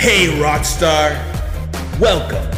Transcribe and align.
Hey, 0.00 0.28
Rockstar! 0.28 1.10
Welcome! 2.00 2.50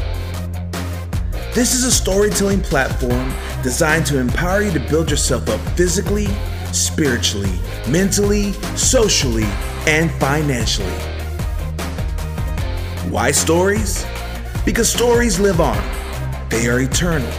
This 1.53 1.75
is 1.75 1.83
a 1.83 1.91
storytelling 1.91 2.61
platform 2.61 3.35
designed 3.65 4.07
to 4.07 4.21
empower 4.21 4.63
you 4.63 4.71
to 4.71 4.79
build 4.79 5.11
yourself 5.11 5.49
up 5.49 5.59
physically, 5.77 6.29
spiritually, 6.73 7.51
mentally, 7.89 8.53
socially, 8.77 9.49
and 9.89 10.09
financially. 10.21 10.93
Why 13.11 13.33
stories? 13.33 14.07
Because 14.65 14.89
stories 14.89 15.41
live 15.41 15.61
on, 15.61 15.83
they 16.49 16.69
are 16.69 16.79
eternal. 16.79 17.33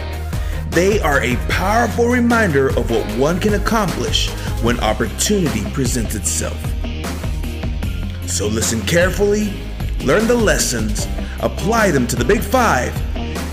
They 0.68 1.00
are 1.00 1.22
a 1.22 1.36
powerful 1.48 2.08
reminder 2.08 2.68
of 2.78 2.90
what 2.90 3.06
one 3.12 3.40
can 3.40 3.54
accomplish 3.54 4.28
when 4.60 4.78
opportunity 4.80 5.64
presents 5.72 6.14
itself. 6.14 6.62
So 8.26 8.46
listen 8.48 8.82
carefully, 8.82 9.63
learn 10.04 10.26
the 10.26 10.34
lessons, 10.34 11.08
apply 11.40 11.90
them 11.90 12.06
to 12.06 12.14
the 12.14 12.24
big 12.24 12.42
five, 12.42 12.94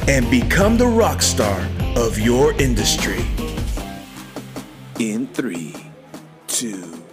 and 0.09 0.29
become 0.29 0.77
the 0.77 0.85
rock 0.85 1.21
star 1.21 1.65
of 1.95 2.19
your 2.19 2.51
industry. 2.61 3.25
In 4.99 5.27
three, 5.27 5.73
two, 6.47 7.03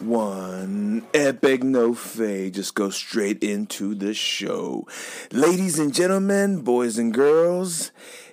one, 0.00 1.06
epic 1.14 1.62
no 1.62 1.94
fade. 1.94 2.54
Just 2.54 2.74
go 2.74 2.90
straight 2.90 3.44
into 3.44 3.94
the 3.94 4.14
show. 4.14 4.86
Ladies 5.30 5.78
and 5.78 5.94
gentlemen, 5.94 6.62
boys 6.62 6.98
and 6.98 7.14
girls, 7.14 7.92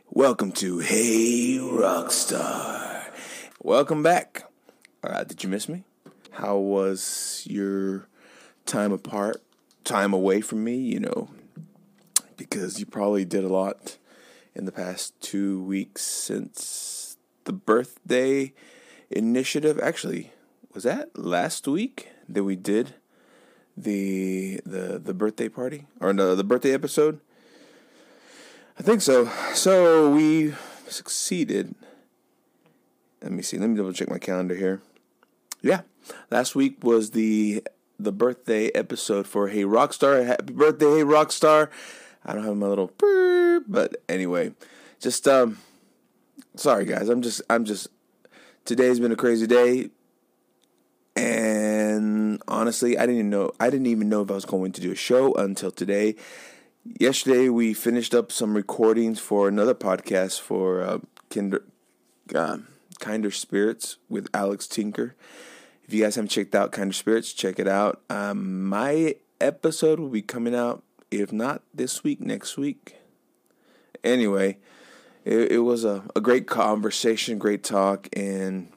welcome 0.10 0.52
to 0.54 0.80
Hey 0.80 1.60
Rockstar. 1.62 3.04
Welcome 3.62 4.02
back. 4.02 4.50
Uh, 5.04 5.24
did 5.24 5.44
you 5.44 5.50
miss 5.50 5.70
me? 5.70 5.84
How 6.32 6.58
was 6.58 7.44
your 7.48 8.08
time 8.66 8.92
apart, 8.92 9.42
time 9.86 10.14
away 10.14 10.42
from 10.42 10.64
me? 10.64 10.76
You 10.76 11.00
know, 11.00 11.30
because 12.38 12.80
you 12.80 12.86
probably 12.86 13.24
did 13.24 13.44
a 13.44 13.50
lot 13.50 13.98
in 14.54 14.66
the 14.66 14.72
past 14.72 15.20
two 15.22 15.62
weeks 15.64 16.02
since 16.02 17.18
the 17.46 17.54
birthday 17.54 18.54
initiative. 19.10 19.80
Actually, 19.82 20.32
was 20.74 20.84
that 20.84 21.18
last 21.18 21.68
week 21.68 22.10
that 22.28 22.44
we 22.44 22.56
did 22.56 22.96
the 23.78 24.60
the 24.66 25.00
the 25.00 25.14
birthday 25.14 25.50
party 25.50 25.86
or 26.00 26.14
no 26.14 26.36
the 26.36 26.44
birthday 26.44 26.74
episode? 26.74 27.20
I 28.78 28.84
think 28.84 29.02
so. 29.02 29.30
So 29.54 30.10
we 30.12 30.54
succeeded. 30.88 31.76
Let 33.22 33.32
me 33.32 33.42
see. 33.42 33.58
Let 33.58 33.70
me 33.70 33.78
double 33.78 33.94
check 33.94 34.10
my 34.10 34.20
calendar 34.20 34.56
here. 34.56 34.82
Yeah, 35.62 35.82
last 36.30 36.56
week 36.56 36.84
was 36.84 37.12
the 37.12 37.64
the 38.00 38.12
birthday 38.12 38.68
episode 38.70 39.28
for 39.28 39.48
Hey 39.48 39.64
Rockstar. 39.64 40.26
Happy 40.26 40.54
birthday, 40.54 40.86
Hey 40.86 41.04
Rockstar. 41.04 41.70
I 42.26 42.34
don't 42.34 42.44
have 42.44 42.58
my 42.58 42.68
little 42.68 42.92
but 43.68 43.98
anyway, 44.10 44.54
just 45.00 45.28
um 45.28 45.60
sorry 46.56 46.86
guys. 46.86 47.10
I'm 47.10 47.22
just 47.22 47.42
I'm 47.50 47.66
just 47.66 47.88
today's 48.66 49.00
been 49.00 49.12
a 49.12 49.16
crazy 49.16 49.48
day. 49.48 49.90
And 51.16 52.42
honestly, 52.48 52.98
I 52.98 53.02
didn't 53.02 53.16
even 53.16 53.30
know 53.30 53.52
I 53.60 53.70
didn't 53.70 53.88
even 53.88 54.10
know 54.10 54.22
if 54.22 54.32
I 54.32 54.36
was 54.36 54.46
going 54.46 54.72
to 54.74 54.82
do 54.82 54.92
a 54.92 54.96
show 54.96 55.34
until 55.36 55.72
today. 55.72 56.16
Yesterday 57.00 57.50
we 57.50 57.74
finished 57.74 58.14
up 58.14 58.32
some 58.32 58.56
recordings 58.56 59.20
for 59.20 59.48
another 59.48 59.74
podcast 59.74 60.42
for 60.42 60.82
uh, 60.82 61.00
Kinder 61.30 61.64
uh, 62.34 62.58
Kinder 63.00 63.32
Spirits 63.32 63.98
with 64.10 64.28
Alex 64.34 64.68
Tinker. 64.68 65.16
If 65.86 65.94
you 65.94 66.04
guys 66.04 66.16
haven't 66.16 66.30
checked 66.30 66.56
out 66.56 66.72
Kinder 66.72 66.94
Spirits, 66.94 67.32
check 67.32 67.60
it 67.60 67.68
out. 67.68 68.02
Um, 68.10 68.64
my 68.68 69.16
episode 69.40 70.00
will 70.00 70.10
be 70.10 70.22
coming 70.24 70.56
out 70.56 70.84
if 71.12 71.32
not 71.32 71.62
this 71.74 72.04
week, 72.04 72.20
next 72.20 72.58
week. 72.58 72.96
Anyway, 74.04 74.58
it, 75.24 75.54
it 75.54 75.60
was 75.60 75.84
a, 75.84 76.04
a 76.16 76.22
great 76.22 76.48
conversation, 76.48 77.38
great 77.38 77.64
talk, 77.64 78.08
and 78.14 78.72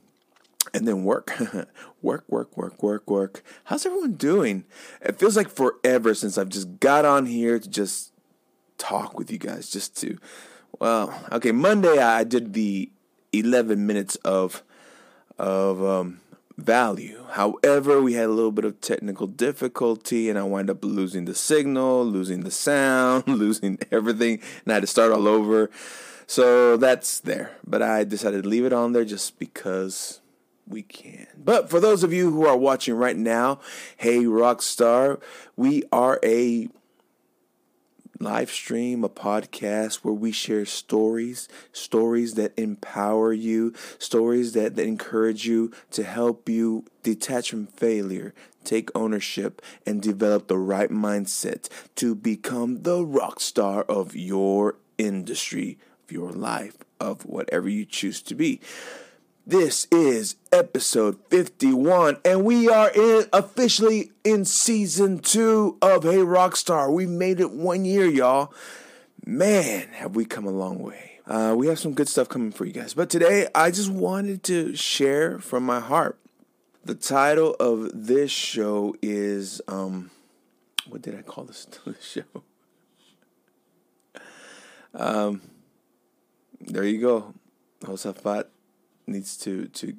and 0.74 0.86
then 0.86 1.02
work, 1.02 1.32
work, 2.02 2.24
work, 2.28 2.56
work, 2.56 2.82
work, 2.82 3.10
work. 3.10 3.42
How's 3.64 3.86
everyone 3.86 4.14
doing? 4.14 4.64
It 5.00 5.18
feels 5.18 5.36
like 5.36 5.48
forever 5.48 6.14
since 6.14 6.36
I've 6.36 6.50
just 6.50 6.78
got 6.78 7.04
on 7.04 7.26
here 7.26 7.58
to 7.58 7.68
just 7.68 8.12
talk 8.76 9.18
with 9.18 9.30
you 9.30 9.38
guys, 9.38 9.70
just 9.70 9.96
to. 10.00 10.18
Well, 10.78 11.18
okay, 11.32 11.52
Monday 11.52 11.98
I 11.98 12.24
did 12.24 12.52
the 12.52 12.90
eleven 13.32 13.86
minutes 13.86 14.16
of 14.16 14.62
of 15.38 15.82
um, 15.82 16.20
value. 16.58 17.24
However, 17.30 18.02
we 18.02 18.14
had 18.14 18.26
a 18.26 18.32
little 18.32 18.52
bit 18.52 18.64
of 18.64 18.80
technical 18.80 19.26
difficulty, 19.26 20.28
and 20.28 20.38
I 20.38 20.42
wound 20.42 20.68
up 20.68 20.84
losing 20.84 21.24
the 21.24 21.34
signal, 21.34 22.04
losing 22.04 22.40
the 22.40 22.50
sound, 22.50 23.24
losing 23.28 23.78
everything, 23.90 24.40
and 24.64 24.72
I 24.72 24.74
had 24.74 24.80
to 24.82 24.86
start 24.86 25.12
all 25.12 25.28
over. 25.28 25.70
So 26.26 26.76
that's 26.76 27.20
there. 27.20 27.52
But 27.66 27.82
I 27.82 28.04
decided 28.04 28.42
to 28.42 28.48
leave 28.48 28.64
it 28.64 28.72
on 28.72 28.92
there 28.92 29.04
just 29.04 29.38
because 29.38 30.20
we 30.66 30.82
can. 30.82 31.26
But 31.36 31.70
for 31.70 31.80
those 31.80 32.02
of 32.02 32.12
you 32.12 32.30
who 32.30 32.44
are 32.44 32.56
watching 32.56 32.94
right 32.94 33.16
now, 33.16 33.60
hey 33.96 34.24
Rockstar, 34.24 35.20
we 35.56 35.84
are 35.90 36.20
a 36.22 36.68
live 38.20 38.50
stream, 38.50 39.04
a 39.04 39.08
podcast 39.08 39.96
where 39.96 40.14
we 40.14 40.32
share 40.32 40.66
stories, 40.66 41.48
stories 41.72 42.34
that 42.34 42.58
empower 42.58 43.32
you, 43.32 43.72
stories 43.98 44.52
that, 44.52 44.76
that 44.76 44.86
encourage 44.86 45.46
you 45.46 45.72
to 45.90 46.02
help 46.02 46.48
you 46.48 46.84
detach 47.02 47.50
from 47.50 47.66
failure, 47.66 48.34
take 48.64 48.90
ownership, 48.94 49.62
and 49.86 50.02
develop 50.02 50.48
the 50.48 50.58
right 50.58 50.90
mindset 50.90 51.68
to 51.96 52.14
become 52.14 52.82
the 52.82 53.04
rock 53.04 53.40
star 53.40 53.82
of 53.82 54.14
your 54.16 54.76
industry, 54.98 55.78
of 56.04 56.12
your 56.12 56.32
life, 56.32 56.76
of 57.00 57.24
whatever 57.24 57.68
you 57.68 57.84
choose 57.84 58.20
to 58.22 58.34
be. 58.34 58.60
This 59.48 59.86
is 59.90 60.36
episode 60.52 61.18
51, 61.30 62.18
and 62.22 62.44
we 62.44 62.68
are 62.68 62.90
in 62.90 63.24
officially 63.32 64.12
in 64.22 64.44
season 64.44 65.20
two 65.20 65.78
of 65.80 66.02
Hey 66.02 66.18
Rockstar. 66.18 66.92
We 66.92 67.06
made 67.06 67.40
it 67.40 67.50
one 67.50 67.86
year, 67.86 68.04
y'all. 68.04 68.52
Man, 69.24 69.88
have 69.92 70.14
we 70.14 70.26
come 70.26 70.44
a 70.44 70.50
long 70.50 70.80
way. 70.80 71.20
Uh, 71.26 71.54
we 71.56 71.66
have 71.68 71.78
some 71.78 71.94
good 71.94 72.10
stuff 72.10 72.28
coming 72.28 72.52
for 72.52 72.66
you 72.66 72.74
guys. 72.74 72.92
But 72.92 73.08
today, 73.08 73.48
I 73.54 73.70
just 73.70 73.90
wanted 73.90 74.42
to 74.42 74.76
share 74.76 75.38
from 75.38 75.62
my 75.62 75.80
heart. 75.80 76.18
The 76.84 76.94
title 76.94 77.56
of 77.58 77.88
this 77.94 78.30
show 78.30 78.96
is 79.00 79.62
um, 79.66 80.10
what 80.86 81.00
did 81.00 81.18
I 81.18 81.22
call 81.22 81.44
this, 81.44 81.66
show? 82.02 82.42
Um, 84.92 85.40
there 86.60 86.84
you 86.84 87.00
go. 87.00 87.32
Josafat 87.80 88.48
needs 89.08 89.36
to 89.38 89.66
to 89.68 89.96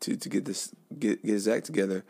to 0.00 0.16
to 0.16 0.28
get 0.28 0.44
this 0.44 0.74
get 0.98 1.24
get 1.24 1.32
his 1.32 1.48
act 1.48 1.66
together. 1.66 2.04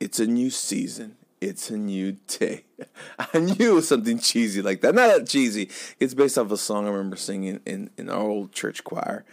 It's 0.00 0.20
a 0.20 0.26
new 0.26 0.50
season. 0.50 1.16
It's 1.40 1.70
a 1.70 1.76
new 1.76 2.16
day. 2.26 2.64
I 3.18 3.38
knew 3.38 3.72
it 3.72 3.74
was 3.74 3.88
something 3.88 4.18
cheesy 4.18 4.60
like 4.60 4.80
that. 4.80 4.94
Not 4.94 5.08
that 5.08 5.28
cheesy. 5.28 5.70
It's 6.00 6.14
based 6.14 6.36
off 6.36 6.50
a 6.50 6.56
song 6.56 6.86
I 6.86 6.90
remember 6.90 7.16
singing 7.16 7.60
in, 7.64 7.90
in 7.96 8.08
our 8.10 8.28
old 8.28 8.52
church 8.52 8.82
choir. 8.82 9.24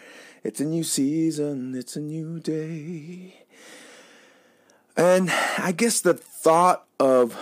It's 0.43 0.59
a 0.59 0.65
new 0.65 0.83
season. 0.83 1.73
It's 1.75 1.95
a 1.95 2.01
new 2.01 2.39
day. 2.39 3.45
And 4.95 5.31
I 5.57 5.71
guess 5.71 5.99
the 5.99 6.13
thought 6.13 6.85
of 6.99 7.35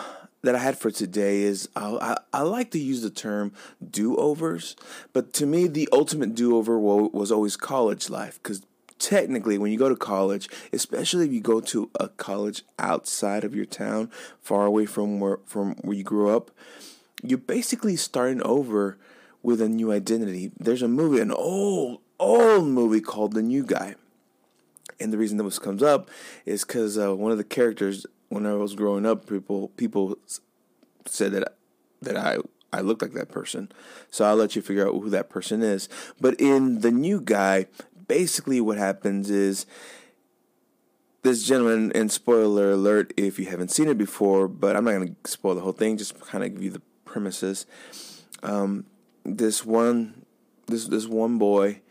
that 0.43 0.55
I 0.55 0.59
had 0.59 0.77
for 0.77 0.91
today 0.91 1.41
is 1.41 1.69
I, 1.75 1.95
I, 1.95 2.17
I 2.33 2.41
like 2.41 2.71
to 2.71 2.79
use 2.79 3.01
the 3.01 3.09
term 3.09 3.53
do 3.89 4.15
overs, 4.17 4.75
but 5.13 5.33
to 5.33 5.45
me, 5.45 5.67
the 5.67 5.89
ultimate 5.91 6.35
do 6.35 6.57
over 6.57 6.77
was 6.77 7.31
always 7.31 7.55
college 7.55 8.09
life 8.09 8.39
because 8.43 8.61
technically, 8.99 9.57
when 9.57 9.71
you 9.71 9.77
go 9.77 9.89
to 9.89 9.95
college, 9.95 10.49
especially 10.71 11.25
if 11.25 11.33
you 11.33 11.41
go 11.41 11.59
to 11.59 11.89
a 11.99 12.09
college 12.09 12.63
outside 12.77 13.43
of 13.43 13.55
your 13.55 13.65
town, 13.65 14.11
far 14.41 14.65
away 14.65 14.85
from 14.85 15.19
where 15.19 15.39
from 15.45 15.75
where 15.81 15.95
you 15.95 16.03
grew 16.03 16.29
up, 16.35 16.51
you're 17.23 17.37
basically 17.37 17.95
starting 17.95 18.41
over 18.43 18.97
with 19.41 19.61
a 19.61 19.69
new 19.69 19.91
identity. 19.91 20.51
There's 20.57 20.81
a 20.81 20.87
movie, 20.87 21.21
an 21.21 21.31
old 21.31 21.99
old 22.19 22.67
movie 22.67 23.01
called 23.01 23.33
The 23.33 23.41
New 23.41 23.63
Guy. 23.63 23.95
And 24.99 25.11
the 25.11 25.17
reason 25.17 25.37
that 25.37 25.43
this 25.43 25.59
comes 25.59 25.83
up 25.83 26.09
is 26.45 26.63
because 26.63 26.97
uh, 26.97 27.15
one 27.15 27.31
of 27.31 27.37
the 27.37 27.43
characters 27.43 28.05
when 28.33 28.47
I 28.47 28.53
was 28.53 28.73
growing 28.73 29.05
up, 29.05 29.27
people 29.27 29.69
people 29.69 30.17
said 31.05 31.31
that 31.33 31.55
that 32.01 32.17
I 32.17 32.37
I 32.71 32.81
looked 32.81 33.03
like 33.03 33.13
that 33.13 33.29
person. 33.29 33.71
So 34.09 34.25
I'll 34.25 34.35
let 34.35 34.55
you 34.55 34.61
figure 34.61 34.87
out 34.87 34.93
who 34.93 35.09
that 35.11 35.29
person 35.29 35.61
is. 35.61 35.87
But 36.19 36.39
in 36.41 36.81
the 36.81 36.91
new 36.91 37.21
guy, 37.21 37.67
basically 38.07 38.59
what 38.59 38.79
happens 38.79 39.29
is 39.29 39.67
this 41.21 41.43
gentleman, 41.47 41.91
and 41.93 42.11
spoiler 42.11 42.71
alert 42.71 43.13
if 43.15 43.39
you 43.39 43.45
haven't 43.45 43.69
seen 43.69 43.87
it 43.87 43.97
before, 43.97 44.47
but 44.47 44.75
I'm 44.75 44.83
not 44.83 44.91
going 44.91 45.15
to 45.23 45.31
spoil 45.31 45.55
the 45.55 45.61
whole 45.61 45.71
thing, 45.71 45.95
just 45.97 46.19
kind 46.19 46.43
of 46.43 46.53
give 46.53 46.63
you 46.63 46.71
the 46.71 46.81
premises. 47.05 47.65
Um, 48.41 48.85
this 49.23 49.63
one, 49.63 50.25
this 50.65 50.87
this 50.87 51.05
one 51.05 51.37
boy 51.37 51.81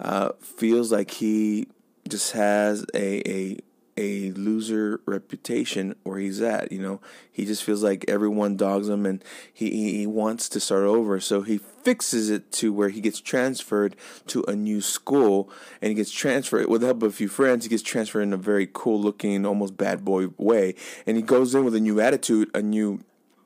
uh, 0.00 0.30
feels 0.40 0.90
like 0.90 1.10
he 1.10 1.68
just 2.08 2.32
has 2.32 2.84
a 2.94 3.28
a 3.30 3.58
a 4.00 4.30
loser 4.32 5.00
reputation 5.04 5.94
where 6.04 6.18
he's 6.18 6.40
at. 6.40 6.72
You 6.72 6.80
know, 6.80 7.00
he 7.30 7.44
just 7.44 7.62
feels 7.62 7.82
like 7.82 8.06
everyone 8.08 8.56
dogs 8.56 8.88
him, 8.88 9.04
and 9.04 9.22
he 9.52 9.98
he 9.98 10.06
wants 10.06 10.48
to 10.48 10.60
start 10.60 10.84
over. 10.84 11.20
So 11.20 11.42
he 11.42 11.58
fixes 11.58 12.30
it 12.30 12.50
to 12.52 12.72
where 12.72 12.88
he 12.88 13.02
gets 13.02 13.20
transferred 13.20 13.94
to 14.28 14.42
a 14.48 14.56
new 14.56 14.80
school, 14.80 15.50
and 15.82 15.90
he 15.90 15.94
gets 15.94 16.10
transferred 16.10 16.68
with 16.68 16.80
the 16.80 16.88
help 16.88 17.02
of 17.02 17.12
a 17.12 17.14
few 17.14 17.28
friends. 17.28 17.64
He 17.64 17.68
gets 17.68 17.82
transferred 17.82 18.22
in 18.22 18.32
a 18.32 18.38
very 18.38 18.66
cool 18.72 18.98
looking, 19.00 19.44
almost 19.44 19.76
bad 19.76 20.02
boy 20.02 20.28
way, 20.38 20.74
and 21.06 21.18
he 21.18 21.22
goes 21.22 21.54
in 21.54 21.64
with 21.64 21.74
a 21.74 21.80
new 21.80 22.00
attitude, 22.00 22.50
a 22.54 22.62
new 22.62 23.00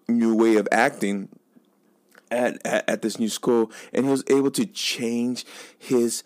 new 0.09 0.35
way 0.37 0.57
of 0.57 0.69
acting. 0.71 1.29
At, 2.31 2.67
at, 2.67 2.89
at 2.89 3.03
this 3.03 3.21
new 3.21 3.29
school, 3.29 3.71
and 3.93 4.07
he 4.07 4.11
was 4.11 4.25
able 4.27 4.51
to 4.53 4.67
change 4.67 5.45
his 5.79 6.25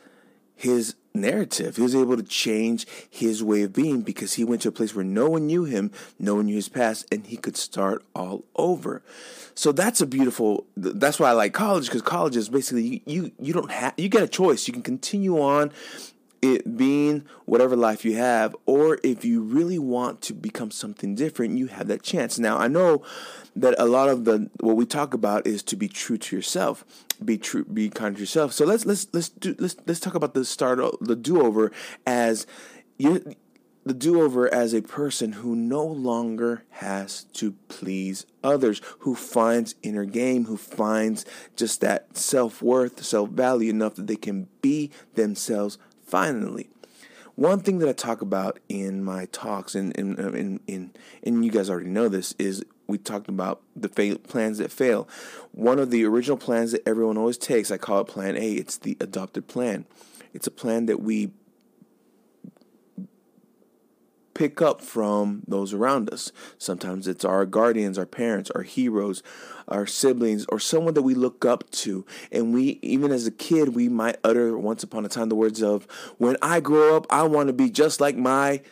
his 0.58 0.96
narrative. 1.14 1.76
He 1.76 1.82
was 1.82 1.94
able 1.94 2.16
to 2.16 2.22
change 2.22 2.86
his 3.08 3.42
way 3.42 3.62
of 3.62 3.72
being 3.72 4.02
because 4.02 4.34
he 4.34 4.44
went 4.44 4.62
to 4.62 4.68
a 4.68 4.72
place 4.72 4.94
where 4.94 5.04
no 5.04 5.30
one 5.30 5.46
knew 5.46 5.64
him, 5.64 5.92
no 6.18 6.34
one 6.34 6.46
knew 6.46 6.56
his 6.56 6.68
past, 6.68 7.06
and 7.12 7.26
he 7.26 7.36
could 7.36 7.56
start 7.56 8.04
all 8.14 8.44
over. 8.56 9.02
So 9.54 9.70
that's 9.72 10.00
a 10.00 10.06
beautiful. 10.06 10.66
That's 10.76 11.20
why 11.20 11.30
I 11.30 11.32
like 11.32 11.52
college 11.52 11.86
because 11.86 12.02
college 12.02 12.36
is 12.36 12.48
basically 12.48 12.82
you 12.84 13.00
you, 13.06 13.32
you 13.40 13.52
don't 13.52 13.70
have 13.70 13.94
you 13.96 14.08
get 14.08 14.22
a 14.22 14.28
choice. 14.28 14.66
You 14.66 14.72
can 14.72 14.82
continue 14.82 15.40
on 15.40 15.72
it 16.40 16.76
being 16.76 17.24
whatever 17.46 17.76
life 17.76 18.04
you 18.04 18.16
have, 18.16 18.54
or 18.66 18.98
if 19.02 19.24
you 19.24 19.42
really 19.42 19.78
want 19.78 20.20
to 20.22 20.34
become 20.34 20.70
something 20.70 21.14
different, 21.14 21.58
you 21.58 21.66
have 21.66 21.88
that 21.88 22.02
chance. 22.02 22.38
Now, 22.38 22.58
I 22.58 22.68
know 22.68 23.02
that 23.56 23.74
a 23.78 23.86
lot 23.86 24.08
of 24.08 24.24
the 24.24 24.50
what 24.60 24.76
we 24.76 24.86
talk 24.86 25.14
about 25.14 25.46
is 25.46 25.62
to 25.64 25.76
be 25.76 25.88
true 25.88 26.18
to 26.18 26.36
yourself, 26.36 26.84
be 27.24 27.38
true, 27.38 27.64
be 27.64 27.90
kind 27.90 28.14
to 28.16 28.20
yourself. 28.20 28.52
So 28.52 28.64
let's 28.64 28.86
let's 28.86 29.08
let's 29.12 29.28
do 29.28 29.54
let's 29.58 29.76
let's 29.86 30.00
talk 30.00 30.14
about 30.14 30.34
the 30.34 30.44
start 30.44 30.80
the 31.00 31.16
do 31.16 31.42
over 31.42 31.72
as 32.06 32.46
you 32.98 33.34
the 33.88 33.94
do 33.94 34.20
over 34.20 34.52
as 34.52 34.74
a 34.74 34.82
person 34.82 35.32
who 35.32 35.56
no 35.56 35.84
longer 35.84 36.62
has 36.70 37.24
to 37.32 37.52
please 37.68 38.26
others, 38.44 38.80
who 39.00 39.14
finds 39.14 39.74
inner 39.82 40.04
game, 40.04 40.44
who 40.44 40.56
finds 40.56 41.24
just 41.56 41.80
that 41.80 42.16
self 42.16 42.62
worth, 42.62 43.02
self 43.02 43.30
value 43.30 43.70
enough 43.70 43.94
that 43.94 44.06
they 44.06 44.16
can 44.16 44.48
be 44.60 44.90
themselves 45.14 45.78
finally. 46.08 46.70
One 47.36 47.60
thing 47.60 47.78
that 47.78 47.88
I 47.88 47.92
talk 47.92 48.20
about 48.20 48.58
in 48.68 49.04
my 49.04 49.26
talks, 49.26 49.76
and 49.76 49.96
and 49.96 50.18
uh, 50.18 50.32
in, 50.32 50.60
in, 50.66 50.90
and 51.22 51.44
you 51.44 51.52
guys 51.52 51.70
already 51.70 51.88
know 51.88 52.08
this, 52.08 52.34
is 52.38 52.64
we 52.88 52.98
talked 52.98 53.28
about 53.28 53.60
the 53.76 53.88
fail, 53.88 54.18
plans 54.18 54.58
that 54.58 54.72
fail. 54.72 55.08
One 55.52 55.78
of 55.78 55.90
the 55.90 56.04
original 56.04 56.36
plans 56.36 56.72
that 56.72 56.82
everyone 56.88 57.16
always 57.16 57.38
takes, 57.38 57.70
I 57.70 57.76
call 57.76 58.00
it 58.00 58.08
Plan 58.08 58.36
A. 58.36 58.52
It's 58.54 58.78
the 58.78 58.96
adopted 59.00 59.46
plan. 59.46 59.84
It's 60.32 60.48
a 60.48 60.50
plan 60.50 60.86
that 60.86 61.00
we 61.00 61.30
pick 64.38 64.62
up 64.62 64.80
from 64.80 65.42
those 65.48 65.74
around 65.74 66.08
us. 66.12 66.30
Sometimes 66.58 67.08
it's 67.08 67.24
our 67.24 67.44
guardians, 67.44 67.98
our 67.98 68.06
parents, 68.06 68.52
our 68.52 68.62
heroes, 68.62 69.20
our 69.66 69.84
siblings, 69.84 70.46
or 70.48 70.60
someone 70.60 70.94
that 70.94 71.02
we 71.02 71.12
look 71.12 71.44
up 71.44 71.68
to. 71.70 72.06
And 72.30 72.54
we, 72.54 72.78
even 72.80 73.10
as 73.10 73.26
a 73.26 73.32
kid, 73.32 73.74
we 73.74 73.88
might 73.88 74.18
utter 74.22 74.56
once 74.56 74.84
upon 74.84 75.04
a 75.04 75.08
time 75.08 75.28
the 75.28 75.34
words 75.34 75.60
of, 75.60 75.88
When 76.18 76.36
I 76.40 76.60
grow 76.60 76.96
up, 76.96 77.04
I 77.10 77.24
want 77.24 77.48
to 77.48 77.52
be 77.52 77.68
just 77.68 78.00
like 78.00 78.16
my 78.16 78.62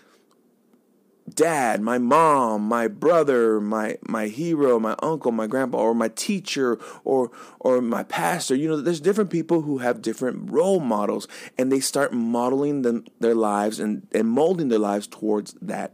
dad, 1.34 1.80
my 1.80 1.98
mom, 1.98 2.62
my 2.62 2.88
brother, 2.88 3.60
my 3.60 3.98
my 4.06 4.28
hero, 4.28 4.78
my 4.78 4.96
uncle, 5.02 5.32
my 5.32 5.46
grandpa, 5.46 5.78
or 5.78 5.94
my 5.94 6.08
teacher, 6.08 6.78
or 7.04 7.30
or 7.60 7.80
my 7.80 8.02
pastor. 8.04 8.54
You 8.54 8.68
know, 8.68 8.80
there's 8.80 9.00
different 9.00 9.30
people 9.30 9.62
who 9.62 9.78
have 9.78 10.02
different 10.02 10.50
role 10.50 10.80
models, 10.80 11.26
and 11.58 11.70
they 11.70 11.80
start 11.80 12.12
modeling 12.12 12.82
them 12.82 13.04
their 13.20 13.34
lives 13.34 13.80
and 13.80 14.06
and 14.12 14.28
molding 14.28 14.68
their 14.68 14.78
lives 14.78 15.06
towards 15.06 15.54
that 15.60 15.92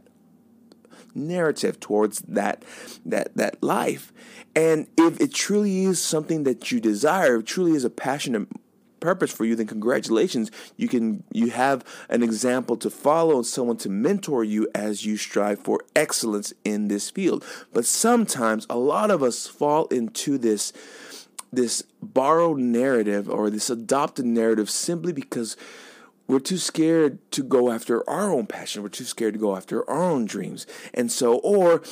narrative, 1.15 1.79
towards 1.79 2.19
that 2.21 2.63
that 3.05 3.35
that 3.35 3.61
life. 3.63 4.13
And 4.55 4.87
if 4.97 5.19
it 5.19 5.33
truly 5.33 5.83
is 5.83 6.01
something 6.01 6.43
that 6.43 6.71
you 6.71 6.79
desire, 6.79 7.41
truly 7.41 7.71
is 7.71 7.83
a 7.83 7.89
passionate 7.89 8.47
purpose 9.03 9.31
for 9.31 9.43
you, 9.43 9.55
then 9.55 9.67
congratulations. 9.67 10.49
You 10.77 10.87
can 10.87 11.23
you 11.31 11.51
have 11.51 11.83
an 12.09 12.23
example 12.23 12.77
to 12.77 12.89
follow 12.89 13.35
and 13.35 13.45
someone 13.45 13.77
to 13.77 13.89
mentor 13.89 14.43
you 14.43 14.67
as 14.73 15.05
you 15.05 15.17
strive 15.17 15.59
for 15.59 15.81
excellence 15.95 16.53
in 16.63 16.87
this 16.87 17.09
field. 17.11 17.43
But 17.73 17.85
sometimes 17.85 18.65
a 18.69 18.77
lot 18.77 19.11
of 19.11 19.21
us 19.21 19.45
fall 19.45 19.85
into 19.87 20.37
this 20.37 20.71
this 21.51 21.83
borrowed 22.01 22.59
narrative 22.59 23.29
or 23.29 23.49
this 23.49 23.69
adopted 23.69 24.25
narrative 24.25 24.69
simply 24.69 25.11
because 25.11 25.55
we're 26.25 26.39
too 26.39 26.57
scared 26.57 27.19
to 27.31 27.43
go 27.43 27.69
after 27.71 28.09
our 28.09 28.31
own 28.31 28.47
passion. 28.47 28.81
We're 28.81 28.89
too 28.89 29.03
scared 29.03 29.33
to 29.33 29.39
go 29.39 29.55
after 29.55 29.87
our 29.89 30.11
own 30.11 30.25
dreams. 30.25 30.65
And 30.93 31.11
so, 31.11 31.35
or 31.39 31.83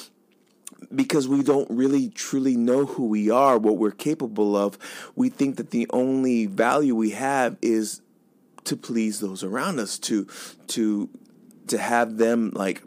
because 0.93 1.27
we 1.27 1.43
don't 1.43 1.69
really 1.69 2.09
truly 2.09 2.55
know 2.55 2.85
who 2.85 3.07
we 3.07 3.29
are, 3.29 3.57
what 3.57 3.77
we're 3.77 3.91
capable 3.91 4.55
of, 4.55 4.77
we 5.15 5.29
think 5.29 5.57
that 5.57 5.71
the 5.71 5.87
only 5.91 6.45
value 6.45 6.95
we 6.95 7.11
have 7.11 7.57
is 7.61 8.01
to 8.65 8.75
please 8.75 9.19
those 9.19 9.43
around 9.43 9.79
us, 9.79 9.97
to 9.99 10.27
to 10.67 11.09
to 11.67 11.77
have 11.77 12.17
them 12.17 12.51
like 12.53 12.81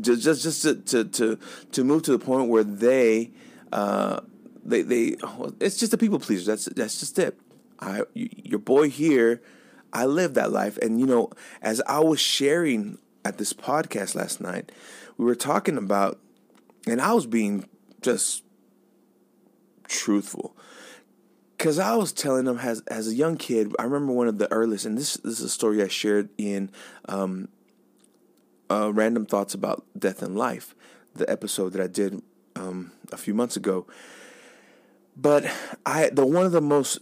just 0.00 0.22
just 0.22 0.42
just 0.42 0.62
to 0.62 0.74
to 0.74 1.04
to, 1.04 1.38
to 1.72 1.84
move 1.84 2.02
to 2.02 2.12
the 2.12 2.18
point 2.18 2.48
where 2.48 2.64
they 2.64 3.30
uh 3.72 4.20
they 4.64 4.82
they 4.82 5.16
it's 5.60 5.76
just 5.76 5.94
a 5.94 5.98
people 5.98 6.18
pleaser. 6.18 6.44
That's 6.44 6.66
that's 6.66 7.00
just 7.00 7.18
it. 7.18 7.38
I 7.80 8.02
your 8.14 8.58
boy 8.58 8.90
here, 8.90 9.42
I 9.92 10.06
live 10.06 10.34
that 10.34 10.50
life, 10.52 10.78
and 10.78 11.00
you 11.00 11.06
know, 11.06 11.30
as 11.62 11.80
I 11.86 12.00
was 12.00 12.20
sharing 12.20 12.98
at 13.24 13.38
this 13.38 13.52
podcast 13.52 14.14
last 14.14 14.40
night, 14.40 14.70
we 15.16 15.24
were 15.24 15.34
talking 15.34 15.76
about, 15.76 16.18
and 16.86 17.00
I 17.00 17.12
was 17.12 17.26
being 17.26 17.68
just 18.02 18.44
truthful. 19.88 20.56
Cause 21.58 21.78
I 21.78 21.96
was 21.96 22.12
telling 22.12 22.44
them 22.44 22.58
as 22.58 22.82
as 22.82 23.08
a 23.08 23.14
young 23.14 23.38
kid, 23.38 23.74
I 23.78 23.84
remember 23.84 24.12
one 24.12 24.28
of 24.28 24.36
the 24.36 24.50
earliest, 24.52 24.84
and 24.84 24.96
this, 24.98 25.14
this 25.14 25.40
is 25.40 25.46
a 25.46 25.48
story 25.48 25.82
I 25.82 25.88
shared 25.88 26.28
in 26.36 26.70
um, 27.06 27.48
uh, 28.70 28.92
random 28.92 29.24
thoughts 29.24 29.54
about 29.54 29.84
death 29.98 30.22
and 30.22 30.36
life, 30.36 30.74
the 31.14 31.28
episode 31.30 31.72
that 31.72 31.80
I 31.80 31.86
did 31.86 32.22
um, 32.56 32.92
a 33.10 33.16
few 33.16 33.32
months 33.32 33.56
ago. 33.56 33.86
But 35.16 35.50
I 35.86 36.10
the 36.10 36.26
one 36.26 36.44
of 36.44 36.52
the 36.52 36.60
most 36.60 36.98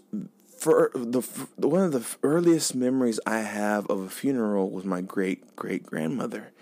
for 0.56 0.90
the, 0.94 1.22
the 1.58 1.68
one 1.68 1.82
of 1.82 1.92
the 1.92 2.06
earliest 2.22 2.74
memories 2.74 3.18
I 3.26 3.40
have 3.40 3.86
of 3.88 4.00
a 4.00 4.08
funeral 4.08 4.70
was 4.70 4.84
my 4.84 5.00
great 5.00 5.56
great 5.56 5.84
grandmother, 5.84 6.52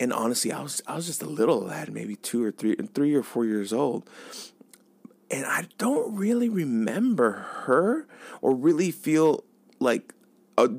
and 0.00 0.14
honestly, 0.14 0.50
I 0.50 0.62
was 0.62 0.82
I 0.86 0.96
was 0.96 1.06
just 1.06 1.22
a 1.22 1.28
little 1.28 1.60
lad, 1.60 1.92
maybe 1.92 2.16
two 2.16 2.42
or 2.42 2.50
three, 2.50 2.74
three 2.94 3.14
or 3.14 3.22
four 3.22 3.44
years 3.44 3.72
old, 3.72 4.08
and 5.30 5.44
I 5.44 5.66
don't 5.76 6.16
really 6.16 6.48
remember 6.48 7.32
her 7.64 8.08
or 8.40 8.54
really 8.54 8.90
feel 8.90 9.44
like 9.78 10.14
a, 10.56 10.70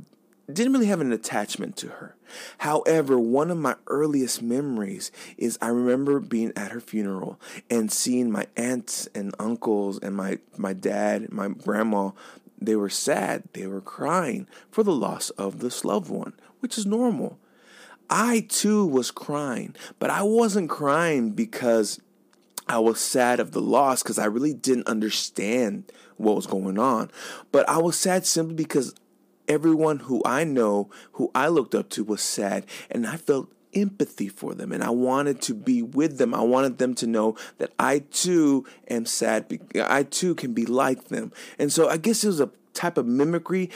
didn't 0.51 0.73
really 0.73 0.87
have 0.87 1.01
an 1.01 1.13
attachment 1.13 1.77
to 1.77 1.87
her. 1.87 2.15
However, 2.59 3.19
one 3.19 3.51
of 3.51 3.57
my 3.57 3.75
earliest 3.87 4.41
memories 4.41 5.11
is 5.37 5.57
I 5.61 5.67
remember 5.67 6.19
being 6.19 6.51
at 6.55 6.71
her 6.71 6.81
funeral 6.81 7.39
and 7.69 7.91
seeing 7.91 8.31
my 8.31 8.47
aunts 8.57 9.07
and 9.13 9.35
uncles 9.37 9.99
and 9.99 10.15
my 10.15 10.39
my 10.57 10.73
dad, 10.73 11.31
my 11.31 11.49
grandma, 11.49 12.11
they 12.59 12.75
were 12.75 12.89
sad, 12.89 13.43
they 13.53 13.67
were 13.67 13.81
crying 13.81 14.47
for 14.71 14.81
the 14.83 14.91
loss 14.91 15.29
of 15.31 15.59
this 15.59 15.85
loved 15.85 16.09
one, 16.09 16.33
which 16.59 16.77
is 16.77 16.87
normal. 16.87 17.37
I 18.11 18.45
too 18.49 18.85
was 18.85 19.09
crying, 19.09 19.75
but 19.97 20.09
I 20.09 20.21
wasn't 20.21 20.69
crying 20.69 21.31
because 21.31 21.99
I 22.67 22.77
was 22.79 22.99
sad 22.99 23.39
of 23.39 23.51
the 23.51 23.61
loss 23.61 24.03
because 24.03 24.19
I 24.19 24.25
really 24.25 24.53
didn't 24.53 24.87
understand 24.87 25.91
what 26.17 26.35
was 26.35 26.45
going 26.45 26.77
on. 26.77 27.09
But 27.51 27.67
I 27.69 27.77
was 27.77 27.97
sad 27.97 28.25
simply 28.25 28.55
because 28.55 28.93
everyone 29.47 29.99
who 29.99 30.21
I 30.25 30.43
know, 30.43 30.89
who 31.13 31.31
I 31.33 31.47
looked 31.47 31.73
up 31.73 31.89
to, 31.91 32.03
was 32.03 32.21
sad, 32.21 32.65
and 32.89 33.07
I 33.07 33.15
felt 33.15 33.49
empathy 33.73 34.27
for 34.27 34.53
them 34.53 34.73
and 34.73 34.83
I 34.83 34.89
wanted 34.89 35.41
to 35.43 35.53
be 35.53 35.81
with 35.81 36.17
them. 36.17 36.33
I 36.33 36.41
wanted 36.41 36.77
them 36.77 36.93
to 36.95 37.07
know 37.07 37.37
that 37.57 37.71
I 37.79 37.99
too 37.99 38.65
am 38.89 39.05
sad. 39.05 39.59
I 39.75 40.03
too 40.03 40.35
can 40.35 40.53
be 40.53 40.65
like 40.65 41.05
them. 41.05 41.31
And 41.57 41.71
so 41.71 41.87
I 41.87 41.95
guess 41.95 42.23
it 42.23 42.27
was 42.27 42.41
a 42.41 42.49
type 42.73 42.97
of 42.97 43.05
mimicry 43.05 43.69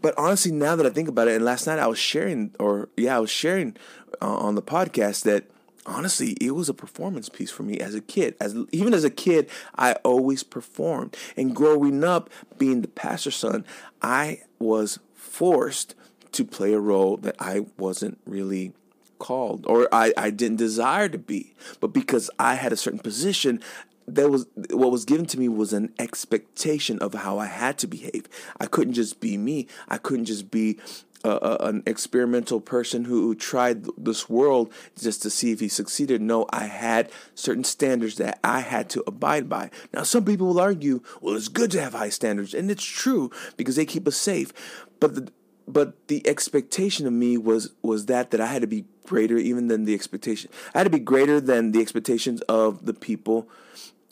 but 0.00 0.14
honestly, 0.16 0.52
now 0.52 0.76
that 0.76 0.86
I 0.86 0.90
think 0.90 1.08
about 1.08 1.28
it, 1.28 1.34
and 1.34 1.44
last 1.44 1.66
night 1.66 1.78
I 1.78 1.86
was 1.86 1.98
sharing, 1.98 2.54
or 2.58 2.88
yeah, 2.96 3.16
I 3.16 3.20
was 3.20 3.30
sharing 3.30 3.76
uh, 4.20 4.36
on 4.36 4.54
the 4.54 4.62
podcast 4.62 5.22
that 5.24 5.44
honestly, 5.86 6.36
it 6.40 6.52
was 6.52 6.68
a 6.68 6.74
performance 6.74 7.28
piece 7.28 7.50
for 7.50 7.62
me 7.62 7.78
as 7.78 7.94
a 7.94 8.00
kid. 8.00 8.34
As 8.40 8.56
even 8.72 8.94
as 8.94 9.04
a 9.04 9.10
kid, 9.10 9.48
I 9.76 9.94
always 10.04 10.42
performed. 10.42 11.16
And 11.36 11.54
growing 11.54 12.04
up, 12.04 12.30
being 12.58 12.82
the 12.82 12.88
pastor's 12.88 13.36
son, 13.36 13.64
I 14.02 14.42
was 14.58 14.98
forced 15.14 15.94
to 16.32 16.44
play 16.44 16.72
a 16.72 16.80
role 16.80 17.16
that 17.18 17.36
I 17.38 17.66
wasn't 17.76 18.18
really 18.24 18.72
called 19.18 19.66
or 19.66 19.86
I, 19.92 20.12
I 20.16 20.30
didn't 20.30 20.56
desire 20.56 21.08
to 21.08 21.18
be. 21.18 21.54
But 21.80 21.88
because 21.88 22.30
I 22.38 22.54
had 22.54 22.72
a 22.72 22.76
certain 22.76 23.00
position, 23.00 23.60
there 24.14 24.28
was 24.28 24.46
what 24.70 24.90
was 24.90 25.04
given 25.04 25.26
to 25.26 25.38
me 25.38 25.48
was 25.48 25.72
an 25.72 25.92
expectation 25.98 26.98
of 27.00 27.14
how 27.14 27.38
I 27.38 27.46
had 27.46 27.78
to 27.78 27.86
behave. 27.86 28.28
I 28.58 28.66
couldn't 28.66 28.94
just 28.94 29.20
be 29.20 29.36
me. 29.36 29.66
I 29.88 29.98
couldn't 29.98 30.26
just 30.26 30.50
be 30.50 30.78
a, 31.24 31.56
an 31.60 31.82
experimental 31.86 32.60
person 32.60 33.04
who, 33.04 33.22
who 33.22 33.34
tried 33.34 33.86
this 33.96 34.28
world 34.28 34.72
just 34.98 35.22
to 35.22 35.30
see 35.30 35.52
if 35.52 35.60
he 35.60 35.68
succeeded. 35.68 36.20
No, 36.20 36.46
I 36.50 36.64
had 36.64 37.10
certain 37.34 37.64
standards 37.64 38.16
that 38.16 38.38
I 38.42 38.60
had 38.60 38.88
to 38.90 39.04
abide 39.06 39.48
by. 39.48 39.70
Now, 39.92 40.02
some 40.02 40.24
people 40.24 40.48
will 40.48 40.60
argue, 40.60 41.02
well, 41.20 41.36
it's 41.36 41.48
good 41.48 41.70
to 41.72 41.80
have 41.80 41.92
high 41.92 42.08
standards, 42.08 42.54
and 42.54 42.70
it's 42.70 42.84
true 42.84 43.30
because 43.56 43.76
they 43.76 43.86
keep 43.86 44.06
us 44.08 44.16
safe. 44.16 44.52
But 44.98 45.14
the 45.14 45.32
but 45.68 46.08
the 46.08 46.26
expectation 46.26 47.06
of 47.06 47.12
me 47.12 47.36
was 47.36 47.72
was 47.82 48.06
that 48.06 48.30
that 48.30 48.40
I 48.40 48.46
had 48.46 48.62
to 48.62 48.66
be 48.66 48.86
greater 49.06 49.36
even 49.36 49.68
than 49.68 49.84
the 49.84 49.94
expectation. 49.94 50.50
I 50.74 50.78
had 50.78 50.84
to 50.84 50.90
be 50.90 50.98
greater 50.98 51.40
than 51.40 51.72
the 51.72 51.80
expectations 51.80 52.40
of 52.42 52.86
the 52.86 52.94
people 52.94 53.48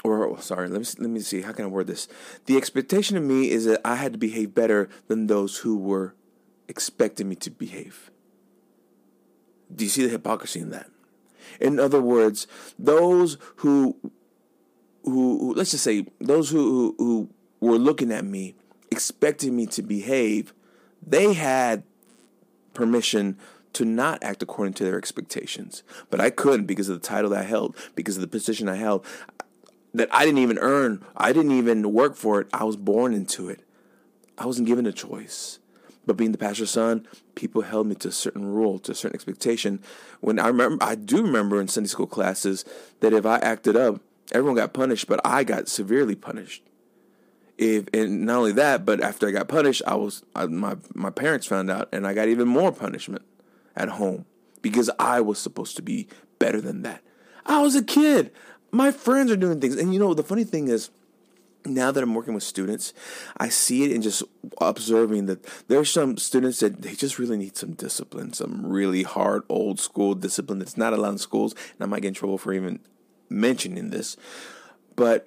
or 0.05 0.27
oh, 0.27 0.37
sorry, 0.37 0.69
let 0.69 0.81
me 0.81 0.87
let 0.99 1.11
me 1.11 1.21
see 1.21 1.43
how 1.43 1.53
can 1.53 1.65
I 1.65 1.69
word 1.69 1.87
this. 1.87 2.09
The 2.47 2.57
expectation 2.57 3.17
of 3.17 3.23
me 3.23 3.51
is 3.51 3.65
that 3.65 3.81
I 3.85 3.97
had 3.97 4.13
to 4.13 4.19
behave 4.19 4.55
better 4.55 4.89
than 5.09 5.27
those 5.27 5.59
who 5.59 5.77
were 5.77 6.15
expecting 6.69 7.29
me 7.29 7.35
to 7.37 7.51
behave. 7.51 8.11
Do 9.75 9.85
you 9.85 9.91
see 9.91 10.05
the 10.05 10.11
hypocrisy 10.11 10.61
in 10.61 10.71
that? 10.71 10.91
In 11.61 11.81
other 11.81 12.01
words, 12.01 12.47
those 12.79 13.39
who 13.57 13.97
who, 15.05 15.39
who 15.39 15.55
let's 15.55 15.73
just 15.73 15.85
say 15.85 16.07
those 16.21 16.51
who, 16.51 16.95
who 16.99 17.29
who 17.61 17.69
were 17.69 17.79
looking 17.79 18.13
at 18.13 18.25
me 18.25 18.55
expecting 18.91 19.57
me 19.57 19.67
to 19.67 19.83
behave, 19.83 20.55
they 21.05 21.35
had 21.35 21.83
permission 22.75 23.37
to 23.75 23.85
not 23.85 24.23
act 24.23 24.43
according 24.43 24.75
to 24.75 24.85
their 24.85 24.97
expectations. 24.97 25.83
But 26.11 26.21
I 26.21 26.31
couldn't 26.31 26.67
because 26.67 26.89
of 26.89 27.01
the 27.01 27.07
title 27.07 27.31
that 27.31 27.41
I 27.41 27.45
held, 27.45 27.77
because 27.95 28.17
of 28.17 28.23
the 28.23 28.29
position 28.29 28.69
I 28.69 28.77
held 28.77 29.05
that 29.99 30.09
I 30.13 30.25
didn't 30.25 30.39
even 30.39 30.59
earn. 30.59 31.05
I 31.17 31.33
didn't 31.33 31.53
even 31.53 31.93
work 31.93 32.17
for 32.17 32.41
it. 32.41 32.49
I 32.53 32.65
was 32.65 32.77
born 32.77 33.15
into 33.15 33.49
it. 33.49 33.61
I 34.37 34.47
wasn't 34.47 34.69
given 34.69 34.87
a 34.87 34.93
choice. 34.93 35.59
But 36.07 36.17
being 36.17 36.33
the 36.33 36.39
pastor's 36.39 36.71
son, 36.71 37.07
people 37.35 37.63
held 37.63 37.87
me 37.87 37.95
to 37.97 38.09
a 38.09 38.13
certain 38.13 38.47
rule, 38.47 38.79
to 38.81 38.93
a 38.93 38.95
certain 38.95 39.15
expectation. 39.15 39.83
When 40.21 40.39
I 40.39 40.47
remember, 40.49 40.83
I 40.83 40.95
do 40.95 41.23
remember 41.23 41.61
in 41.61 41.69
Sunday 41.69 41.89
school 41.89 42.07
classes 42.07 42.65
that 43.01 43.13
if 43.13 43.27
I 43.27 43.37
acted 43.39 43.77
up, 43.77 44.01
everyone 44.33 44.57
got 44.57 44.73
punished, 44.73 45.07
but 45.07 45.21
I 45.23 45.45
got 45.45 45.69
severely 45.69 46.15
punished. 46.15 46.63
If 47.59 47.89
and 47.93 48.25
not 48.25 48.39
only 48.39 48.53
that, 48.53 48.87
but 48.87 49.03
after 49.03 49.29
I 49.29 49.33
got 49.33 49.49
punished, 49.49 49.83
I 49.87 49.97
was 49.97 50.23
I, 50.35 50.47
my 50.47 50.77
my 50.95 51.11
parents 51.11 51.47
found 51.47 51.71
out, 51.71 51.89
and 51.93 52.07
I 52.07 52.15
got 52.15 52.29
even 52.29 52.49
more 52.49 52.73
punishment 52.73 53.23
at 53.77 53.91
home 53.91 54.25
because 54.63 54.89
I 54.99 55.21
was 55.21 55.39
supposed 55.39 55.77
to 55.77 55.83
be 55.83 56.09
better 56.39 56.61
than 56.61 56.83
that. 56.83 57.03
I 57.45 57.61
was 57.61 57.75
a 57.75 57.83
kid. 57.83 58.31
My 58.71 58.91
friends 58.91 59.31
are 59.31 59.37
doing 59.37 59.61
things, 59.61 59.77
and 59.77 59.93
you 59.93 60.01
know 60.01 60.15
the 60.15 60.23
funny 60.23 60.45
thing 60.45 60.69
is 60.69 60.91
now 61.65 61.91
that 61.91 62.03
I'm 62.03 62.15
working 62.15 62.35
with 62.35 62.43
students, 62.43 62.93
I 63.37 63.49
see 63.49 63.85
it 63.85 63.93
in 63.93 64.03
just 64.03 64.23
observing 64.61 65.27
that 65.27 65.45
there 65.69 65.79
are 65.79 65.85
some 65.85 66.17
students 66.17 66.61
that 66.61 66.83
they 66.83 66.95
just 66.95 67.19
really 67.19 67.37
need 67.37 67.57
some 67.57 67.73
discipline, 67.73 68.33
some 68.33 68.67
really 68.67 69.03
hard 69.03 69.43
old 69.49 69.81
school 69.81 70.15
discipline 70.15 70.59
that's 70.59 70.77
not 70.77 70.93
allowed 70.93 71.11
in 71.11 71.19
schools. 71.19 71.55
And 71.75 71.83
I 71.83 71.87
might 71.87 72.03
get 72.03 72.09
in 72.09 72.15
trouble 72.15 72.39
for 72.39 72.53
even 72.53 72.81
mentioning 73.29 73.91
this. 73.91 74.17
But 74.97 75.27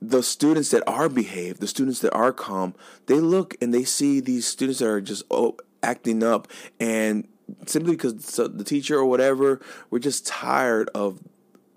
the 0.00 0.22
students 0.22 0.70
that 0.70 0.82
are 0.86 1.08
behaved, 1.08 1.60
the 1.60 1.66
students 1.66 2.00
that 2.00 2.12
are 2.12 2.32
calm, 2.32 2.74
they 3.06 3.20
look 3.20 3.56
and 3.60 3.72
they 3.72 3.84
see 3.84 4.20
these 4.20 4.46
students 4.46 4.80
that 4.80 4.88
are 4.88 5.00
just 5.00 5.24
oh, 5.30 5.56
acting 5.82 6.22
up 6.22 6.48
and 6.78 7.26
simply 7.66 7.92
because 7.92 8.14
the 8.36 8.64
teacher 8.64 8.98
or 8.98 9.06
whatever, 9.06 9.60
we're 9.90 9.98
just 9.98 10.26
tired 10.26 10.90
of 10.94 11.20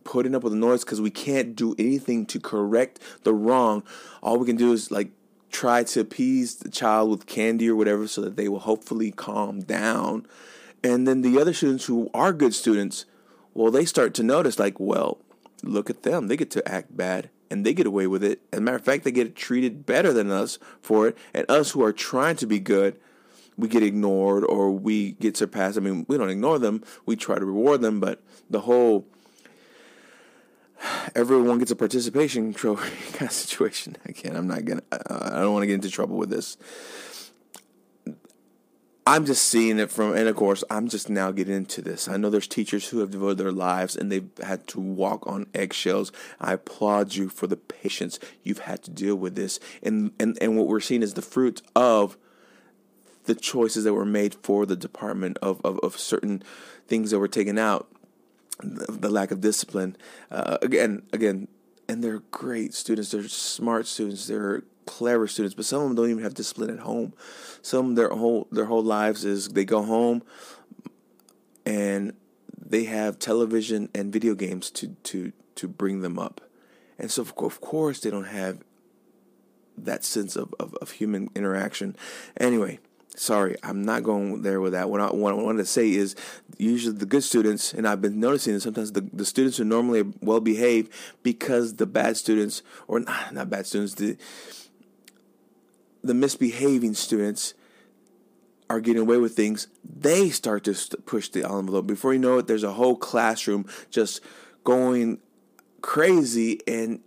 putting 0.08 0.34
up 0.34 0.42
with 0.42 0.54
the 0.54 0.58
noise 0.58 0.84
because 0.84 1.02
we 1.02 1.12
can't 1.12 1.56
do 1.56 1.76
anything 1.78 2.26
to 2.26 2.40
correct 2.40 3.00
the 3.24 3.34
wrong. 3.34 3.84
All 4.24 4.40
we 4.40 4.48
can 4.48 4.56
do 4.56 4.72
is 4.72 4.90
like 4.90 5.12
try 5.52 5.84
to 5.84 6.00
appease 6.00 6.56
the 6.56 6.70
child 6.70 7.10
with 7.10 7.28
candy 7.28 7.70
or 7.70 7.76
whatever 7.76 8.08
so 8.08 8.22
that 8.22 8.38
they 8.38 8.48
will 8.48 8.60
hopefully 8.60 9.12
calm 9.12 9.60
down. 9.60 10.26
And 10.84 11.08
then 11.08 11.22
the 11.22 11.40
other 11.40 11.54
students 11.54 11.86
who 11.86 12.10
are 12.14 12.32
good 12.32 12.54
students, 12.54 13.06
well, 13.54 13.70
they 13.70 13.86
start 13.86 14.14
to 14.16 14.24
notice, 14.24 14.58
like, 14.58 14.80
well, 14.80 15.18
look 15.62 15.90
at 15.90 16.04
them. 16.04 16.28
They 16.28 16.38
get 16.38 16.52
to 16.52 16.68
act 16.68 16.96
bad 16.96 17.30
and 17.50 17.66
they 17.66 17.74
get 17.74 17.88
away 17.88 18.08
with 18.08 18.24
it. 18.24 18.42
As 18.54 18.60
a 18.60 18.62
matter 18.62 18.78
of 18.78 18.86
fact, 18.86 19.04
they 19.04 19.12
get 19.12 19.36
treated 19.36 19.86
better 19.86 20.14
than 20.14 20.32
us 20.32 20.58
for 20.82 21.08
it. 21.08 21.18
And 21.34 21.46
us 21.50 21.72
who 21.72 21.84
are 21.84 21.94
trying 21.94 22.38
to 22.38 22.46
be 22.46 22.60
good, 22.60 22.98
we 23.58 23.68
get 23.68 23.84
ignored 23.84 24.46
or 24.46 24.72
we 24.72 25.14
get 25.14 25.36
surpassed. 25.36 25.78
I 25.78 25.82
mean, 25.82 26.06
we 26.08 26.18
don't 26.18 26.30
ignore 26.30 26.60
them, 26.60 26.84
we 27.06 27.16
try 27.16 27.40
to 27.40 27.46
reward 27.46 27.82
them, 27.82 28.00
but 28.00 28.22
the 28.50 28.62
whole 28.62 29.08
everyone 31.16 31.60
gets 31.60 31.72
a 31.72 31.76
participation 31.76 32.54
trophy 32.54 33.12
kind 33.14 33.30
of 33.30 33.32
situation. 33.32 33.98
Again, 34.06 34.36
I'm 34.36 34.48
not 34.48 34.66
gonna. 34.66 34.84
Uh, 34.92 35.30
I 35.34 35.40
don't 35.40 35.54
want 35.54 35.64
to 35.64 35.68
get 35.68 35.76
into 35.76 35.90
trouble 35.90 36.18
with 36.18 36.30
this. 36.30 36.58
I'm 39.06 39.26
just 39.26 39.44
seeing 39.44 39.80
it 39.80 39.90
from, 39.90 40.18
and 40.18 40.28
of 40.28 40.36
course, 40.36 40.66
I'm 40.70 40.90
just 40.90 41.10
now 41.10 41.32
getting 41.32 41.56
into 41.56 41.82
this. 41.82 42.10
I 42.10 42.18
know 42.18 42.30
there's 42.30 42.48
teachers 42.48 42.90
who 42.90 43.00
have 43.00 43.12
devoted 43.12 43.38
their 43.38 43.54
lives 43.54 43.96
and 43.96 44.12
they've 44.12 44.30
had 44.44 44.68
to 44.68 44.82
walk 44.82 45.26
on 45.26 45.48
eggshells. 45.54 46.12
I 46.42 46.52
applaud 46.52 47.16
you 47.16 47.30
for 47.30 47.48
the 47.48 47.56
patience 47.56 48.20
you've 48.44 48.60
had 48.60 48.84
to 48.84 48.92
deal 48.92 49.16
with 49.16 49.36
this, 49.36 49.62
and 49.82 50.12
and 50.20 50.38
and 50.42 50.58
what 50.58 50.68
we're 50.68 50.82
seeing 50.82 51.04
is 51.04 51.14
the 51.14 51.22
fruit 51.22 51.62
of 51.74 52.18
the 53.24 53.36
choices 53.36 53.86
that 53.86 53.94
were 53.94 54.06
made 54.06 54.36
for 54.36 54.66
the 54.66 54.76
department 54.76 55.38
of 55.42 55.62
of, 55.64 55.80
of 55.80 55.98
certain 55.98 56.44
things 56.86 57.12
that 57.12 57.20
were 57.20 57.30
taken 57.30 57.58
out 57.58 57.88
the 58.62 59.10
lack 59.10 59.32
of 59.32 59.42
discipline. 59.42 59.96
Uh, 60.32 60.58
again, 60.62 61.04
again, 61.14 61.48
and 61.88 62.04
they're 62.04 62.22
great 62.32 62.74
students. 62.74 63.12
They're 63.12 63.28
smart 63.28 63.88
students. 63.88 64.28
They're 64.28 64.64
clever 64.86 65.28
students, 65.28 65.54
but 65.54 65.66
some 65.66 65.82
of 65.82 65.88
them 65.88 65.96
don't 65.96 66.10
even 66.10 66.24
have 66.24 66.34
discipline 66.34 66.70
at 66.70 66.80
home. 66.80 67.14
Some 67.62 67.96
their 67.96 68.10
whole 68.10 68.48
their 68.52 68.66
whole 68.66 68.84
lives 68.84 69.26
is 69.26 69.50
they 69.50 69.66
go 69.66 69.84
home 69.84 70.24
and 71.66 72.14
they 72.58 72.86
have 72.86 73.20
television 73.20 73.90
and 73.94 74.12
video 74.12 74.34
games 74.34 74.72
to 74.72 74.96
to 75.04 75.34
to 75.56 75.68
bring 75.68 76.02
them 76.02 76.18
up, 76.18 76.42
and 76.98 77.12
so 77.12 77.22
of 77.22 77.62
course 77.62 78.00
they 78.00 78.10
don't 78.10 78.26
have 78.26 78.64
that 79.78 80.04
sense 80.04 80.36
of, 80.36 80.54
of, 80.60 80.74
of 80.76 80.92
human 80.92 81.30
interaction. 81.36 81.96
Anyway, 82.40 82.80
Sorry, 83.16 83.56
I'm 83.64 83.84
not 83.84 84.04
going 84.04 84.44
there 84.44 84.62
with 84.62 84.74
that. 84.74 84.90
What 84.90 85.02
I, 85.02 85.08
what 85.08 85.34
I 85.34 85.38
wanted 85.38 85.60
to 85.60 85.66
say 85.66 85.92
is 85.92 86.16
usually 86.58 86.96
the 86.96 87.06
good 87.06 87.24
students, 87.24 87.74
and 87.74 87.88
I've 87.88 88.02
been 88.02 88.20
noticing 88.20 88.54
that 88.54 88.62
sometimes 88.62 88.92
the, 88.92 89.02
the 89.02 89.26
students 89.26 89.58
who 89.58 89.64
normally 89.64 90.04
well 90.22 90.40
behaved 90.40 90.92
because 91.24 91.76
the 91.76 91.88
bad 91.88 92.16
students, 92.16 92.62
or 92.88 93.00
not, 93.00 93.34
not 93.34 93.50
bad 93.50 93.66
students, 93.66 93.96
the, 93.96 94.18
the 96.04 96.14
misbehaving 96.14 96.94
students 96.94 97.56
are 98.70 98.80
getting 98.80 99.02
away 99.02 99.18
with 99.18 99.36
things, 99.36 99.68
they 99.84 100.30
start 100.30 100.64
to 100.66 100.74
push 101.06 101.30
the 101.30 101.44
envelope. 101.44 101.88
Before 101.88 102.14
you 102.14 102.20
know 102.20 102.38
it, 102.38 102.48
there's 102.48 102.64
a 102.64 102.74
whole 102.74 102.96
classroom 102.96 103.66
just 103.90 104.22
going 104.64 105.20
crazy. 105.82 106.60
And 106.68 107.00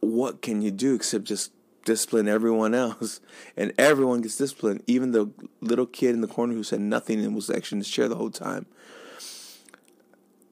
what 0.00 0.42
can 0.42 0.62
you 0.62 0.70
do 0.70 0.94
except 0.94 1.24
just 1.24 1.52
discipline 1.84 2.28
everyone 2.28 2.74
else, 2.74 3.20
and 3.56 3.72
everyone 3.78 4.20
gets 4.20 4.36
disciplined, 4.36 4.82
even 4.86 5.12
the 5.12 5.30
little 5.60 5.86
kid 5.86 6.14
in 6.14 6.20
the 6.20 6.28
corner 6.28 6.54
who 6.54 6.62
said 6.62 6.80
nothing 6.80 7.24
and 7.24 7.34
was 7.34 7.50
actually 7.50 7.76
in 7.76 7.80
his 7.80 7.90
chair 7.90 8.08
the 8.08 8.16
whole 8.16 8.30
time. 8.30 8.66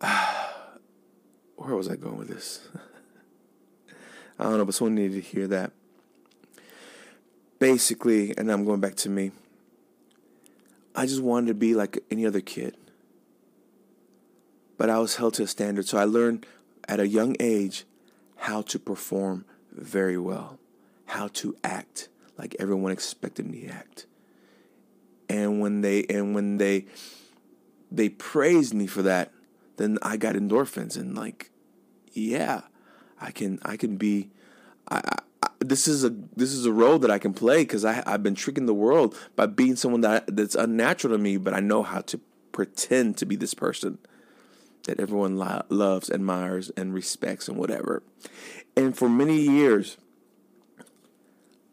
Where 1.57 1.75
was 1.75 1.89
I 1.89 1.97
going 1.97 2.19
with 2.19 2.29
this? 2.29 2.69
I 4.39 4.45
don't 4.45 4.59
know, 4.59 4.65
but 4.65 4.75
someone 4.75 4.95
needed 4.95 5.15
to 5.15 5.21
hear 5.21 5.49
that. 5.49 5.73
Basically, 7.59 8.37
and 8.39 8.51
I'm 8.53 8.65
going 8.65 8.81
back 8.81 8.95
to 8.97 9.11
me. 9.11 9.33
I 10.95 11.07
just 11.07 11.21
wanted 11.21 11.49
to 11.49 11.55
be 11.55 11.75
like 11.75 11.99
any 12.11 12.25
other 12.25 12.41
kid. 12.41 12.77
But 14.77 14.91
I 14.91 15.01
was 15.01 15.17
held 15.17 15.35
to 15.35 15.43
a 15.43 15.47
standard, 15.49 15.89
so 15.89 15.99
I 15.99 16.05
learned 16.05 16.47
at 16.87 17.01
a 17.01 17.09
young 17.09 17.35
age 17.41 17.85
how 18.37 18.63
to 18.63 18.79
perform 18.79 19.45
very 19.73 20.17
well 20.17 20.59
how 21.09 21.29
to 21.29 21.57
act 21.65 22.09
like 22.37 22.55
everyone 22.59 22.93
expected 22.93 23.47
me 23.51 23.63
to 23.63 23.73
act. 23.73 24.07
And 25.29 25.61
when 25.61 25.81
they 25.81 26.05
and 26.05 26.35
when 26.35 26.59
they 26.59 26.87
they 27.91 28.09
praised 28.09 28.75
me 28.75 28.87
for 28.87 29.03
that, 29.03 29.33
then 29.77 29.99
I 30.03 30.17
got 30.17 30.35
endorphins 30.35 30.97
and 30.97 31.17
like, 31.17 31.51
yeah, 32.13 32.63
I 33.21 33.31
can 33.31 33.59
I 33.65 33.77
can 33.77 33.97
be. 33.97 34.31
I, 34.91 35.03
I, 35.43 35.49
this 35.61 35.89
is 35.89 36.05
a 36.05 36.11
this 36.11 36.53
is 36.53 36.65
a 36.65 36.73
role 36.73 36.99
that 37.01 37.11
I 37.11 37.19
can 37.19 37.35
play 37.35 37.63
because 37.63 37.85
I 37.85 38.03
I've 38.07 38.23
been 38.23 38.35
tricking 38.35 38.67
the 38.67 38.75
world 38.75 39.17
by 39.37 39.47
being 39.47 39.77
someone 39.77 40.01
that 40.03 40.35
that's 40.35 40.55
unnatural 40.55 41.17
to 41.17 41.23
me, 41.23 41.37
but 41.37 41.53
I 41.53 41.61
know 41.61 41.83
how 41.83 42.01
to 42.03 42.21
pretend 42.53 43.17
to 43.19 43.27
be 43.27 43.37
this 43.37 43.55
person 43.55 43.99
that 44.85 45.01
everyone 45.01 45.37
lo- 45.37 45.65
loves, 45.69 46.11
admires, 46.11 46.71
and 46.71 46.95
respects, 46.95 47.49
and 47.49 47.59
whatever. 47.59 48.03
And 48.77 48.97
for 48.97 49.09
many 49.09 49.39
years, 49.39 49.99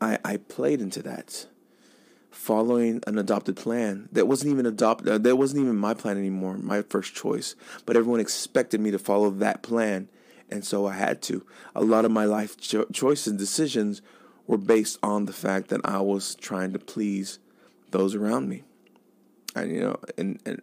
I, 0.06 0.20
I 0.24 0.38
played 0.38 0.82
into 0.82 1.02
that, 1.02 1.48
following 2.30 3.02
an 3.08 3.18
adopted 3.18 3.56
plan 3.56 4.08
that 4.12 4.28
wasn't 4.28 4.52
even 4.52 4.68
adopted. 4.68 5.08
Uh, 5.10 5.18
that 5.18 5.38
wasn't 5.38 5.64
even 5.64 5.76
my 5.76 5.96
plan 5.96 6.18
anymore, 6.18 6.58
my 6.58 6.84
first 6.84 7.16
choice. 7.16 7.56
But 7.86 7.98
everyone 7.98 8.20
expected 8.20 8.80
me 8.82 8.92
to 8.92 9.00
follow 9.00 9.32
that 9.32 9.64
plan, 9.64 10.10
And 10.52 10.64
so 10.64 10.86
I 10.86 10.94
had 10.94 11.24
to. 11.24 11.44
A 11.74 11.84
lot 11.84 12.06
of 12.06 12.12
my 12.12 12.26
life 12.26 12.56
cho- 12.58 12.86
choices 12.94 13.28
and 13.28 13.40
decisions 13.40 14.04
were 14.46 14.60
based 14.60 15.00
on 15.02 15.26
the 15.26 15.34
fact 15.34 15.70
that 15.70 15.82
I 15.84 16.00
was 16.02 16.36
trying 16.36 16.72
to 16.74 16.80
please 16.80 17.40
those 17.90 18.14
around 18.14 18.48
me. 18.48 18.62
And 19.56 19.72
you 19.72 19.80
know, 19.80 19.96
and 20.18 20.40
and, 20.46 20.62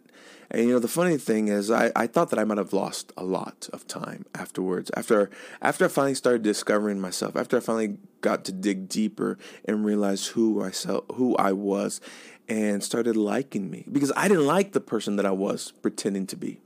and 0.53 0.67
you 0.67 0.73
know, 0.73 0.79
the 0.79 0.87
funny 0.87 1.17
thing 1.17 1.47
is, 1.47 1.71
I, 1.71 1.91
I 1.95 2.05
thought 2.05 2.29
that 2.29 2.37
I 2.37 2.43
might 2.43 2.59
have 2.59 2.73
lost 2.73 3.11
a 3.17 3.23
lot 3.23 3.67
of 3.73 3.87
time 3.87 4.25
afterwards. 4.35 4.91
After 4.95 5.31
after 5.63 5.85
I 5.85 5.87
finally 5.87 6.13
started 6.13 6.43
discovering 6.43 7.01
myself, 7.01 7.35
after 7.35 7.57
I 7.57 7.59
finally 7.59 7.97
got 8.21 8.45
to 8.45 8.51
dig 8.51 8.87
deeper 8.87 9.39
and 9.65 9.83
realize 9.83 10.27
who 10.27 10.63
I 10.63 10.69
who 11.13 11.35
I 11.37 11.53
was, 11.53 12.01
and 12.47 12.83
started 12.83 13.17
liking 13.17 13.71
me 13.71 13.85
because 13.91 14.11
I 14.15 14.27
didn't 14.27 14.45
like 14.45 14.73
the 14.73 14.79
person 14.79 15.15
that 15.15 15.25
I 15.25 15.31
was 15.31 15.71
pretending 15.81 16.27
to 16.27 16.35
be. 16.35 16.59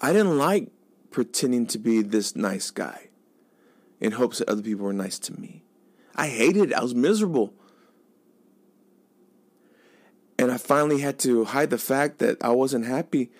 I 0.00 0.14
didn't 0.14 0.38
like 0.38 0.68
pretending 1.10 1.66
to 1.66 1.78
be 1.78 2.00
this 2.00 2.34
nice 2.34 2.70
guy 2.70 3.08
in 4.00 4.12
hopes 4.12 4.38
that 4.38 4.48
other 4.48 4.62
people 4.62 4.86
were 4.86 4.92
nice 4.94 5.18
to 5.18 5.38
me. 5.38 5.62
I 6.14 6.28
hated 6.28 6.70
it. 6.70 6.74
I 6.74 6.82
was 6.82 6.94
miserable. 6.94 7.52
And 10.38 10.52
I 10.52 10.56
finally 10.56 11.00
had 11.00 11.18
to 11.20 11.44
hide 11.44 11.70
the 11.70 11.78
fact 11.78 12.18
that 12.18 12.42
I 12.42 12.50
wasn't 12.50 12.86
happy. 12.86 13.30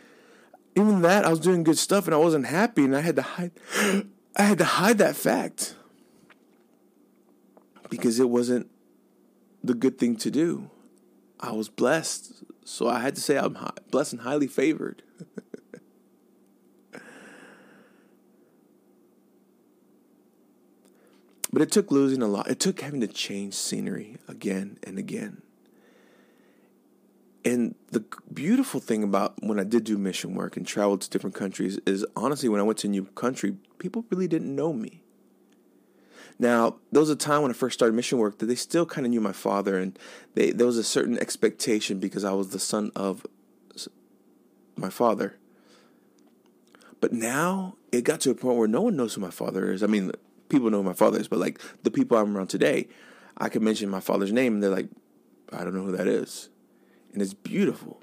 Even 0.75 1.03
that, 1.03 1.25
I 1.25 1.31
was 1.31 1.41
doing 1.41 1.63
good 1.63 1.79
stuff 1.79 2.07
and 2.07 2.15
I 2.15 2.19
wasn't 2.19 2.47
happy, 2.47 2.85
and 2.85 2.97
I 2.97 3.01
had 3.01 3.17
to 3.17 3.23
hide. 3.23 3.53
I 4.37 4.43
had 4.43 4.59
to 4.59 4.65
hide 4.65 4.99
that 4.99 5.17
fact 5.17 5.75
because 7.91 8.21
it 8.21 8.29
wasn't 8.29 8.69
the 9.63 9.75
good 9.75 9.99
thing 9.99 10.17
to 10.17 10.31
do. 10.31 10.71
I 11.41 11.53
was 11.53 11.69
blessed, 11.69 12.45
so 12.65 12.89
I 12.89 13.01
had 13.01 13.15
to 13.17 13.21
say 13.21 13.37
I'm 13.39 13.57
blessed 13.91 14.15
and 14.15 14.23
highly 14.23 14.47
favored. 14.47 15.03
but 21.53 21.63
it 21.63 21.71
took 21.71 21.91
losing 21.91 22.23
a 22.23 22.29
lot. 22.29 22.49
It 22.49 22.61
took 22.61 22.81
having 22.81 23.01
to 23.01 23.07
change 23.07 23.55
scenery 23.55 24.19
again 24.29 24.79
and 24.83 24.99
again. 24.99 25.43
And 27.49 27.77
the 27.93 28.05
beautiful 28.31 28.79
thing 28.79 29.03
about 29.03 29.43
when 29.43 29.59
I 29.59 29.65
did 29.65 29.85
do 29.85 29.97
mission 29.97 30.35
work 30.35 30.59
and 30.59 30.67
traveled 30.67 31.01
to 31.01 31.09
different 31.09 31.35
countries 31.35 31.81
is 31.87 32.05
honestly, 32.15 32.47
when 32.51 32.61
I 32.61 32.63
went 32.63 32.79
to 32.81 32.89
a 32.89 32.91
new 32.91 33.05
country, 33.05 33.57
people 33.79 34.05
really 34.11 34.29
didn't 34.29 34.55
know 34.55 34.75
me. 34.75 35.03
Now, 36.39 36.77
there 36.93 37.01
was 37.01 37.09
a 37.09 37.17
time 37.17 37.41
when 37.41 37.51
I 37.51 37.55
first 37.55 37.73
started 37.73 37.95
mission 37.95 38.19
work 38.19 38.37
that 38.39 38.47
they 38.47 38.55
still 38.55 38.85
kind 38.85 39.07
of 39.07 39.11
knew 39.11 39.23
my 39.23 39.33
father, 39.33 39.79
and 39.79 39.99
they, 40.35 40.51
there 40.51 40.67
was 40.67 40.77
a 40.77 40.85
certain 40.85 41.19
expectation 41.19 41.99
because 41.99 42.23
I 42.23 42.33
was 42.33 42.51
the 42.51 42.59
son 42.59 42.93
of 42.95 43.27
my 44.77 44.91
father. 44.91 45.39
But 47.01 47.15
now 47.15 47.77
it 47.93 48.05
got 48.05 48.21
to 48.21 48.31
a 48.31 48.35
point 48.35 48.59
where 48.59 48.69
no 48.69 48.83
one 48.83 48.95
knows 48.95 49.15
who 49.15 49.23
my 49.23 49.31
father 49.31 49.73
is. 49.73 49.83
I 49.83 49.87
mean, 49.87 50.13
people 50.51 50.69
know 50.69 50.83
who 50.83 50.83
my 50.83 50.93
father 50.93 51.19
is, 51.19 51.29
but 51.29 51.39
like 51.39 51.63
the 51.83 51.91
people 51.91 52.19
I'm 52.19 52.37
around 52.37 52.49
today, 52.49 52.89
I 53.39 53.49
can 53.49 53.65
mention 53.65 53.89
my 53.89 54.01
father's 54.01 54.33
name, 54.33 54.53
and 54.53 54.63
they're 54.63 54.69
like, 54.69 54.91
I 55.51 55.65
don't 55.65 55.75
know 55.75 55.85
who 55.85 55.97
that 55.97 56.07
is 56.07 56.51
and 57.13 57.23
it's 57.23 57.35
beautiful 57.35 58.01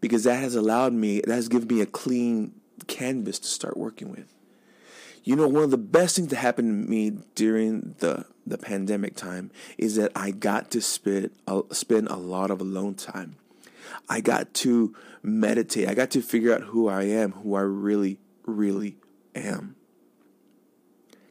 because 0.00 0.24
that 0.24 0.40
has 0.40 0.54
allowed 0.54 0.92
me, 0.92 1.20
that 1.22 1.34
has 1.34 1.48
given 1.48 1.68
me 1.68 1.80
a 1.80 1.86
clean 1.86 2.52
canvas 2.86 3.38
to 3.38 3.48
start 3.48 3.76
working 3.76 4.10
with. 4.10 4.34
You 5.22 5.36
know, 5.36 5.48
one 5.48 5.62
of 5.62 5.70
the 5.70 5.78
best 5.78 6.16
things 6.16 6.28
that 6.28 6.36
happened 6.36 6.84
to 6.84 6.90
me 6.90 7.18
during 7.34 7.94
the 8.00 8.26
the 8.46 8.58
pandemic 8.58 9.16
time 9.16 9.50
is 9.78 9.96
that 9.96 10.12
I 10.14 10.30
got 10.30 10.70
to 10.72 10.82
spend 10.82 11.30
spend 11.70 12.08
a 12.08 12.16
lot 12.16 12.50
of 12.50 12.60
alone 12.60 12.94
time. 12.96 13.36
I 14.06 14.20
got 14.20 14.52
to 14.54 14.94
meditate. 15.22 15.88
I 15.88 15.94
got 15.94 16.10
to 16.10 16.20
figure 16.20 16.54
out 16.54 16.64
who 16.64 16.88
I 16.88 17.04
am, 17.04 17.32
who 17.32 17.54
I 17.54 17.62
really, 17.62 18.18
really 18.44 18.96
am. 19.34 19.76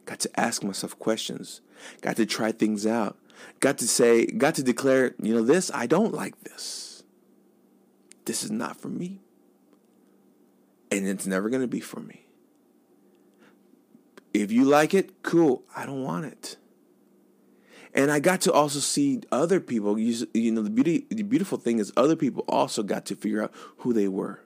Got 0.04 0.18
to 0.20 0.40
ask 0.40 0.64
myself 0.64 0.98
questions. 0.98 1.60
Got 2.00 2.16
to 2.16 2.26
try 2.26 2.50
things 2.50 2.86
out. 2.86 3.16
Got 3.60 3.78
to 3.78 3.86
say, 3.86 4.26
got 4.26 4.56
to 4.56 4.62
declare, 4.62 5.14
you 5.22 5.34
know, 5.34 5.42
this, 5.42 5.70
I 5.72 5.86
don't 5.86 6.12
like 6.12 6.40
this 6.40 6.83
this 8.24 8.42
is 8.42 8.50
not 8.50 8.80
for 8.80 8.88
me. 8.88 9.20
And 10.90 11.06
it's 11.06 11.26
never 11.26 11.48
going 11.48 11.62
to 11.62 11.68
be 11.68 11.80
for 11.80 12.00
me. 12.00 12.26
If 14.32 14.50
you 14.50 14.64
like 14.64 14.94
it, 14.94 15.22
cool. 15.22 15.62
I 15.76 15.86
don't 15.86 16.02
want 16.02 16.26
it. 16.26 16.56
And 17.94 18.10
I 18.10 18.18
got 18.18 18.40
to 18.42 18.52
also 18.52 18.80
see 18.80 19.22
other 19.30 19.60
people. 19.60 19.98
You, 19.98 20.26
you 20.34 20.50
know, 20.50 20.62
the 20.62 20.70
beauty, 20.70 21.06
the 21.10 21.22
beautiful 21.22 21.58
thing 21.58 21.78
is, 21.78 21.92
other 21.96 22.16
people 22.16 22.44
also 22.48 22.82
got 22.82 23.06
to 23.06 23.16
figure 23.16 23.42
out 23.42 23.52
who 23.78 23.92
they 23.92 24.08
were. 24.08 24.40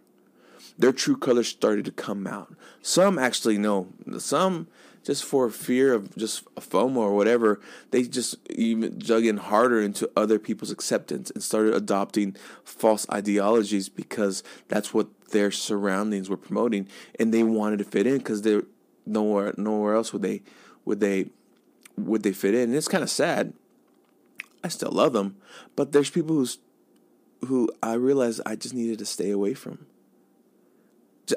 Their 0.76 0.92
true 0.92 1.16
colors 1.16 1.48
started 1.48 1.86
to 1.86 1.92
come 1.92 2.26
out. 2.26 2.54
Some 2.82 3.18
actually 3.18 3.58
know. 3.58 3.88
Some 4.18 4.68
just 5.08 5.24
for 5.24 5.48
fear 5.48 5.94
of 5.94 6.14
just 6.16 6.42
a 6.54 6.60
FOMO 6.60 6.98
or 6.98 7.16
whatever, 7.16 7.62
they 7.92 8.02
just 8.02 8.36
even 8.50 8.98
dug 8.98 9.24
in 9.24 9.38
harder 9.38 9.80
into 9.80 10.10
other 10.14 10.38
people's 10.38 10.70
acceptance 10.70 11.30
and 11.30 11.42
started 11.42 11.72
adopting 11.72 12.36
false 12.62 13.06
ideologies 13.10 13.88
because 13.88 14.42
that's 14.68 14.92
what 14.92 15.08
their 15.30 15.50
surroundings 15.50 16.28
were 16.28 16.36
promoting, 16.36 16.86
and 17.18 17.32
they 17.32 17.42
wanted 17.42 17.78
to 17.78 17.86
fit 17.86 18.06
in 18.06 18.18
because 18.18 18.42
they 18.42 18.60
nowhere 19.06 19.54
nowhere 19.56 19.94
else 19.94 20.12
would 20.12 20.20
they 20.20 20.42
would 20.84 21.00
they 21.00 21.30
would 21.96 22.22
they 22.22 22.32
fit 22.32 22.52
in. 22.52 22.64
And 22.64 22.74
it's 22.74 22.86
kind 22.86 23.02
of 23.02 23.08
sad. 23.08 23.54
I 24.62 24.68
still 24.68 24.92
love 24.92 25.14
them, 25.14 25.36
but 25.74 25.92
there's 25.92 26.10
people 26.10 26.36
who's 26.36 26.58
who 27.46 27.70
I 27.82 27.94
realized 27.94 28.42
I 28.44 28.56
just 28.56 28.74
needed 28.74 28.98
to 28.98 29.06
stay 29.06 29.30
away 29.30 29.54
from. 29.54 29.86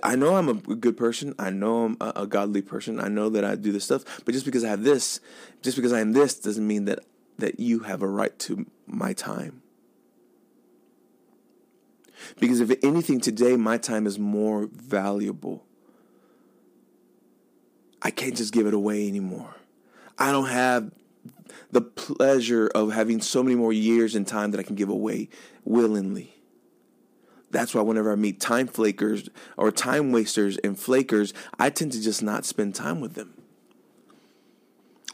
I 0.03 0.15
know 0.15 0.35
I'm 0.35 0.49
a 0.49 0.53
good 0.53 0.97
person. 0.97 1.35
I 1.39 1.49
know 1.49 1.85
I'm 1.85 1.97
a, 1.99 2.27
godly 2.27 2.61
person. 2.61 2.99
I 2.99 3.07
know 3.07 3.29
that 3.29 3.43
I 3.43 3.55
do 3.55 3.71
this 3.71 3.85
stuff. 3.85 4.03
But 4.25 4.33
just 4.33 4.45
because 4.45 4.63
I 4.63 4.69
have 4.69 4.83
this, 4.83 5.19
just 5.61 5.75
because 5.75 5.93
I 5.93 5.99
am 5.99 6.13
this, 6.13 6.35
doesn't 6.35 6.65
mean 6.65 6.85
that 6.85 6.99
that 7.37 7.59
you 7.59 7.79
have 7.79 8.01
a 8.01 8.07
right 8.07 8.37
to 8.39 8.65
my 8.85 9.13
time. 9.13 9.61
Because 12.39 12.59
if 12.59 12.71
anything 12.83 13.19
today, 13.19 13.55
my 13.57 13.77
time 13.77 14.05
is 14.05 14.19
more 14.19 14.69
valuable. 14.71 15.65
I 18.01 18.11
can't 18.11 18.35
just 18.35 18.53
give 18.53 18.67
it 18.67 18.73
away 18.73 19.07
anymore. 19.07 19.55
I 20.17 20.31
don't 20.31 20.47
have 20.47 20.91
the 21.71 21.81
pleasure 21.81 22.67
of 22.67 22.91
having 22.91 23.21
so 23.21 23.41
many 23.43 23.55
more 23.55 23.73
years 23.73 24.15
and 24.15 24.27
time 24.27 24.51
that 24.51 24.59
I 24.59 24.63
can 24.63 24.75
give 24.75 24.89
away 24.89 25.29
willingly. 25.63 26.35
That's 27.51 27.75
why 27.75 27.81
whenever 27.81 28.11
I 28.11 28.15
meet 28.15 28.39
time 28.39 28.67
flakers 28.67 29.29
or 29.57 29.71
time 29.71 30.11
wasters 30.11 30.57
and 30.57 30.79
flakers, 30.79 31.33
I 31.59 31.69
tend 31.69 31.91
to 31.93 32.01
just 32.01 32.23
not 32.23 32.45
spend 32.45 32.75
time 32.75 33.01
with 33.01 33.13
them. 33.13 33.33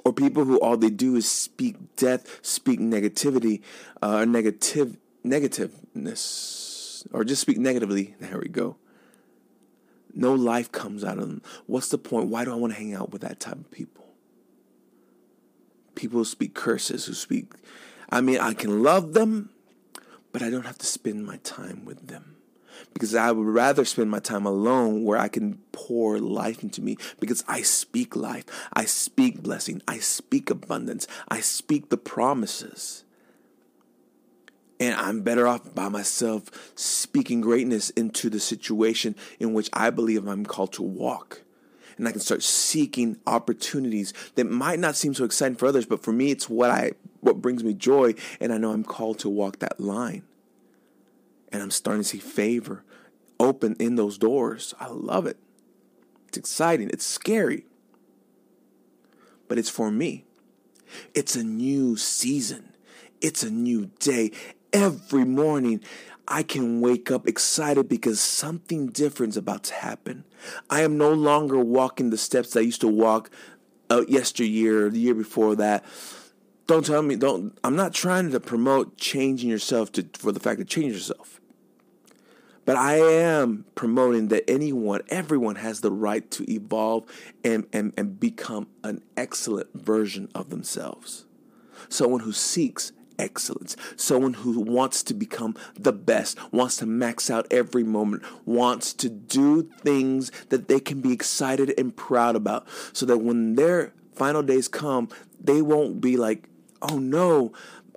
Or 0.06 0.14
people 0.14 0.46
who 0.46 0.58
all 0.60 0.78
they 0.78 0.90
do 0.90 1.16
is 1.16 1.30
speak 1.30 1.96
death, 1.98 2.40
speak 2.42 2.80
negativity, 2.80 3.62
uh, 4.02 4.20
or 4.20 4.26
negative 4.26 4.98
negativeness, 5.26 7.06
or 7.12 7.26
just 7.26 7.42
speak 7.42 7.58
negatively. 7.58 8.16
There 8.20 8.40
we 8.40 8.48
go. 8.48 8.78
No 10.14 10.34
life 10.34 10.72
comes 10.72 11.04
out 11.04 11.18
of 11.18 11.28
them. 11.28 11.42
What's 11.66 11.90
the 11.90 11.98
point? 11.98 12.30
Why 12.30 12.46
do 12.46 12.52
I 12.52 12.56
want 12.56 12.74
to 12.74 12.80
hang 12.80 12.94
out 12.94 13.12
with 13.12 13.22
that 13.22 13.40
type 13.40 13.58
of 13.58 13.70
people? 13.70 14.06
People 15.96 16.20
who 16.20 16.26
speak 16.26 16.54
curses, 16.54 17.06
who 17.06 17.14
speak. 17.14 17.52
I 18.10 18.22
mean, 18.22 18.40
I 18.40 18.54
can 18.54 18.84
love 18.84 19.14
them, 19.14 19.50
but 20.38 20.46
I 20.46 20.52
don't 20.52 20.68
have 20.68 20.78
to 20.78 20.86
spend 20.86 21.26
my 21.26 21.38
time 21.38 21.84
with 21.84 22.10
them. 22.10 22.36
Because 22.94 23.16
I 23.16 23.32
would 23.32 23.48
rather 23.48 23.84
spend 23.86 24.12
my 24.12 24.20
time 24.20 24.46
alone 24.46 25.04
where 25.04 25.18
I 25.18 25.30
can 25.30 25.58
pour 25.72 26.20
life 26.20 26.62
into 26.62 26.80
me 26.80 26.98
because 27.20 27.44
I 27.48 27.64
speak 27.64 28.16
life. 28.16 28.46
I 28.72 28.86
speak 28.86 29.42
blessing. 29.42 29.82
I 29.88 29.98
speak 29.98 30.52
abundance. 30.52 31.08
I 31.28 31.40
speak 31.40 31.90
the 31.90 31.98
promises. 31.98 33.04
And 34.80 34.94
I'm 34.94 35.22
better 35.22 35.48
off 35.48 35.74
by 35.74 35.90
myself 35.90 36.52
speaking 36.76 37.42
greatness 37.42 37.90
into 37.90 38.30
the 38.30 38.40
situation 38.40 39.16
in 39.40 39.56
which 39.56 39.72
I 39.74 39.90
believe 39.90 40.28
I'm 40.28 40.46
called 40.46 40.74
to 40.74 40.84
walk. 40.84 41.42
And 41.98 42.08
I 42.08 42.12
can 42.12 42.22
start 42.22 42.44
seeking 42.44 43.18
opportunities 43.26 44.14
that 44.36 44.50
might 44.50 44.80
not 44.80 44.96
seem 44.96 45.14
so 45.14 45.24
exciting 45.24 45.58
for 45.58 45.68
others, 45.68 45.86
but 45.86 46.04
for 46.04 46.12
me 46.12 46.32
it's 46.32 46.50
what 46.50 46.70
I 46.70 46.94
what 47.22 47.42
brings 47.42 47.64
me 47.64 47.74
joy 47.74 48.14
and 48.40 48.54
I 48.54 48.58
know 48.58 48.72
I'm 48.72 48.84
called 48.84 49.20
to 49.20 49.30
walk 49.30 49.60
that 49.60 49.80
line. 49.80 50.24
And 51.52 51.62
I'm 51.64 51.72
starting 51.72 52.04
to 52.04 52.10
see 52.10 52.20
favor 52.20 52.84
open 53.40 53.76
in 53.80 53.96
those 53.96 54.18
doors. 54.18 54.74
I 54.80 54.88
love 54.88 55.26
it. 55.26 55.38
It's 56.28 56.38
exciting. 56.38 56.90
It's 56.92 57.06
scary. 57.06 57.66
But 59.48 59.58
it's 59.58 59.70
for 59.70 59.90
me. 59.90 60.26
It's 61.14 61.36
a 61.36 61.44
new 61.44 61.98
season. 61.98 62.74
It's 63.22 63.44
a 63.44 63.50
new 63.50 63.92
day. 64.00 64.32
Every 64.74 65.26
morning, 65.26 65.82
I 66.28 66.44
can 66.44 66.82
wake 66.82 67.10
up 67.10 67.28
excited 67.28 67.88
because 67.88 68.20
something 68.20 68.88
different 68.88 69.34
is 69.34 69.38
about 69.38 69.64
to 69.66 69.74
happen. 69.74 70.26
I 70.70 70.82
am 70.82 70.98
no 70.98 71.12
longer 71.14 71.60
walking 71.60 72.10
the 72.10 72.18
steps 72.18 72.56
I 72.56 72.62
used 72.62 72.82
to 72.82 72.88
walk 72.88 73.30
uh, 73.90 74.04
yesteryear, 74.08 74.90
the 74.90 75.00
year 75.00 75.16
before 75.16 75.56
that. 75.56 75.86
Don't 76.66 76.86
tell 76.86 77.02
me, 77.02 77.16
don't, 77.16 77.58
I'm 77.64 77.78
not 77.78 77.94
trying 77.94 78.32
to 78.32 78.40
promote 78.42 78.98
changing 78.98 79.50
yourself 79.50 79.92
to, 79.94 80.06
for 80.18 80.34
the 80.34 80.40
fact 80.42 80.60
of 80.60 80.68
change 80.68 80.94
yourself. 80.94 81.40
But 82.66 82.76
I 82.76 82.98
am 82.98 83.64
promoting 83.76 84.28
that 84.28 84.50
anyone, 84.50 85.00
everyone 85.08 85.56
has 85.56 85.80
the 85.80 85.92
right 85.92 86.30
to 86.32 86.52
evolve 86.52 87.06
and, 87.42 87.66
and, 87.72 87.94
and 87.96 88.20
become 88.20 88.68
an 88.84 89.02
excellent 89.16 89.74
version 89.74 90.28
of 90.36 90.50
themselves. 90.50 91.26
Someone 91.88 92.20
who 92.20 92.34
seeks 92.34 92.92
excellence, 93.20 93.76
someone 93.96 94.34
who 94.34 94.60
wants 94.60 95.04
to 95.04 95.14
become 95.14 95.56
the 95.78 95.94
best, 95.94 96.38
wants 96.52 96.78
to 96.78 96.86
max 96.86 97.30
out 97.30 97.48
every 97.52 97.84
moment, 97.84 98.24
wants 98.46 98.94
to 98.94 99.10
do 99.10 99.64
things 99.82 100.32
that 100.50 100.68
they 100.68 100.80
can 100.80 101.02
be 101.02 101.14
excited 101.14 101.74
and 101.78 101.96
proud 101.96 102.36
about, 102.36 102.68
so 102.94 103.06
that 103.06 103.20
when 103.20 103.56
their 103.56 103.94
final 104.14 104.44
days 104.44 104.68
come, 104.68 105.10
they 105.40 105.62
won't 105.62 106.02
be 106.02 106.18
like, 106.18 106.48
oh 106.82 107.00
no, 107.00 107.54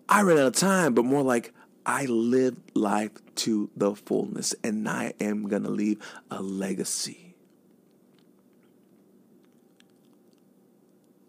I 0.08 0.22
ran 0.22 0.38
out 0.38 0.46
of 0.46 0.56
time, 0.56 0.94
but 0.94 1.04
more 1.04 1.22
like, 1.22 1.52
I 1.86 2.04
lived 2.04 2.76
life 2.76 3.12
to 3.36 3.70
the 3.74 3.94
fullness 3.94 4.54
and 4.62 4.88
I 4.88 5.14
am 5.18 5.48
going 5.48 5.62
to 5.62 5.70
leave 5.70 5.98
a 6.30 6.42
legacy. 6.42 7.34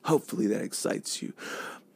Hopefully 0.04 0.48
that 0.48 0.62
excites 0.62 1.22
you. 1.22 1.34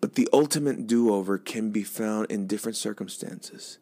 But 0.01 0.15
the 0.15 0.29
ultimate 0.31 0.87
do 0.87 1.13
over 1.13 1.37
can 1.37 1.71
be 1.71 1.83
found 1.83 2.31
in 2.31 2.47
different 2.47 2.77
circumstances 2.77 3.79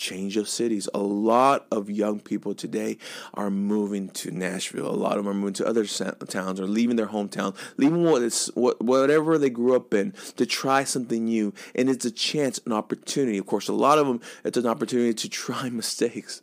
change 0.00 0.36
of 0.36 0.48
cities. 0.48 0.88
A 0.94 0.98
lot 0.98 1.66
of 1.70 1.90
young 1.90 2.18
people 2.18 2.54
today 2.54 2.96
are 3.34 3.50
moving 3.50 4.08
to 4.08 4.30
Nashville. 4.30 4.88
A 4.88 4.96
lot 4.96 5.18
of 5.18 5.24
them 5.24 5.28
are 5.28 5.34
moving 5.34 5.54
to 5.54 5.66
other 5.66 5.84
towns 5.84 6.58
or 6.58 6.66
leaving 6.66 6.96
their 6.96 7.08
hometown, 7.08 7.54
leaving 7.76 8.04
what 8.04 8.22
is, 8.22 8.50
what, 8.54 8.80
whatever 8.82 9.38
they 9.38 9.50
grew 9.50 9.76
up 9.76 9.92
in 9.92 10.12
to 10.36 10.46
try 10.46 10.82
something 10.82 11.26
new. 11.26 11.52
And 11.74 11.88
it's 11.88 12.06
a 12.06 12.10
chance, 12.10 12.58
an 12.64 12.72
opportunity. 12.72 13.38
Of 13.38 13.46
course, 13.46 13.68
a 13.68 13.74
lot 13.74 13.98
of 13.98 14.06
them, 14.06 14.20
it's 14.42 14.56
an 14.56 14.66
opportunity 14.66 15.14
to 15.14 15.28
try 15.28 15.68
mistakes, 15.70 16.40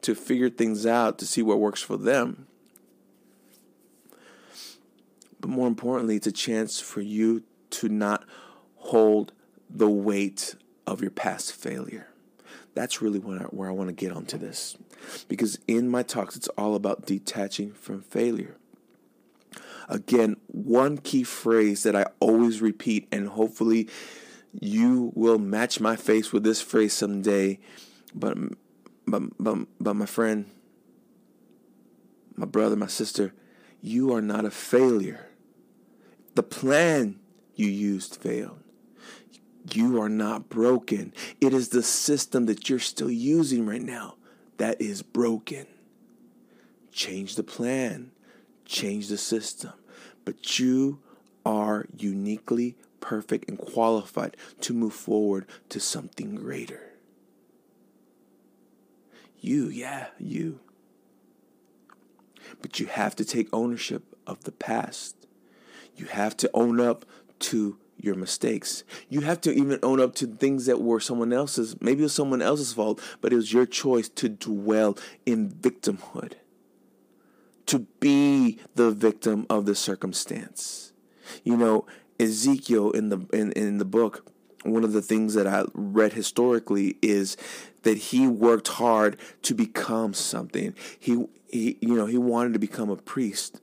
to 0.00 0.14
figure 0.14 0.48
things 0.48 0.86
out, 0.86 1.18
to 1.18 1.26
see 1.26 1.42
what 1.42 1.60
works 1.60 1.82
for 1.82 1.98
them. 1.98 2.46
But 5.40 5.50
more 5.50 5.68
importantly, 5.68 6.16
it's 6.16 6.26
a 6.26 6.32
chance 6.32 6.80
for 6.80 7.00
you 7.00 7.44
to 7.70 7.88
not 7.88 8.24
hold 8.76 9.32
the 9.68 9.88
weight 9.88 10.54
of 10.86 11.00
your 11.02 11.10
past 11.10 11.52
failure. 11.52 12.08
That's 12.74 13.02
really 13.02 13.18
I, 13.18 13.44
where 13.44 13.68
I 13.68 13.72
want 13.72 13.88
to 13.88 13.94
get 13.94 14.12
onto 14.12 14.38
this. 14.38 14.76
Because 15.28 15.58
in 15.66 15.88
my 15.88 16.02
talks, 16.02 16.36
it's 16.36 16.48
all 16.48 16.74
about 16.74 17.06
detaching 17.06 17.72
from 17.72 18.02
failure. 18.02 18.56
Again, 19.88 20.36
one 20.46 20.98
key 20.98 21.24
phrase 21.24 21.82
that 21.82 21.96
I 21.96 22.06
always 22.20 22.60
repeat, 22.60 23.08
and 23.10 23.28
hopefully 23.28 23.88
you 24.52 25.12
will 25.14 25.38
match 25.38 25.80
my 25.80 25.96
face 25.96 26.32
with 26.32 26.44
this 26.44 26.60
phrase 26.60 26.92
someday. 26.92 27.58
But, 28.14 28.36
but, 29.06 29.22
but, 29.38 29.66
but 29.80 29.94
my 29.94 30.06
friend, 30.06 30.50
my 32.36 32.46
brother, 32.46 32.76
my 32.76 32.86
sister, 32.86 33.34
you 33.80 34.12
are 34.14 34.22
not 34.22 34.44
a 34.44 34.50
failure. 34.50 35.26
The 36.34 36.42
plan 36.42 37.18
you 37.58 37.66
used 37.66 38.16
failed. 38.16 38.60
You 39.72 40.00
are 40.00 40.08
not 40.08 40.48
broken. 40.48 41.12
It 41.40 41.52
is 41.52 41.70
the 41.70 41.82
system 41.82 42.46
that 42.46 42.70
you're 42.70 42.78
still 42.78 43.10
using 43.10 43.66
right 43.66 43.82
now 43.82 44.14
that 44.58 44.80
is 44.80 45.02
broken. 45.02 45.66
Change 46.92 47.34
the 47.34 47.42
plan, 47.42 48.12
change 48.64 49.08
the 49.08 49.18
system. 49.18 49.72
But 50.24 50.58
you 50.58 51.00
are 51.44 51.86
uniquely 51.96 52.76
perfect 53.00 53.48
and 53.48 53.58
qualified 53.58 54.36
to 54.60 54.72
move 54.72 54.94
forward 54.94 55.46
to 55.70 55.80
something 55.80 56.36
greater. 56.36 56.92
You, 59.40 59.68
yeah, 59.68 60.08
you. 60.18 60.60
But 62.62 62.78
you 62.78 62.86
have 62.86 63.16
to 63.16 63.24
take 63.24 63.48
ownership 63.52 64.16
of 64.26 64.44
the 64.44 64.52
past. 64.52 65.16
You 65.96 66.06
have 66.06 66.36
to 66.38 66.50
own 66.54 66.80
up 66.80 67.04
to 67.40 67.78
your 68.00 68.14
mistakes. 68.14 68.84
You 69.08 69.22
have 69.22 69.40
to 69.42 69.52
even 69.52 69.78
own 69.82 70.00
up 70.00 70.14
to 70.16 70.26
things 70.26 70.66
that 70.66 70.80
were 70.80 71.00
someone 71.00 71.32
else's, 71.32 71.80
maybe 71.80 72.00
it 72.00 72.04
was 72.04 72.14
someone 72.14 72.42
else's 72.42 72.72
fault, 72.72 73.00
but 73.20 73.32
it 73.32 73.36
was 73.36 73.52
your 73.52 73.66
choice 73.66 74.08
to 74.10 74.28
dwell 74.28 74.96
in 75.26 75.50
victimhood, 75.50 76.34
to 77.66 77.80
be 78.00 78.60
the 78.74 78.90
victim 78.90 79.46
of 79.50 79.66
the 79.66 79.74
circumstance. 79.74 80.92
You 81.44 81.56
know, 81.56 81.86
Ezekiel 82.20 82.90
in 82.92 83.10
the 83.10 83.26
in, 83.32 83.52
in 83.52 83.78
the 83.78 83.84
book, 83.84 84.30
one 84.64 84.84
of 84.84 84.92
the 84.92 85.02
things 85.02 85.34
that 85.34 85.46
I 85.46 85.64
read 85.74 86.14
historically 86.14 86.96
is 87.02 87.36
that 87.82 87.98
he 87.98 88.26
worked 88.26 88.68
hard 88.68 89.18
to 89.42 89.54
become 89.54 90.14
something. 90.14 90.74
He 90.98 91.26
he 91.48 91.78
you 91.80 91.94
know, 91.94 92.06
he 92.06 92.18
wanted 92.18 92.54
to 92.54 92.58
become 92.58 92.90
a 92.90 92.96
priest. 92.96 93.60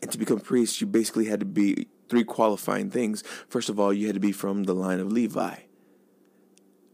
And 0.00 0.10
to 0.12 0.18
become 0.18 0.38
a 0.38 0.40
priest, 0.40 0.80
you 0.80 0.86
basically 0.86 1.26
had 1.26 1.40
to 1.40 1.46
be 1.46 1.88
three 2.10 2.24
qualifying 2.24 2.90
things. 2.90 3.22
First 3.48 3.70
of 3.70 3.80
all, 3.80 3.92
you 3.92 4.06
had 4.06 4.14
to 4.14 4.20
be 4.20 4.32
from 4.32 4.64
the 4.64 4.74
line 4.74 5.00
of 5.00 5.10
Levi. 5.10 5.60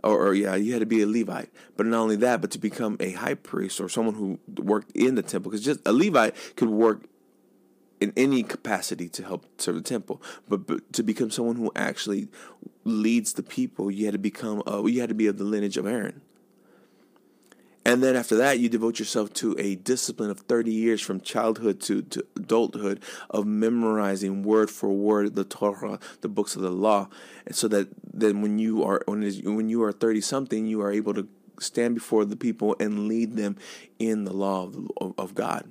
Or, 0.05 0.29
or, 0.29 0.35
yeah, 0.35 0.55
you 0.55 0.73
had 0.73 0.81
to 0.81 0.87
be 0.87 1.03
a 1.03 1.07
Levite. 1.07 1.51
But 1.77 1.87
not 1.87 1.99
only 1.99 2.17
that, 2.17 2.41
but 2.41 2.53
to 2.53 2.59
become 2.59 2.97
a 3.01 3.13
high 3.13 3.35
priest 3.35 3.81
or 3.81 3.89
someone 3.89 4.15
who 4.15 4.39
worked 4.63 4.93
in 4.95 5.17
the 5.17 5.23
temple, 5.23 5.51
because 5.51 5.65
just 5.65 5.81
a 5.85 5.93
Levite 5.93 6.37
could 6.55 6.69
work 6.69 7.09
in 7.99 8.13
any 8.17 8.43
capacity 8.43 9.09
to 9.09 9.25
help 9.25 9.47
serve 9.59 9.75
the 9.75 9.81
temple. 9.81 10.23
But, 10.49 10.67
but 10.67 10.93
to 10.93 11.03
become 11.03 11.31
someone 11.31 11.57
who 11.57 11.73
actually 11.75 12.29
leads 12.85 13.33
the 13.33 13.43
people, 13.43 13.91
you 13.91 14.05
had 14.05 14.13
to 14.13 14.19
become, 14.19 14.63
uh, 14.71 14.85
you 14.85 15.01
had 15.01 15.09
to 15.09 15.15
be 15.15 15.27
of 15.27 15.39
the 15.39 15.45
lineage 15.45 15.77
of 15.77 15.87
Aaron. 15.87 16.21
And 17.87 18.03
then 18.03 18.17
after 18.17 18.35
that, 18.39 18.59
you 18.59 18.69
devote 18.69 18.99
yourself 18.99 19.33
to 19.35 19.55
a 19.61 19.77
discipline 19.77 20.29
of 20.29 20.41
30 20.41 20.73
years 20.73 21.01
from 21.01 21.21
childhood 21.21 21.81
to, 21.83 22.03
to 22.03 22.27
adulthood 22.35 23.01
of 23.31 23.47
memorizing 23.47 24.43
word 24.43 24.71
for 24.71 24.89
word 24.89 25.37
the 25.37 25.45
Torah, 25.45 26.01
the 26.21 26.29
books 26.29 26.57
of 26.57 26.63
the 26.63 26.71
law. 26.73 27.09
And 27.47 27.55
so 27.55 27.69
that 27.69 27.87
then 28.13 28.43
when 28.43 28.59
you 28.59 28.83
are 28.83 29.05
when, 29.07 29.69
you 29.69 29.85
are 29.85 29.93
30 29.93 30.21
something, 30.21 30.67
you 30.67 30.83
are 30.83 30.91
able 30.91 31.15
to 31.15 31.29
stand 31.61 31.95
before 31.95 32.25
the 32.25 32.35
people 32.35 32.75
and 32.81 33.07
lead 33.07 33.37
them 33.37 33.57
in 34.01 34.25
the 34.25 34.33
law 34.33 34.65
of, 34.65 34.91
of, 34.97 35.15
of 35.17 35.35
God. 35.37 35.71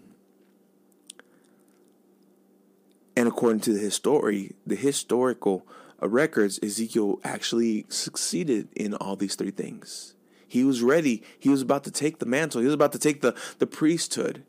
And 3.18 3.28
according 3.28 3.60
to 3.62 3.74
the 3.74 3.80
history, 3.80 4.56
the 4.66 4.78
historical 4.78 5.68
records, 6.00 6.62
Ezekiel 6.64 7.20
actually 7.26 7.86
succeeded 7.90 8.70
in 8.74 8.94
all 8.94 9.18
these 9.18 9.36
three 9.36 9.52
things. 9.52 10.15
He 10.56 10.64
was 10.64 10.82
ready. 10.82 11.22
He 11.38 11.50
was 11.50 11.62
about 11.62 11.84
to 11.84 11.92
take 11.92 12.20
the 12.20 12.26
mantle. 12.26 12.62
He 12.62 12.66
was 12.66 12.74
about 12.74 12.94
to 12.94 12.98
take 12.98 13.20
the, 13.20 13.36
the 13.60 13.68
priesthood. 13.68 14.44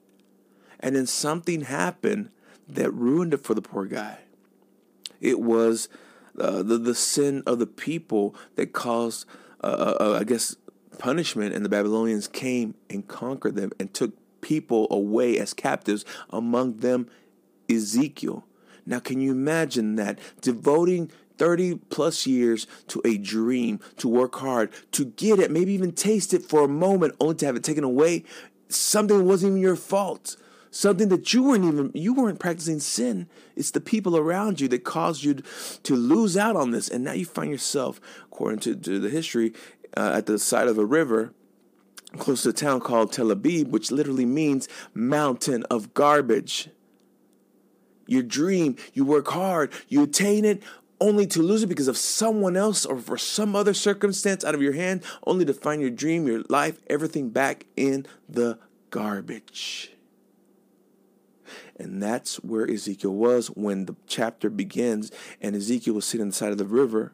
And 0.78 0.94
then 0.94 1.04
something 1.04 1.62
happened 1.62 2.30
that 2.68 2.92
ruined 2.92 3.34
it 3.34 3.42
for 3.42 3.54
the 3.54 3.60
poor 3.60 3.86
guy. 3.86 4.18
It 5.20 5.40
was 5.40 5.88
uh, 6.38 6.62
the, 6.62 6.78
the 6.78 6.94
sin 6.94 7.42
of 7.44 7.58
the 7.58 7.66
people 7.66 8.36
that 8.54 8.72
caused, 8.72 9.26
uh, 9.64 9.66
uh, 9.66 9.96
uh, 9.98 10.18
I 10.20 10.22
guess, 10.22 10.54
punishment. 10.96 11.52
And 11.52 11.64
the 11.64 11.68
Babylonians 11.68 12.28
came 12.28 12.76
and 12.88 13.08
conquered 13.08 13.56
them 13.56 13.72
and 13.80 13.92
took 13.92 14.12
people 14.40 14.86
away 14.92 15.36
as 15.38 15.52
captives, 15.52 16.04
among 16.30 16.76
them 16.76 17.08
Ezekiel. 17.68 18.46
Now, 18.86 19.00
can 19.00 19.20
you 19.20 19.32
imagine 19.32 19.96
that? 19.96 20.20
Devoting 20.40 21.10
30 21.38 21.76
plus 21.90 22.26
years 22.26 22.66
to 22.88 23.00
a 23.04 23.16
dream, 23.18 23.80
to 23.98 24.08
work 24.08 24.36
hard, 24.36 24.70
to 24.92 25.04
get 25.04 25.38
it, 25.38 25.50
maybe 25.50 25.72
even 25.72 25.92
taste 25.92 26.34
it 26.34 26.42
for 26.42 26.64
a 26.64 26.68
moment, 26.68 27.14
only 27.20 27.34
to 27.36 27.46
have 27.46 27.56
it 27.56 27.64
taken 27.64 27.84
away. 27.84 28.24
Something 28.68 29.24
wasn't 29.26 29.52
even 29.52 29.62
your 29.62 29.76
fault. 29.76 30.36
Something 30.70 31.08
that 31.08 31.32
you 31.32 31.42
weren't 31.42 31.64
even 31.64 31.90
you 31.94 32.12
weren't 32.12 32.38
practicing 32.38 32.80
sin. 32.80 33.28
It's 33.54 33.70
the 33.70 33.80
people 33.80 34.16
around 34.16 34.60
you 34.60 34.68
that 34.68 34.84
caused 34.84 35.24
you 35.24 35.42
to 35.84 35.96
lose 35.96 36.36
out 36.36 36.54
on 36.54 36.70
this, 36.70 36.90
and 36.90 37.02
now 37.02 37.12
you 37.12 37.24
find 37.24 37.50
yourself, 37.50 37.98
according 38.24 38.60
to, 38.60 38.76
to 38.76 38.98
the 38.98 39.08
history, 39.08 39.54
uh, 39.96 40.12
at 40.14 40.26
the 40.26 40.38
side 40.38 40.68
of 40.68 40.76
a 40.76 40.84
river, 40.84 41.32
close 42.18 42.42
to 42.42 42.50
a 42.50 42.52
town 42.52 42.80
called 42.80 43.12
Tel 43.12 43.28
Aviv, 43.28 43.68
which 43.68 43.90
literally 43.90 44.26
means 44.26 44.68
mountain 44.92 45.62
of 45.70 45.94
garbage. 45.94 46.68
Your 48.06 48.22
dream, 48.22 48.76
you 48.92 49.04
work 49.04 49.28
hard, 49.28 49.72
you 49.88 50.02
attain 50.02 50.44
it, 50.44 50.62
only 51.00 51.26
to 51.26 51.42
lose 51.42 51.62
it 51.62 51.68
because 51.68 51.88
of 51.88 51.96
someone 51.96 52.56
else 52.56 52.86
or 52.86 52.98
for 52.98 53.18
some 53.18 53.54
other 53.54 53.74
circumstance 53.74 54.44
out 54.44 54.54
of 54.54 54.62
your 54.62 54.72
hand, 54.72 55.02
only 55.26 55.44
to 55.44 55.54
find 55.54 55.80
your 55.80 55.90
dream, 55.90 56.26
your 56.26 56.42
life, 56.48 56.80
everything 56.88 57.30
back 57.30 57.66
in 57.76 58.06
the 58.28 58.58
garbage. 58.90 59.92
And 61.78 62.02
that's 62.02 62.36
where 62.36 62.68
Ezekiel 62.68 63.12
was 63.12 63.48
when 63.48 63.86
the 63.86 63.96
chapter 64.06 64.48
begins, 64.48 65.12
and 65.40 65.54
Ezekiel 65.54 65.94
was 65.94 66.06
sitting 66.06 66.22
on 66.22 66.28
the 66.28 66.34
side 66.34 66.52
of 66.52 66.58
the 66.58 66.64
river. 66.64 67.12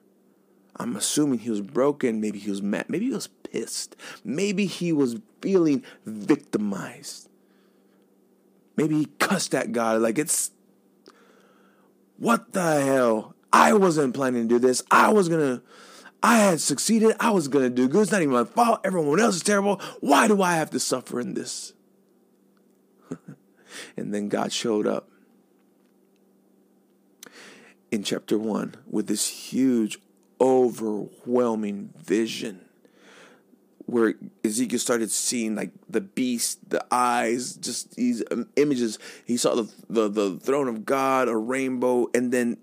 I'm 0.76 0.96
assuming 0.96 1.40
he 1.40 1.50
was 1.50 1.60
broken. 1.60 2.20
Maybe 2.20 2.38
he 2.38 2.48
was 2.48 2.62
mad. 2.62 2.86
Maybe 2.88 3.06
he 3.06 3.12
was 3.12 3.26
pissed. 3.26 3.96
Maybe 4.24 4.66
he 4.66 4.92
was 4.92 5.18
feeling 5.40 5.84
victimized. 6.06 7.28
Maybe 8.76 8.96
he 8.96 9.06
cussed 9.18 9.54
at 9.54 9.72
God 9.72 10.00
like 10.00 10.18
it's 10.18 10.50
what 12.16 12.52
the 12.52 12.80
hell? 12.80 13.31
I 13.52 13.74
wasn't 13.74 14.14
planning 14.14 14.48
to 14.48 14.48
do 14.48 14.58
this. 14.58 14.82
I 14.90 15.12
was 15.12 15.28
gonna, 15.28 15.62
I 16.22 16.38
had 16.38 16.60
succeeded. 16.60 17.16
I 17.20 17.30
was 17.30 17.48
to 17.48 17.70
do 17.70 17.88
good. 17.88 18.02
It's 18.02 18.12
not 18.12 18.22
even 18.22 18.34
my 18.34 18.44
fault. 18.44 18.80
Everyone 18.84 19.20
else 19.20 19.36
is 19.36 19.42
terrible. 19.42 19.80
Why 20.00 20.28
do 20.28 20.40
I 20.42 20.54
have 20.54 20.70
to 20.70 20.80
suffer 20.80 21.20
in 21.20 21.34
this? 21.34 21.74
and 23.96 24.14
then 24.14 24.28
God 24.28 24.52
showed 24.52 24.86
up 24.86 25.08
in 27.90 28.02
chapter 28.02 28.38
1 28.38 28.74
with 28.88 29.06
this 29.06 29.28
huge, 29.28 29.98
overwhelming 30.40 31.92
vision 31.96 32.60
where 33.86 34.14
Ezekiel 34.42 34.78
started 34.78 35.10
seeing 35.10 35.54
like 35.54 35.70
the 35.88 36.00
beast, 36.00 36.70
the 36.70 36.84
eyes, 36.90 37.54
just 37.56 37.94
these 37.96 38.22
um, 38.30 38.48
images. 38.56 38.98
He 39.26 39.36
saw 39.36 39.54
the, 39.54 39.70
the 39.90 40.08
the 40.08 40.38
throne 40.38 40.68
of 40.68 40.86
God, 40.86 41.28
a 41.28 41.36
rainbow, 41.36 42.08
and 42.14 42.32
then 42.32 42.56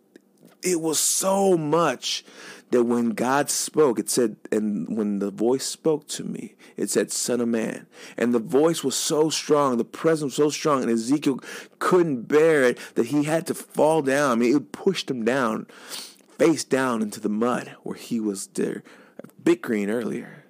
it 0.62 0.82
was 0.82 1.00
so 1.00 1.58
much 1.58 2.24
that 2.72 2.84
when 2.84 3.10
God 3.12 3.50
spoke, 3.50 3.98
it 3.98 4.10
said, 4.10 4.36
and 4.52 4.96
when 4.96 5.20
the 5.20 5.32
voice 5.32 5.66
spoke 5.66 6.08
to 6.10 6.24
me, 6.24 6.56
it 6.78 6.90
said, 6.90 7.12
Son 7.12 7.42
of 7.42 7.48
man. 7.48 7.88
And 8.16 8.34
the 8.34 8.40
voice 8.40 8.84
was 8.84 8.96
so 8.96 9.30
strong, 9.30 9.78
the 9.78 9.86
presence 9.86 10.38
was 10.38 10.46
so 10.46 10.50
strong, 10.50 10.84
and 10.84 10.92
Ezekiel 10.92 11.40
couldn't 11.80 12.24
bear 12.24 12.64
it 12.64 12.78
that 12.96 13.08
he 13.08 13.24
had 13.24 13.48
to 13.48 13.56
fall 13.56 14.02
down. 14.02 14.32
I 14.32 14.36
mean, 14.36 14.56
it 14.56 14.72
pushed 14.72 15.10
him 15.10 15.26
down, 15.26 15.66
face 16.38 16.64
down 16.64 17.02
into 17.02 17.20
the 17.20 17.30
mud 17.30 17.76
where 17.84 17.98
he 17.98 18.20
was 18.20 18.48
there, 18.48 18.84
bickering 19.44 19.90
earlier. 19.90 20.46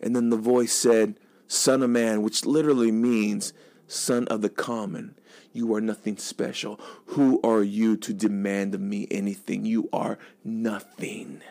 And 0.00 0.14
then 0.14 0.30
the 0.30 0.36
voice 0.36 0.72
said, 0.72 1.18
Son 1.48 1.82
of 1.82 1.90
man, 1.90 2.22
which 2.22 2.44
literally 2.44 2.92
means 2.92 3.52
son 3.88 4.28
of 4.28 4.42
the 4.42 4.50
common. 4.50 5.16
You 5.52 5.74
are 5.74 5.80
nothing 5.80 6.16
special. 6.18 6.80
Who 7.06 7.40
are 7.42 7.62
you 7.62 7.96
to 7.98 8.12
demand 8.12 8.74
of 8.74 8.80
me 8.80 9.06
anything? 9.10 9.64
You 9.64 9.88
are 9.92 10.18
nothing. 10.44 11.42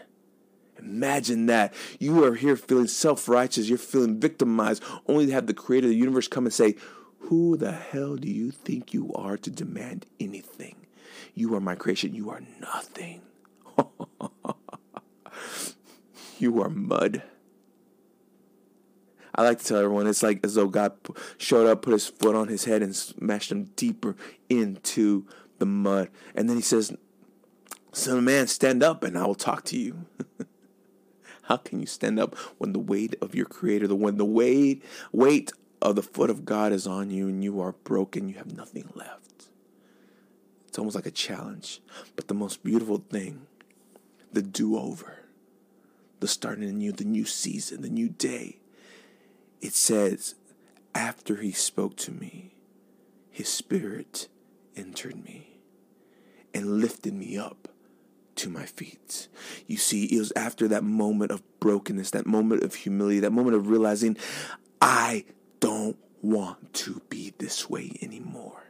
Imagine 0.80 1.48
that. 1.48 1.74
You 2.00 2.24
are 2.24 2.36
here 2.36 2.56
feeling 2.56 2.88
self 2.88 3.28
righteous. 3.28 3.68
You're 3.68 3.78
feeling 3.78 4.20
victimized, 4.20 4.84
only 5.08 5.26
to 5.26 5.32
have 5.34 5.48
the 5.48 5.54
creator 5.54 5.88
of 5.88 5.92
the 5.92 5.98
universe 5.98 6.28
come 6.28 6.46
and 6.46 6.54
say, 6.54 6.76
Who 7.22 7.58
the 7.58 7.72
hell 7.72 8.16
do 8.16 8.30
you 8.30 8.52
think 8.52 8.94
you 8.94 9.12
are 9.14 9.38
to 9.38 9.50
demand 9.50 10.06
anything? 10.20 10.76
You 11.34 11.56
are 11.56 11.60
my 11.60 11.76
creation. 11.76 12.14
You 12.14 12.30
are 12.30 12.42
nothing. 12.60 13.22
you 16.40 16.62
are 16.62 16.70
mud. 16.70 17.24
I 19.38 19.44
like 19.44 19.60
to 19.60 19.66
tell 19.66 19.78
everyone 19.78 20.08
it's 20.08 20.24
like 20.24 20.40
as 20.44 20.56
though 20.56 20.68
God 20.68 20.94
showed 21.38 21.68
up, 21.68 21.84
put 21.84 21.94
his 21.94 22.08
foot 22.08 22.36
on 22.36 22.48
his 22.48 22.66
head, 22.66 22.82
and 22.82 22.96
smashed 22.96 23.52
him 23.52 23.66
deeper 23.76 24.16
into 24.50 25.26
the 25.60 25.66
mud. 25.66 26.10
And 26.34 26.50
then 26.50 26.56
he 26.56 26.64
says, 26.64 26.96
Son 27.92 28.18
of 28.18 28.24
man, 28.24 28.48
stand 28.48 28.82
up 28.84 29.04
and 29.04 29.18
I 29.18 29.26
will 29.26 29.36
talk 29.36 29.64
to 29.66 29.78
you. 29.78 30.06
How 31.44 31.58
can 31.58 31.80
you 31.80 31.86
stand 31.86 32.20
up 32.20 32.36
when 32.58 32.74
the 32.74 32.80
weight 32.80 33.16
of 33.22 33.36
your 33.36 33.46
creator, 33.46 33.88
the 33.88 33.96
when 33.96 34.18
the 34.18 34.26
weight 34.26 34.84
weight 35.12 35.52
of 35.82 35.96
the 35.96 36.04
foot 36.04 36.30
of 36.30 36.44
God 36.44 36.74
is 36.74 36.88
on 36.88 37.12
you 37.12 37.28
and 37.28 37.44
you 37.44 37.62
are 37.62 37.74
broken, 37.84 38.28
you 38.28 38.36
have 38.36 38.56
nothing 38.56 38.90
left. 38.96 39.46
It's 40.68 40.78
almost 40.78 40.96
like 40.96 41.06
a 41.06 41.12
challenge. 41.12 41.82
But 42.16 42.28
the 42.28 42.34
most 42.34 42.64
beautiful 42.64 43.04
thing, 43.10 43.48
the 44.34 44.42
do-over, 44.42 45.24
the 46.20 46.28
starting 46.28 46.68
anew, 46.68 46.92
the 46.92 47.06
new 47.06 47.26
season, 47.26 47.82
the 47.82 47.90
new 47.90 48.10
day, 48.10 48.58
it 49.62 49.74
says, 49.74 50.36
after 50.94 51.38
he 51.38 51.52
spoke 51.52 51.96
to 51.98 52.12
me, 52.12 52.56
his 53.30 53.50
spirit 53.50 54.28
entered 54.76 55.24
me 55.24 55.60
and 56.54 56.82
lifted 56.82 57.14
me 57.14 57.38
up 57.38 57.68
to 58.36 58.50
my 58.50 58.66
feet. 58.66 59.28
You 59.66 59.78
see, 59.78 60.06
it 60.06 60.20
was 60.20 60.32
after 60.36 60.68
that 60.68 60.84
moment 60.84 61.32
of 61.32 61.42
brokenness, 61.60 62.12
that 62.12 62.26
moment 62.26 62.64
of 62.64 62.76
humility, 62.76 63.20
that 63.20 63.32
moment 63.32 63.56
of 63.56 63.70
realizing 63.70 64.18
I 64.82 65.26
don't 65.60 65.98
want 66.22 66.74
to 66.74 67.02
be 67.10 67.34
this 67.38 67.70
way 67.70 67.98
anymore. 68.02 68.67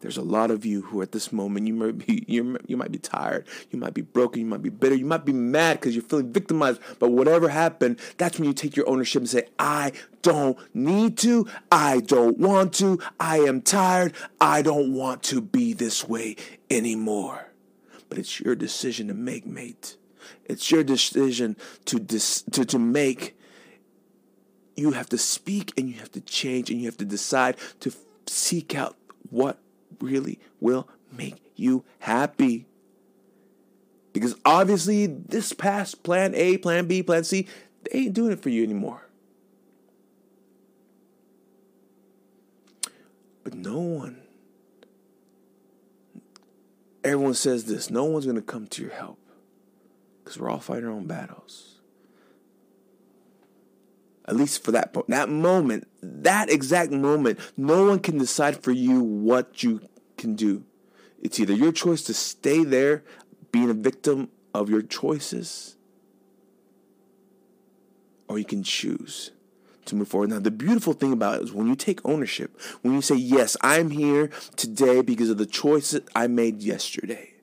There's 0.00 0.18
a 0.18 0.22
lot 0.22 0.50
of 0.50 0.66
you 0.66 0.82
who 0.82 1.00
at 1.00 1.12
this 1.12 1.32
moment 1.32 1.66
you 1.66 1.74
might 1.74 2.06
be 2.06 2.24
you 2.28 2.58
you 2.66 2.76
might 2.76 2.92
be 2.92 2.98
tired, 2.98 3.46
you 3.70 3.78
might 3.78 3.94
be 3.94 4.02
broken, 4.02 4.40
you 4.40 4.46
might 4.46 4.62
be 4.62 4.68
bitter, 4.68 4.94
you 4.94 5.06
might 5.06 5.24
be 5.24 5.32
mad 5.32 5.80
because 5.80 5.94
you're 5.94 6.04
feeling 6.04 6.32
victimized. 6.32 6.80
But 6.98 7.12
whatever 7.12 7.48
happened, 7.48 7.98
that's 8.18 8.38
when 8.38 8.46
you 8.46 8.54
take 8.54 8.76
your 8.76 8.88
ownership 8.88 9.20
and 9.20 9.28
say, 9.28 9.48
"I 9.58 9.92
don't 10.22 10.58
need 10.74 11.16
to, 11.18 11.46
I 11.72 12.00
don't 12.00 12.38
want 12.38 12.74
to, 12.74 12.98
I 13.18 13.38
am 13.40 13.62
tired, 13.62 14.12
I 14.40 14.62
don't 14.62 14.92
want 14.92 15.22
to 15.24 15.40
be 15.40 15.72
this 15.72 16.06
way 16.06 16.36
anymore." 16.70 17.52
But 18.08 18.18
it's 18.18 18.38
your 18.40 18.54
decision 18.54 19.08
to 19.08 19.14
make, 19.14 19.46
mate. 19.46 19.96
It's 20.44 20.70
your 20.70 20.84
decision 20.84 21.56
to 21.86 21.98
dis- 21.98 22.42
to 22.52 22.64
to 22.66 22.78
make. 22.78 23.36
You 24.76 24.90
have 24.90 25.08
to 25.08 25.16
speak 25.18 25.72
and 25.78 25.88
you 25.88 25.94
have 26.00 26.12
to 26.12 26.20
change 26.20 26.70
and 26.70 26.78
you 26.78 26.86
have 26.86 26.98
to 26.98 27.06
decide 27.06 27.56
to 27.80 27.90
seek 28.26 28.74
out 28.74 28.94
what 29.30 29.58
really 30.00 30.38
will 30.60 30.88
make 31.12 31.36
you 31.54 31.84
happy. 32.00 32.66
Because 34.12 34.34
obviously, 34.44 35.06
this 35.06 35.52
past 35.52 36.02
plan 36.02 36.34
A, 36.34 36.56
plan 36.58 36.86
B, 36.86 37.02
plan 37.02 37.24
C, 37.24 37.46
they 37.82 38.00
ain't 38.00 38.14
doing 38.14 38.32
it 38.32 38.40
for 38.40 38.48
you 38.48 38.62
anymore. 38.62 39.02
But 43.44 43.54
no 43.54 43.78
one, 43.78 44.22
everyone 47.04 47.34
says 47.34 47.66
this 47.66 47.90
no 47.90 48.04
one's 48.04 48.24
going 48.24 48.36
to 48.36 48.42
come 48.42 48.66
to 48.66 48.82
your 48.82 48.90
help 48.90 49.18
because 50.24 50.38
we're 50.38 50.50
all 50.50 50.58
fighting 50.58 50.86
our 50.86 50.92
own 50.92 51.06
battles. 51.06 51.75
At 54.28 54.36
least 54.36 54.64
for 54.64 54.72
that 54.72 54.94
that 55.08 55.28
moment, 55.28 55.86
that 56.02 56.50
exact 56.50 56.90
moment, 56.90 57.38
no 57.56 57.86
one 57.86 58.00
can 58.00 58.18
decide 58.18 58.62
for 58.62 58.72
you 58.72 59.00
what 59.00 59.62
you 59.62 59.80
can 60.16 60.34
do. 60.34 60.64
It's 61.22 61.38
either 61.38 61.54
your 61.54 61.72
choice 61.72 62.02
to 62.02 62.14
stay 62.14 62.64
there, 62.64 63.04
being 63.52 63.70
a 63.70 63.74
victim 63.74 64.30
of 64.52 64.68
your 64.68 64.82
choices, 64.82 65.76
or 68.28 68.38
you 68.38 68.44
can 68.44 68.62
choose 68.62 69.30
to 69.84 69.94
move 69.94 70.08
forward. 70.08 70.30
Now, 70.30 70.40
the 70.40 70.50
beautiful 70.50 70.92
thing 70.92 71.12
about 71.12 71.36
it 71.36 71.44
is 71.44 71.52
when 71.52 71.68
you 71.68 71.76
take 71.76 72.00
ownership, 72.04 72.60
when 72.82 72.94
you 72.94 73.02
say, 73.02 73.14
Yes, 73.14 73.56
I'm 73.60 73.90
here 73.90 74.30
today 74.56 75.02
because 75.02 75.30
of 75.30 75.38
the 75.38 75.46
choices 75.46 76.00
I 76.14 76.26
made 76.26 76.62
yesterday, 76.62 77.34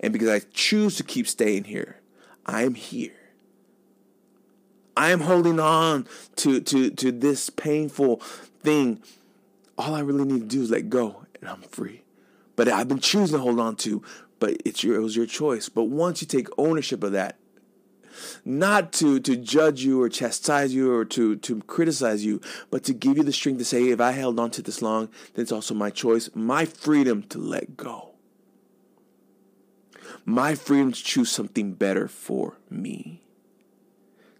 and 0.00 0.12
because 0.12 0.28
I 0.28 0.40
choose 0.52 0.96
to 0.96 1.02
keep 1.02 1.26
staying 1.26 1.64
here, 1.64 2.00
I'm 2.44 2.74
here. 2.74 3.23
I 4.96 5.10
am 5.10 5.20
holding 5.20 5.58
on 5.58 6.06
to, 6.36 6.60
to, 6.60 6.90
to 6.90 7.12
this 7.12 7.50
painful 7.50 8.16
thing. 8.62 9.02
All 9.76 9.94
I 9.94 10.00
really 10.00 10.24
need 10.24 10.40
to 10.40 10.56
do 10.56 10.62
is 10.62 10.70
let 10.70 10.88
go 10.88 11.26
and 11.40 11.50
I'm 11.50 11.62
free. 11.62 12.02
But 12.56 12.68
I've 12.68 12.88
been 12.88 13.00
choosing 13.00 13.36
to 13.36 13.42
hold 13.42 13.58
on 13.58 13.76
to, 13.76 14.02
but 14.38 14.56
it's 14.64 14.84
your, 14.84 14.96
it 14.96 15.00
was 15.00 15.16
your 15.16 15.26
choice. 15.26 15.68
But 15.68 15.84
once 15.84 16.22
you 16.22 16.28
take 16.28 16.48
ownership 16.56 17.02
of 17.02 17.12
that, 17.12 17.36
not 18.44 18.92
to, 18.92 19.18
to 19.18 19.34
judge 19.34 19.82
you 19.82 20.00
or 20.00 20.08
chastise 20.08 20.72
you 20.72 20.94
or 20.94 21.04
to, 21.06 21.34
to 21.36 21.60
criticize 21.62 22.24
you, 22.24 22.40
but 22.70 22.84
to 22.84 22.94
give 22.94 23.16
you 23.16 23.24
the 23.24 23.32
strength 23.32 23.58
to 23.58 23.64
say, 23.64 23.88
if 23.88 24.00
I 24.00 24.12
held 24.12 24.38
on 24.38 24.52
to 24.52 24.62
this 24.62 24.80
long, 24.80 25.08
then 25.34 25.42
it's 25.42 25.50
also 25.50 25.74
my 25.74 25.90
choice, 25.90 26.30
my 26.32 26.64
freedom 26.64 27.24
to 27.24 27.38
let 27.38 27.76
go. 27.76 28.12
My 30.24 30.54
freedom 30.54 30.92
to 30.92 31.02
choose 31.02 31.30
something 31.30 31.72
better 31.72 32.06
for 32.06 32.58
me 32.70 33.23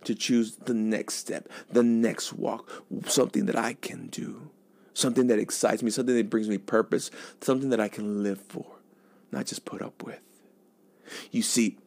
to 0.05 0.14
choose 0.14 0.57
the 0.57 0.75
next 0.75 1.14
step, 1.14 1.49
the 1.71 1.83
next 1.83 2.33
walk, 2.33 2.71
something 3.07 3.47
that 3.47 3.57
I 3.57 3.75
can 3.75 4.09
do, 4.09 4.51
something 4.93 5.27
that 5.29 5.38
excites 5.38 5.83
me, 5.83 5.90
something 5.90 6.14
that 6.17 6.31
brings 6.31 6.49
me 6.49 6.59
purpose, 6.59 7.11
something 7.40 7.71
that 7.71 7.81
I 7.81 7.88
can 7.88 8.23
live 8.23 8.40
for, 8.40 8.67
not 9.33 9.47
just 9.47 9.64
put 9.64 9.83
up 9.83 10.03
with. 10.03 10.21
You 11.31 11.43
see, 11.43 11.79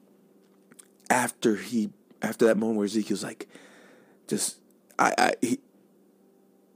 after 1.09 1.55
he, 1.55 1.89
after 2.21 2.45
that 2.45 2.57
moment 2.57 2.77
where 2.77 2.85
Ezekiel's 2.85 3.23
like, 3.23 3.47
just, 4.27 4.57
I, 4.99 5.13
I, 5.17 5.33
he, 5.41 5.59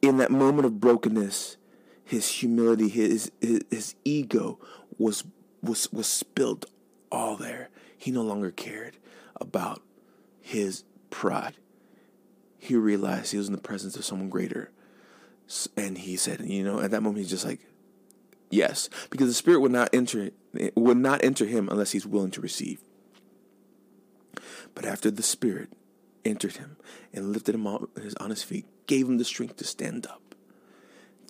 in 0.02 0.18
that 0.18 0.32
moment 0.32 0.66
of 0.66 0.80
brokenness, 0.80 1.58
his 2.04 2.28
humility, 2.28 2.90
his, 2.90 3.32
his 3.40 3.62
his 3.70 3.96
ego 4.04 4.60
was 4.98 5.24
was 5.62 5.92
was 5.94 6.08
spilled 6.08 6.66
all 7.12 7.38
there. 7.38 7.70
He 7.98 8.12
no 8.12 8.22
longer 8.22 8.52
cared 8.52 8.98
about 9.40 9.82
his 10.42 10.84
pride. 11.12 11.56
He 12.58 12.76
realized 12.76 13.32
he 13.32 13.38
was 13.38 13.48
in 13.48 13.54
the 13.54 13.62
presence 13.62 13.96
of 13.96 14.06
someone 14.06 14.30
greater. 14.30 14.72
And 15.78 15.98
he 15.98 16.16
said, 16.16 16.42
you 16.42 16.64
know, 16.64 16.80
at 16.80 16.92
that 16.92 17.04
moment 17.04 17.20
he's 17.20 17.30
just 17.30 17.46
like, 17.46 17.60
yes, 18.50 18.90
because 19.10 19.28
the 19.28 19.34
spirit 19.34 19.60
would 19.60 19.72
not 19.72 19.90
enter 19.94 20.32
would 20.76 20.98
not 20.98 21.24
enter 21.24 21.46
him 21.46 21.70
unless 21.70 21.92
he's 21.92 22.06
willing 22.06 22.32
to 22.32 22.42
receive. 22.42 22.82
But 24.74 24.86
after 24.86 25.12
the 25.12 25.24
spirit 25.24 25.70
entered 26.24 26.58
him 26.58 26.78
and 27.14 27.32
lifted 27.32 27.56
him 27.56 27.68
on 27.68 27.90
his, 28.30 28.44
feet, 28.44 28.66
gave 28.88 29.08
him 29.08 29.18
the 29.18 29.26
strength 29.26 29.58
to 29.58 29.66
stand 29.66 30.06
up, 30.06 30.36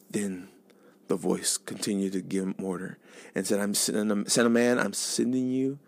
then 0.10 0.50
the 1.08 1.16
voice 1.16 1.58
continued 1.58 2.14
to 2.14 2.22
give 2.22 2.44
him 2.44 2.56
order 2.60 2.98
and 3.34 3.48
said, 3.48 3.60
I'm 3.60 3.74
sending, 3.74 4.28
son 4.28 4.46
of 4.46 4.52
man, 4.52 4.80
I'm 4.80 4.94
sending 4.94 5.50
you 5.50 5.80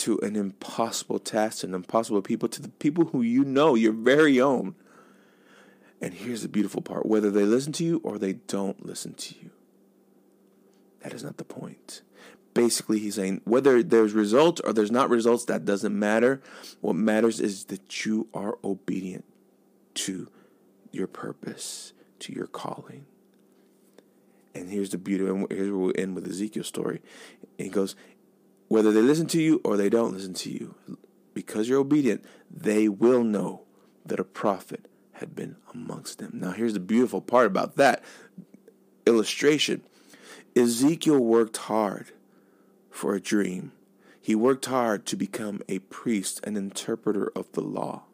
to 0.00 0.18
an 0.20 0.34
impossible 0.34 1.18
task, 1.18 1.62
an 1.62 1.74
impossible 1.74 2.22
people, 2.22 2.48
to 2.48 2.62
the 2.62 2.68
people 2.68 3.06
who 3.06 3.22
you 3.22 3.44
know, 3.44 3.74
your 3.74 3.92
very 3.92 4.40
own. 4.40 4.74
And 6.00 6.14
here's 6.14 6.42
the 6.42 6.48
beautiful 6.48 6.80
part 6.80 7.06
whether 7.06 7.30
they 7.30 7.44
listen 7.44 7.72
to 7.74 7.84
you 7.84 8.00
or 8.02 8.18
they 8.18 8.32
don't 8.32 8.84
listen 8.84 9.14
to 9.14 9.34
you, 9.42 9.50
that 11.02 11.12
is 11.12 11.22
not 11.22 11.36
the 11.36 11.44
point. 11.44 12.02
Basically, 12.54 12.98
he's 12.98 13.14
saying 13.14 13.42
whether 13.44 13.82
there's 13.82 14.12
results 14.12 14.60
or 14.62 14.72
there's 14.72 14.90
not 14.90 15.10
results, 15.10 15.44
that 15.44 15.64
doesn't 15.64 15.96
matter. 15.96 16.42
What 16.80 16.96
matters 16.96 17.38
is 17.38 17.66
that 17.66 18.04
you 18.04 18.28
are 18.34 18.58
obedient 18.64 19.24
to 19.94 20.28
your 20.90 21.06
purpose, 21.06 21.92
to 22.20 22.32
your 22.32 22.46
calling. 22.46 23.06
And 24.54 24.68
here's 24.68 24.90
the 24.90 24.98
beauty, 24.98 25.26
and 25.26 25.46
here's 25.50 25.70
where 25.70 25.78
we'll 25.78 25.92
end 25.96 26.16
with 26.16 26.26
Ezekiel's 26.26 26.66
story. 26.66 27.02
He 27.56 27.68
goes, 27.68 27.94
whether 28.70 28.92
they 28.92 29.02
listen 29.02 29.26
to 29.26 29.42
you 29.42 29.60
or 29.64 29.76
they 29.76 29.90
don't 29.90 30.14
listen 30.14 30.32
to 30.32 30.48
you, 30.48 30.76
because 31.34 31.68
you're 31.68 31.80
obedient, 31.80 32.24
they 32.48 32.88
will 32.88 33.24
know 33.24 33.62
that 34.06 34.20
a 34.20 34.24
prophet 34.24 34.86
had 35.14 35.34
been 35.34 35.56
amongst 35.74 36.18
them. 36.18 36.30
Now, 36.34 36.52
here's 36.52 36.74
the 36.74 36.78
beautiful 36.78 37.20
part 37.20 37.48
about 37.48 37.74
that 37.76 38.00
illustration 39.06 39.82
Ezekiel 40.54 41.18
worked 41.18 41.56
hard 41.56 42.12
for 42.92 43.16
a 43.16 43.20
dream. 43.20 43.72
He 44.20 44.36
worked 44.36 44.66
hard 44.66 45.04
to 45.06 45.16
become 45.16 45.62
a 45.68 45.80
priest, 45.80 46.40
an 46.46 46.56
interpreter 46.56 47.32
of 47.34 47.50
the 47.50 47.62
law. 47.62 48.04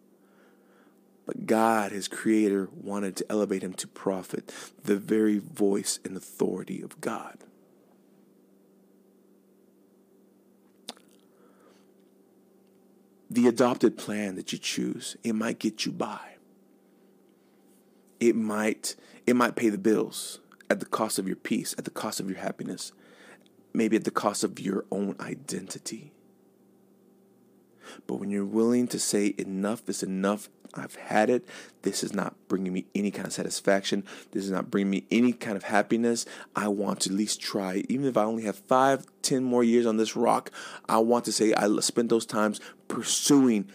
But 1.27 1.45
God, 1.45 1.93
his 1.93 2.09
creator, 2.09 2.71
wanted 2.73 3.15
to 3.17 3.27
elevate 3.29 3.63
him 3.63 3.75
to 3.75 3.89
prophet, 3.89 4.51
the 4.83 4.97
very 4.97 5.39
voice 5.39 5.99
and 6.03 6.17
authority 6.17 6.81
of 6.81 6.99
God. 7.03 7.41
The 13.29 13.49
adopted 13.49 13.97
plan 13.99 14.37
that 14.37 14.53
you 14.53 14.59
choose, 14.59 15.17
it 15.25 15.35
might 15.35 15.59
get 15.59 15.85
you 15.85 15.93
by. 15.93 16.37
It 18.21 18.37
might 18.37 18.97
it 19.27 19.35
might 19.35 19.57
pay 19.57 19.69
the 19.69 19.79
bills 19.79 20.39
at 20.71 20.81
the 20.81 20.87
cost 20.87 21.19
of 21.19 21.27
your 21.27 21.37
peace, 21.37 21.75
at 21.77 21.85
the 21.85 21.91
cost 21.91 22.21
of 22.21 22.31
your 22.31 22.39
happiness, 22.39 22.93
maybe 23.73 23.97
at 23.97 24.05
the 24.05 24.11
cost 24.11 24.45
of 24.45 24.59
your 24.61 24.85
own 24.91 25.17
identity. 25.21 26.13
But 28.07 28.17
when 28.17 28.31
you're 28.31 28.45
willing 28.45 28.89
to 28.89 28.99
say, 28.99 29.35
enough 29.39 29.89
is 29.89 30.03
enough, 30.03 30.49
I've 30.79 30.95
had 30.97 31.31
it, 31.31 31.47
this 31.83 32.03
is 32.03 32.13
not 32.13 32.35
bringing 32.49 32.73
me 32.73 32.87
any 32.95 33.11
kind 33.11 33.27
of 33.27 33.33
satisfaction, 33.33 34.05
this 34.33 34.45
is 34.45 34.51
not 34.51 34.71
bringing 34.71 34.91
me 34.91 35.07
any 35.11 35.33
kind 35.33 35.57
of 35.57 35.65
happiness, 35.65 36.27
I 36.55 36.69
want 36.69 37.01
to 37.01 37.11
at 37.11 37.17
least 37.17 37.41
try. 37.41 37.85
Even 37.89 38.07
if 38.07 38.17
I 38.17 38.25
only 38.25 38.45
have 38.45 38.57
five, 38.57 39.07
ten 39.23 39.45
more 39.45 39.65
years 39.65 39.87
on 39.87 39.97
this 39.97 40.17
rock, 40.17 40.51
I 40.89 40.99
want 40.99 41.25
to 41.27 41.33
say, 41.33 41.55
I 41.55 41.69
spent 41.81 42.09
those 42.09 42.27
times 42.27 42.61
pursuing 42.89 43.71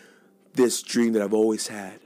this 0.53 0.81
dream 0.81 1.13
that 1.13 1.21
I've 1.21 1.33
always 1.33 1.67
had. 1.67 1.99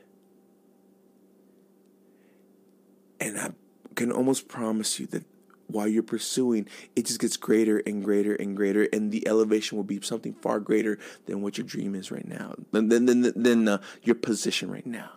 And 3.20 3.40
I 3.40 3.52
can 3.96 4.12
almost 4.12 4.48
promise 4.48 5.00
you 5.00 5.08
that 5.08 5.24
while 5.68 5.88
you're 5.88 6.04
pursuing, 6.04 6.68
it 6.96 7.06
just 7.06 7.20
gets 7.20 7.38
greater 7.38 7.80
and 7.80 8.04
greater 8.04 8.36
and 8.36 8.56
greater, 8.56 8.88
and 8.94 9.12
the 9.12 9.28
elevation 9.28 9.78
will 9.78 9.84
be 9.84 10.00
something 10.02 10.34
far 10.34 10.60
greater 10.60 10.98
than 11.26 11.42
what 11.42 11.58
your 11.58 11.66
dream 11.66 11.96
is 11.96 12.12
right 12.12 12.28
now, 12.28 12.56
than 12.72 12.90
than 12.90 13.06
than, 13.06 13.22
than 13.36 13.68
uh, 13.68 13.82
your 14.04 14.16
position 14.16 14.70
right 14.70 14.86
now. 14.86 15.12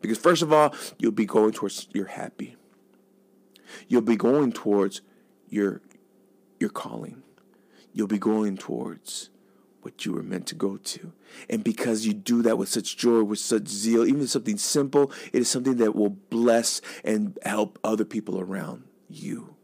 Because 0.00 0.18
first 0.18 0.42
of 0.42 0.52
all, 0.52 0.74
you'll 0.98 1.12
be 1.12 1.26
going 1.26 1.52
towards 1.52 1.86
you're 1.92 2.06
happy. 2.06 2.56
You'll 3.88 4.02
be 4.02 4.16
going 4.16 4.52
towards 4.52 5.02
your 5.48 5.80
your 6.58 6.70
calling. 6.70 7.22
You'll 7.92 8.08
be 8.08 8.18
going 8.18 8.56
towards 8.56 9.30
what 9.82 10.06
you 10.06 10.12
were 10.12 10.22
meant 10.22 10.46
to 10.46 10.54
go 10.54 10.76
to. 10.76 11.12
And 11.50 11.64
because 11.64 12.06
you 12.06 12.14
do 12.14 12.40
that 12.42 12.56
with 12.56 12.68
such 12.68 12.96
joy, 12.96 13.22
with 13.24 13.40
such 13.40 13.66
zeal, 13.66 14.06
even 14.06 14.28
something 14.28 14.56
simple, 14.56 15.10
it 15.32 15.40
is 15.40 15.50
something 15.50 15.76
that 15.78 15.96
will 15.96 16.10
bless 16.10 16.80
and 17.04 17.36
help 17.44 17.78
other 17.82 18.04
people 18.04 18.38
around 18.40 18.84
you 19.08 19.56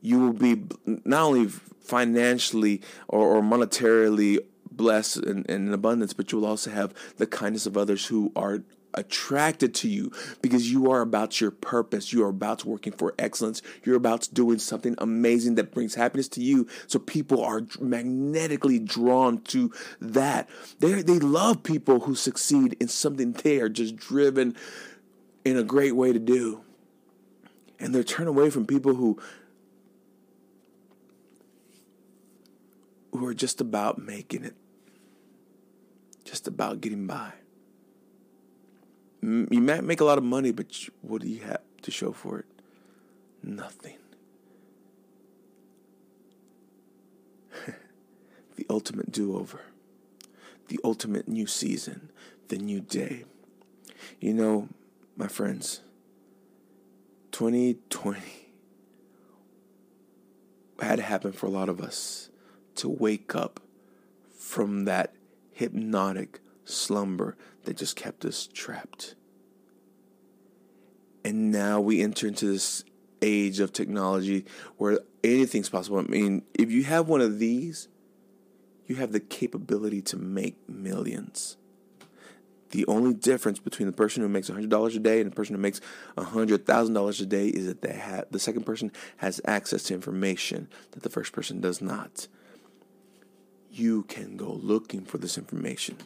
you 0.00 0.20
will 0.20 0.32
be 0.32 0.64
not 1.04 1.22
only 1.22 1.48
financially 1.48 2.80
or, 3.08 3.36
or 3.36 3.42
monetarily 3.42 4.38
blessed 4.70 5.18
and, 5.18 5.46
in 5.46 5.72
abundance, 5.72 6.12
but 6.12 6.30
you 6.32 6.38
will 6.38 6.46
also 6.46 6.70
have 6.70 6.94
the 7.16 7.26
kindness 7.26 7.66
of 7.66 7.76
others 7.76 8.06
who 8.06 8.32
are 8.36 8.62
attracted 8.94 9.74
to 9.74 9.88
you 9.88 10.10
because 10.40 10.72
you 10.72 10.90
are 10.90 11.00
about 11.02 11.40
your 11.40 11.50
purpose. 11.50 12.12
You 12.12 12.24
are 12.24 12.30
about 12.30 12.64
working 12.64 12.92
for 12.92 13.14
excellence. 13.18 13.62
You're 13.84 13.96
about 13.96 14.28
doing 14.32 14.58
something 14.58 14.94
amazing 14.98 15.56
that 15.56 15.72
brings 15.72 15.94
happiness 15.94 16.28
to 16.30 16.42
you. 16.42 16.66
So 16.86 16.98
people 16.98 17.42
are 17.44 17.62
magnetically 17.80 18.78
drawn 18.78 19.42
to 19.42 19.72
that. 20.00 20.48
They 20.80 21.02
they 21.02 21.18
love 21.18 21.62
people 21.62 22.00
who 22.00 22.14
succeed 22.14 22.76
in 22.80 22.88
something 22.88 23.32
they 23.32 23.60
are 23.60 23.68
just 23.68 23.96
driven 23.96 24.56
in 25.44 25.56
a 25.56 25.62
great 25.62 25.94
way 25.94 26.12
to 26.12 26.18
do. 26.18 26.62
And 27.78 27.94
they're 27.94 28.02
turned 28.02 28.28
away 28.28 28.50
from 28.50 28.66
people 28.66 28.94
who 28.94 29.20
who 33.18 33.26
are 33.26 33.34
just 33.34 33.60
about 33.60 33.98
making 33.98 34.44
it, 34.44 34.54
just 36.24 36.46
about 36.46 36.80
getting 36.80 37.06
by. 37.06 37.32
You 39.20 39.60
might 39.60 39.84
make 39.84 40.00
a 40.00 40.04
lot 40.04 40.18
of 40.18 40.24
money, 40.24 40.52
but 40.52 40.66
what 41.02 41.22
do 41.22 41.28
you 41.28 41.40
have 41.40 41.60
to 41.82 41.90
show 41.90 42.12
for 42.12 42.38
it? 42.38 42.46
Nothing. 43.42 43.98
the 48.56 48.66
ultimate 48.70 49.10
do 49.10 49.36
over, 49.36 49.62
the 50.68 50.78
ultimate 50.84 51.26
new 51.26 51.46
season, 51.46 52.10
the 52.48 52.58
new 52.58 52.80
day. 52.80 53.24
You 54.20 54.34
know, 54.34 54.68
my 55.16 55.26
friends, 55.26 55.80
2020 57.32 58.20
had 60.80 60.96
to 60.96 61.02
happen 61.02 61.32
for 61.32 61.46
a 61.46 61.50
lot 61.50 61.68
of 61.68 61.80
us 61.80 62.27
to 62.78 62.88
wake 62.88 63.34
up 63.34 63.60
from 64.36 64.84
that 64.86 65.14
hypnotic 65.52 66.40
slumber 66.64 67.36
that 67.64 67.76
just 67.76 67.96
kept 67.96 68.24
us 68.24 68.48
trapped. 68.52 69.14
And 71.24 71.50
now 71.50 71.80
we 71.80 72.02
enter 72.02 72.28
into 72.28 72.46
this 72.46 72.84
age 73.20 73.60
of 73.60 73.72
technology 73.72 74.46
where 74.76 75.00
anything's 75.24 75.68
possible. 75.68 75.98
I 75.98 76.02
mean, 76.02 76.42
if 76.54 76.70
you 76.70 76.84
have 76.84 77.08
one 77.08 77.20
of 77.20 77.38
these, 77.38 77.88
you 78.86 78.96
have 78.96 79.12
the 79.12 79.20
capability 79.20 80.00
to 80.02 80.16
make 80.16 80.56
millions. 80.68 81.56
The 82.70 82.86
only 82.86 83.14
difference 83.14 83.58
between 83.58 83.86
the 83.86 83.92
person 83.92 84.22
who 84.22 84.28
makes 84.28 84.50
$100 84.50 84.96
a 84.96 84.98
day 84.98 85.20
and 85.20 85.30
the 85.30 85.34
person 85.34 85.54
who 85.54 85.60
makes 85.60 85.80
$100,000 86.16 87.20
a 87.20 87.26
day 87.26 87.48
is 87.48 87.66
that 87.66 87.82
they 87.82 87.94
have, 87.94 88.26
the 88.30 88.38
second 88.38 88.64
person 88.64 88.92
has 89.18 89.40
access 89.46 89.84
to 89.84 89.94
information 89.94 90.68
that 90.92 91.02
the 91.02 91.10
first 91.10 91.32
person 91.32 91.60
does 91.60 91.80
not 91.80 92.28
you 93.78 94.02
can 94.04 94.36
go 94.36 94.52
looking 94.52 95.04
for 95.04 95.18
this 95.18 95.38
information. 95.38 95.96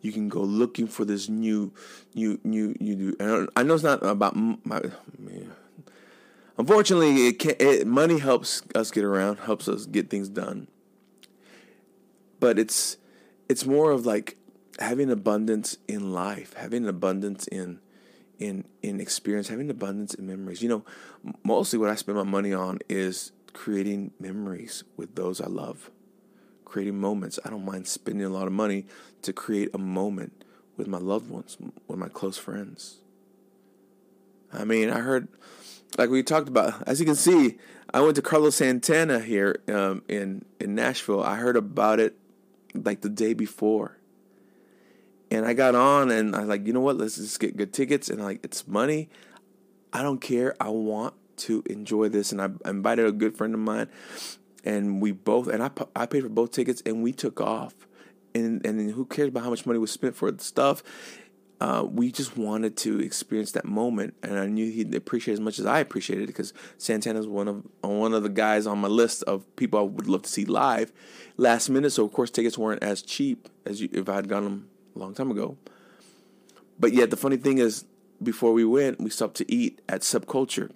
You 0.00 0.12
can 0.12 0.28
go 0.28 0.40
looking 0.40 0.86
for 0.86 1.04
this 1.04 1.28
new, 1.28 1.72
new, 2.14 2.38
new, 2.44 2.74
new. 2.80 3.16
I 3.56 3.62
know 3.62 3.74
it's 3.74 3.82
not 3.82 4.02
about 4.04 4.36
my. 4.36 4.82
Unfortunately, 6.58 7.28
it 7.28 7.38
can 7.38 7.54
it, 7.58 7.86
money 7.86 8.18
helps 8.18 8.62
us 8.74 8.90
get 8.90 9.04
around, 9.04 9.40
helps 9.40 9.68
us 9.68 9.86
get 9.86 10.08
things 10.08 10.28
done. 10.28 10.68
But 12.40 12.58
it's 12.58 12.96
it's 13.48 13.66
more 13.66 13.90
of 13.90 14.06
like 14.06 14.36
having 14.78 15.10
abundance 15.10 15.76
in 15.88 16.12
life, 16.12 16.54
having 16.54 16.86
abundance 16.86 17.46
in 17.48 17.80
in 18.38 18.64
in 18.82 19.00
experience, 19.00 19.48
having 19.48 19.68
abundance 19.68 20.14
in 20.14 20.26
memories. 20.26 20.62
You 20.62 20.68
know, 20.68 20.84
mostly 21.44 21.78
what 21.78 21.90
I 21.90 21.94
spend 21.94 22.16
my 22.16 22.24
money 22.24 22.54
on 22.54 22.78
is 22.88 23.32
creating 23.52 24.12
memories 24.20 24.84
with 24.96 25.14
those 25.14 25.40
I 25.40 25.46
love 25.46 25.90
creating 26.66 27.00
moments. 27.00 27.38
I 27.46 27.48
don't 27.48 27.64
mind 27.64 27.86
spending 27.86 28.26
a 28.26 28.28
lot 28.28 28.46
of 28.46 28.52
money 28.52 28.84
to 29.22 29.32
create 29.32 29.70
a 29.72 29.78
moment 29.78 30.44
with 30.76 30.86
my 30.86 30.98
loved 30.98 31.30
ones, 31.30 31.56
with 31.88 31.98
my 31.98 32.08
close 32.08 32.36
friends. 32.36 32.98
I 34.52 34.64
mean, 34.64 34.90
I 34.90 35.00
heard, 35.00 35.28
like 35.96 36.10
we 36.10 36.22
talked 36.22 36.48
about, 36.48 36.86
as 36.86 37.00
you 37.00 37.06
can 37.06 37.14
see, 37.14 37.56
I 37.94 38.00
went 38.00 38.16
to 38.16 38.22
Carlos 38.22 38.56
Santana 38.56 39.20
here 39.20 39.62
um, 39.68 40.02
in 40.08 40.44
in 40.60 40.74
Nashville. 40.74 41.22
I 41.22 41.36
heard 41.36 41.56
about 41.56 42.00
it 42.00 42.18
like 42.74 43.00
the 43.00 43.08
day 43.08 43.32
before, 43.32 43.96
and 45.30 45.46
I 45.46 45.54
got 45.54 45.74
on 45.74 46.10
and 46.10 46.36
I 46.36 46.40
was 46.40 46.48
like, 46.48 46.66
you 46.66 46.72
know 46.72 46.80
what? 46.80 46.98
Let's 46.98 47.16
just 47.16 47.40
get 47.40 47.56
good 47.56 47.72
tickets. 47.72 48.10
And 48.10 48.22
like, 48.22 48.40
it's 48.44 48.66
money. 48.66 49.08
I 49.92 50.02
don't 50.02 50.20
care. 50.20 50.54
I 50.60 50.68
want 50.68 51.14
to 51.38 51.62
enjoy 51.66 52.08
this, 52.08 52.32
and 52.32 52.42
I 52.42 52.48
invited 52.68 53.06
a 53.06 53.12
good 53.12 53.36
friend 53.36 53.54
of 53.54 53.60
mine, 53.60 53.88
and 54.66 55.00
we 55.00 55.12
both 55.12 55.48
and 55.48 55.62
I 55.62 55.70
I 55.94 56.06
paid 56.06 56.22
for 56.22 56.28
both 56.28 56.50
tickets 56.52 56.82
and 56.84 57.02
we 57.02 57.12
took 57.12 57.40
off. 57.40 57.74
And 58.34 58.64
and 58.66 58.90
who 58.90 59.06
cares 59.06 59.28
about 59.28 59.44
how 59.44 59.50
much 59.50 59.64
money 59.64 59.78
was 59.78 59.90
spent 59.90 60.14
for 60.14 60.30
the 60.30 60.44
stuff? 60.44 60.82
uh, 61.60 61.86
we 61.88 62.12
just 62.12 62.36
wanted 62.36 62.76
to 62.76 63.00
experience 63.00 63.52
that 63.52 63.64
moment, 63.64 64.14
and 64.22 64.38
I 64.38 64.46
knew 64.46 64.70
he'd 64.70 64.94
appreciate 64.94 65.34
as 65.34 65.40
much 65.40 65.58
as 65.58 65.64
I 65.64 65.80
appreciated 65.80 66.24
it 66.24 66.26
because 66.26 66.52
Santana's 66.76 67.26
one 67.26 67.48
of 67.48 67.62
one 67.80 68.12
of 68.12 68.22
the 68.22 68.28
guys 68.28 68.66
on 68.66 68.78
my 68.78 68.88
list 68.88 69.22
of 69.22 69.44
people 69.56 69.78
I 69.78 69.82
would 69.82 70.06
love 70.06 70.22
to 70.22 70.28
see 70.28 70.44
live. 70.44 70.92
Last 71.36 71.70
minute, 71.70 71.90
so 71.90 72.04
of 72.04 72.12
course 72.12 72.30
tickets 72.30 72.58
weren't 72.58 72.82
as 72.82 73.00
cheap 73.02 73.48
as 73.64 73.80
you, 73.80 73.88
if 73.92 74.08
I 74.08 74.16
had 74.16 74.28
gone 74.28 74.44
them 74.44 74.68
a 74.94 74.98
long 74.98 75.14
time 75.14 75.30
ago. 75.30 75.56
But 76.78 76.92
yet 76.92 77.08
the 77.08 77.16
funny 77.16 77.38
thing 77.38 77.56
is, 77.56 77.86
before 78.22 78.52
we 78.52 78.64
went, 78.64 79.00
we 79.00 79.08
stopped 79.08 79.36
to 79.36 79.50
eat 79.50 79.80
at 79.88 80.02
Subculture, 80.02 80.70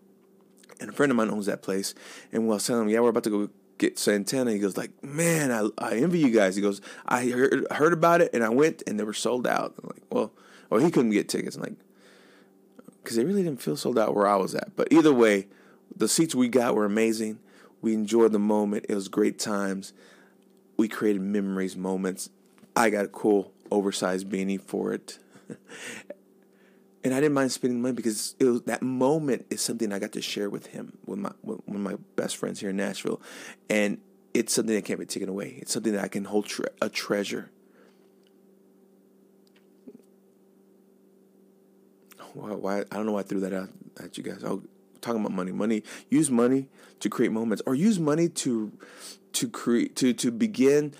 and 0.80 0.88
a 0.88 0.92
friend 0.92 1.12
of 1.12 1.16
mine 1.16 1.30
owns 1.30 1.44
that 1.44 1.60
place, 1.60 1.94
and 2.32 2.44
we 2.44 2.48
was 2.48 2.66
telling 2.66 2.84
him, 2.84 2.88
"Yeah, 2.88 3.00
we're 3.00 3.10
about 3.10 3.24
to 3.24 3.30
go 3.30 3.50
get 3.80 3.98
Santana." 3.98 4.52
He 4.52 4.60
goes 4.60 4.76
like, 4.76 4.92
"Man, 5.02 5.50
I 5.50 5.68
I 5.76 5.96
envy 5.96 6.20
you 6.20 6.30
guys." 6.30 6.54
He 6.54 6.62
goes, 6.62 6.80
"I 7.04 7.26
heard 7.30 7.66
heard 7.72 7.92
about 7.92 8.20
it, 8.20 8.30
and 8.32 8.44
I 8.44 8.50
went, 8.50 8.84
and 8.86 9.00
they 9.00 9.04
were 9.04 9.12
sold 9.12 9.46
out." 9.46 9.74
I'm 9.82 9.88
like, 9.88 10.02
well 10.10 10.32
or 10.70 10.80
he 10.80 10.90
couldn't 10.90 11.10
get 11.10 11.28
tickets. 11.28 11.56
I'm 11.56 11.62
like, 11.62 11.74
because 13.02 13.16
they 13.16 13.24
really 13.24 13.42
didn't 13.42 13.60
feel 13.60 13.76
sold 13.76 13.98
out 13.98 14.14
where 14.14 14.26
I 14.26 14.36
was 14.36 14.54
at. 14.54 14.76
But 14.76 14.88
either 14.92 15.12
way, 15.12 15.48
the 15.94 16.08
seats 16.08 16.34
we 16.34 16.48
got 16.48 16.74
were 16.74 16.84
amazing. 16.84 17.40
We 17.82 17.92
enjoyed 17.92 18.32
the 18.32 18.38
moment. 18.38 18.86
It 18.88 18.94
was 18.94 19.08
great 19.08 19.38
times. 19.38 19.92
We 20.76 20.88
created 20.88 21.22
memories, 21.22 21.76
moments. 21.76 22.30
I 22.76 22.90
got 22.90 23.06
a 23.06 23.08
cool 23.08 23.52
oversized 23.70 24.28
beanie 24.28 24.60
for 24.60 24.92
it. 24.92 25.18
and 27.02 27.14
I 27.14 27.20
didn't 27.20 27.34
mind 27.34 27.52
spending 27.52 27.80
money 27.80 27.94
because 27.94 28.34
it 28.38 28.44
was, 28.44 28.62
that 28.62 28.82
moment 28.82 29.46
is 29.50 29.60
something 29.60 29.92
I 29.92 29.98
got 29.98 30.12
to 30.12 30.22
share 30.22 30.50
with 30.50 30.66
him, 30.66 30.98
with 31.06 31.18
my 31.18 31.32
with 31.42 31.60
one 31.66 31.76
of 31.76 31.82
my 31.82 31.96
best 32.16 32.36
friends 32.36 32.60
here 32.60 32.70
in 32.70 32.76
Nashville, 32.76 33.20
and 33.68 33.98
it's 34.34 34.52
something 34.52 34.74
that 34.74 34.84
can't 34.84 35.00
be 35.00 35.06
taken 35.06 35.28
away. 35.28 35.58
It's 35.60 35.72
something 35.72 35.92
that 35.92 36.04
I 36.04 36.08
can 36.08 36.24
hold 36.24 36.46
tre- 36.46 36.66
a 36.80 36.88
treasure. 36.88 37.50
why, 42.34 42.52
why 42.52 42.78
I 42.80 42.96
don't 42.96 43.06
know 43.06 43.12
why 43.12 43.20
I 43.20 43.24
threw 43.24 43.40
that 43.40 43.52
out 43.52 43.70
at 44.02 44.16
you 44.16 44.24
guys. 44.24 44.42
Oh, 44.44 44.62
talking 45.00 45.20
about 45.20 45.32
money. 45.32 45.52
Money. 45.52 45.82
Use 46.08 46.30
money 46.30 46.68
to 47.00 47.08
create 47.08 47.32
moments, 47.32 47.62
or 47.66 47.74
use 47.74 47.98
money 47.98 48.28
to 48.28 48.72
to 49.32 49.48
create 49.48 49.96
to 49.96 50.12
to 50.14 50.30
begin. 50.30 50.94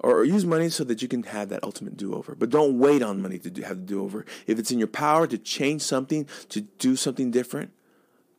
Or 0.00 0.24
use 0.24 0.44
money 0.44 0.68
so 0.68 0.84
that 0.84 1.00
you 1.02 1.08
can 1.08 1.22
have 1.24 1.48
that 1.48 1.64
ultimate 1.64 1.96
do 1.96 2.14
over. 2.14 2.34
But 2.34 2.50
don't 2.50 2.78
wait 2.78 3.02
on 3.02 3.22
money 3.22 3.38
to 3.38 3.50
do, 3.50 3.62
have 3.62 3.78
the 3.78 3.86
do 3.86 4.02
over. 4.02 4.26
If 4.46 4.58
it's 4.58 4.70
in 4.70 4.78
your 4.78 4.88
power 4.88 5.26
to 5.26 5.38
change 5.38 5.82
something, 5.82 6.28
to 6.50 6.60
do 6.60 6.96
something 6.96 7.30
different, 7.30 7.72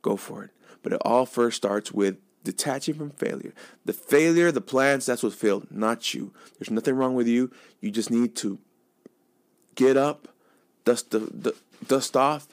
go 0.01 0.15
for 0.15 0.43
it. 0.43 0.51
But 0.83 0.93
it 0.93 1.01
all 1.03 1.25
first 1.25 1.57
starts 1.57 1.91
with 1.91 2.17
detaching 2.43 2.93
from 2.93 3.09
failure. 3.09 3.53
The 3.85 3.93
failure, 3.93 4.51
the 4.51 4.61
plans, 4.61 5.05
that's 5.05 5.23
what 5.23 5.33
failed, 5.33 5.67
not 5.71 6.13
you. 6.13 6.33
There's 6.57 6.71
nothing 6.71 6.95
wrong 6.95 7.15
with 7.15 7.27
you. 7.27 7.51
You 7.81 7.91
just 7.91 8.11
need 8.11 8.35
to 8.37 8.59
get 9.75 9.97
up, 9.97 10.27
dust 10.85 11.11
the, 11.11 11.19
the 11.19 11.55
dust 11.85 12.15
off 12.15 12.47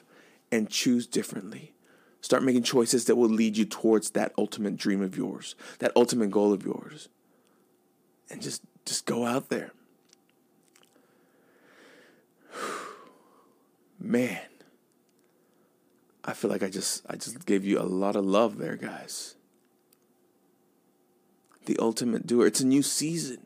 and 0.51 0.69
choose 0.69 1.07
differently. 1.07 1.73
Start 2.21 2.43
making 2.43 2.63
choices 2.63 3.05
that 3.05 3.15
will 3.15 3.29
lead 3.29 3.55
you 3.55 3.65
towards 3.65 4.11
that 4.11 4.33
ultimate 4.37 4.77
dream 4.77 5.01
of 5.01 5.15
yours, 5.15 5.55
that 5.79 5.91
ultimate 5.95 6.31
goal 6.31 6.51
of 6.51 6.65
yours. 6.65 7.07
And 8.31 8.41
just 8.41 8.63
just 8.85 9.05
go 9.05 9.25
out 9.25 9.49
there. 9.49 9.71
Man, 13.99 14.39
I 16.23 16.33
feel 16.33 16.49
like 16.49 16.63
I 16.63 16.69
just 16.69 17.05
I 17.09 17.15
just 17.15 17.45
gave 17.45 17.65
you 17.65 17.79
a 17.79 17.83
lot 17.83 18.15
of 18.15 18.25
love 18.25 18.57
there, 18.57 18.75
guys. 18.75 19.35
The 21.65 21.77
ultimate 21.79 22.27
doer. 22.27 22.47
It's 22.47 22.61
a 22.61 22.67
new 22.67 22.83
season. 22.83 23.45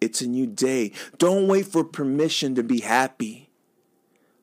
It's 0.00 0.20
a 0.20 0.26
new 0.26 0.46
day. 0.46 0.92
Don't 1.18 1.48
wait 1.48 1.66
for 1.66 1.82
permission 1.84 2.54
to 2.56 2.62
be 2.62 2.80
happy. 2.80 3.48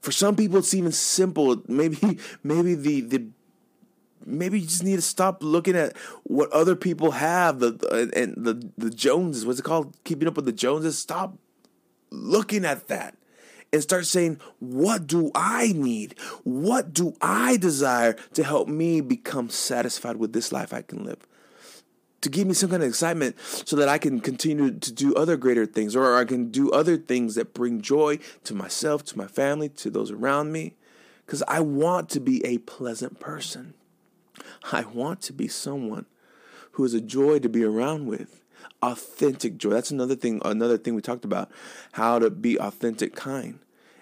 For 0.02 0.12
some 0.12 0.36
people, 0.36 0.58
it's 0.58 0.74
even 0.74 0.92
simple. 0.92 1.62
Maybe, 1.68 2.18
maybe 2.44 2.74
the 2.74 3.02
the 3.02 3.28
maybe 4.26 4.60
you 4.60 4.68
just 4.68 4.84
need 4.84 4.96
to 4.96 5.02
stop 5.02 5.44
looking 5.44 5.76
at 5.76 5.96
what 6.24 6.52
other 6.52 6.76
people 6.76 7.12
have. 7.12 7.60
The, 7.60 7.72
the 7.72 8.12
and 8.16 8.36
the 8.36 8.70
the 8.78 8.90
Joneses, 8.90 9.46
what's 9.46 9.60
it 9.60 9.64
called? 9.64 9.96
Keeping 10.04 10.28
up 10.28 10.36
with 10.36 10.46
the 10.46 10.52
Joneses. 10.52 10.98
Stop 10.98 11.38
looking 12.10 12.66
at 12.66 12.88
that 12.88 13.16
and 13.74 13.82
start 13.82 14.06
saying, 14.06 14.40
What 14.60 15.08
do 15.08 15.32
I 15.34 15.74
need? 15.74 16.16
What 16.44 16.94
do 16.94 17.16
I 17.22 17.58
desire 17.58 18.14
to 18.34 18.44
help 18.44 18.68
me 18.68 19.02
become 19.02 19.50
satisfied 19.50 20.18
with 20.18 20.34
this 20.34 20.52
life 20.52 20.74
I 20.74 20.82
can 20.82 21.04
live? 21.04 21.28
to 22.22 22.30
give 22.30 22.48
me 22.48 22.54
some 22.54 22.70
kind 22.70 22.84
of 22.84 22.90
excitement 22.90 23.36
so 23.40 23.76
that 23.76 23.90
I 23.90 23.98
can 23.98 24.20
continue 24.20 24.72
to 24.72 24.92
do 24.92 25.14
other 25.16 25.38
greater 25.38 25.66
things 25.66 25.96
or 25.96 26.18
I 26.18 26.26
can 26.26 26.52
do 26.52 26.72
other 26.72 26.96
things 26.96 27.36
that 27.36 27.54
bring 27.54 27.82
joy 27.82 28.20
to 28.44 28.54
myself, 28.54 29.04
to 29.06 29.18
my 29.18 29.28
family, 29.28 29.70
to 29.70 29.90
those 29.90 30.12
around 30.12 30.52
me. 30.52 30.76
Because 31.26 31.44
I 31.48 31.62
want 31.62 32.10
to 32.10 32.20
be 32.20 32.46
a 32.46 32.60
pleasant 32.60 33.20
person. 33.20 33.74
I 34.72 34.84
want 34.84 35.22
to 35.24 35.34
be 35.34 35.48
someone 35.48 36.06
who 36.74 36.86
is 36.86 36.94
a 36.94 37.02
joy 37.02 37.40
to 37.40 37.50
be 37.50 37.64
around 37.64 38.08
with. 38.08 38.44
Authentic 38.82 39.58
joy. 39.58 39.70
That's 39.70 39.92
another 39.92 40.16
thing, 40.16 40.42
another 40.44 40.78
thing 40.78 40.96
we 40.96 41.02
talked 41.02 41.26
about. 41.26 41.52
How 41.94 42.18
to 42.18 42.30
be 42.30 42.60
authentic 42.60 43.16
kind 43.16 43.60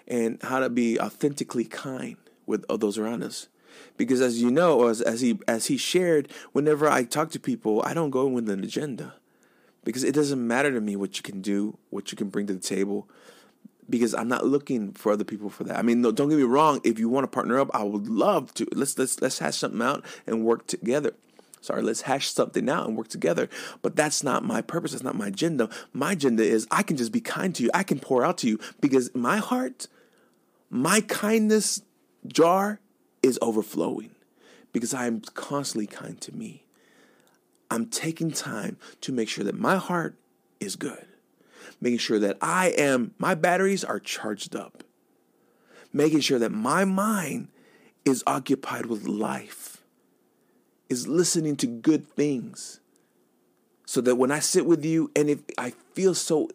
and 0.08 0.42
how 0.42 0.60
to 0.60 0.70
be 0.70 0.98
authentically 0.98 1.64
kind 1.64 2.16
with 2.46 2.64
those 2.68 2.96
around 2.96 3.22
us 3.22 3.48
because 3.96 4.20
as 4.20 4.40
you 4.40 4.50
know, 4.50 4.88
as, 4.88 5.00
as 5.00 5.20
he 5.20 5.38
as 5.46 5.66
he 5.66 5.76
shared, 5.76 6.30
whenever 6.52 6.88
I 6.88 7.04
talk 7.04 7.30
to 7.32 7.40
people, 7.40 7.82
I 7.84 7.94
don't 7.94 8.10
go 8.10 8.26
with 8.26 8.48
an 8.48 8.64
agenda 8.64 9.14
because 9.84 10.04
it 10.04 10.14
doesn't 10.14 10.46
matter 10.46 10.72
to 10.72 10.80
me 10.80 10.96
what 10.96 11.16
you 11.16 11.22
can 11.22 11.40
do, 11.40 11.78
what 11.90 12.10
you 12.10 12.16
can 12.16 12.28
bring 12.28 12.46
to 12.46 12.54
the 12.54 12.60
table, 12.60 13.08
because 13.90 14.14
I'm 14.14 14.28
not 14.28 14.46
looking 14.46 14.92
for 14.92 15.12
other 15.12 15.24
people 15.24 15.50
for 15.50 15.64
that. 15.64 15.78
I 15.78 15.82
mean, 15.82 16.00
no, 16.00 16.12
don't 16.12 16.28
get 16.28 16.38
me 16.38 16.44
wrong. 16.44 16.80
If 16.84 16.98
you 16.98 17.08
want 17.08 17.24
to 17.24 17.28
partner 17.28 17.58
up, 17.58 17.70
I 17.74 17.82
would 17.82 18.08
love 18.08 18.54
to. 18.54 18.66
Let's 18.72 18.96
let's 18.98 19.20
let's 19.20 19.38
hash 19.38 19.56
something 19.56 19.82
out 19.82 20.04
and 20.26 20.44
work 20.44 20.66
together. 20.66 21.14
Sorry, 21.60 21.82
let's 21.82 22.02
hash 22.02 22.30
something 22.30 22.70
out 22.70 22.88
and 22.88 22.96
work 22.96 23.08
together. 23.08 23.48
But 23.82 23.94
that's 23.94 24.22
not 24.22 24.44
my 24.44 24.62
purpose. 24.62 24.92
That's 24.92 25.04
not 25.04 25.16
my 25.16 25.28
agenda. 25.28 25.68
My 25.92 26.12
agenda 26.12 26.42
is 26.42 26.66
I 26.70 26.82
can 26.82 26.96
just 26.96 27.12
be 27.12 27.20
kind 27.20 27.54
to 27.56 27.62
you. 27.62 27.70
I 27.74 27.82
can 27.82 27.98
pour 27.98 28.24
out 28.24 28.38
to 28.38 28.48
you 28.48 28.58
because 28.80 29.14
my 29.14 29.36
heart, 29.36 29.86
my 30.70 31.02
kindness 31.02 31.82
jar 32.26 32.80
is 33.22 33.38
overflowing 33.42 34.14
because 34.72 34.94
I 34.94 35.06
am 35.06 35.20
constantly 35.20 35.86
kind 35.86 36.20
to 36.22 36.34
me. 36.34 36.64
I'm 37.70 37.86
taking 37.86 38.32
time 38.32 38.78
to 39.02 39.12
make 39.12 39.28
sure 39.28 39.44
that 39.44 39.58
my 39.58 39.76
heart 39.76 40.16
is 40.58 40.76
good, 40.76 41.06
making 41.80 41.98
sure 41.98 42.18
that 42.18 42.36
I 42.40 42.68
am, 42.76 43.14
my 43.18 43.34
batteries 43.34 43.84
are 43.84 43.98
charged 43.98 44.54
up, 44.54 44.84
making 45.92 46.20
sure 46.20 46.38
that 46.38 46.52
my 46.52 46.84
mind 46.84 47.48
is 48.04 48.22
occupied 48.26 48.86
with 48.86 49.06
life, 49.06 49.82
is 50.88 51.08
listening 51.08 51.56
to 51.56 51.66
good 51.66 52.08
things. 52.08 52.80
So 53.86 54.00
that 54.02 54.16
when 54.16 54.30
I 54.30 54.38
sit 54.38 54.66
with 54.66 54.84
you 54.84 55.10
and 55.16 55.28
if 55.28 55.40
I 55.58 55.70
feel 55.94 56.14
so 56.14 56.48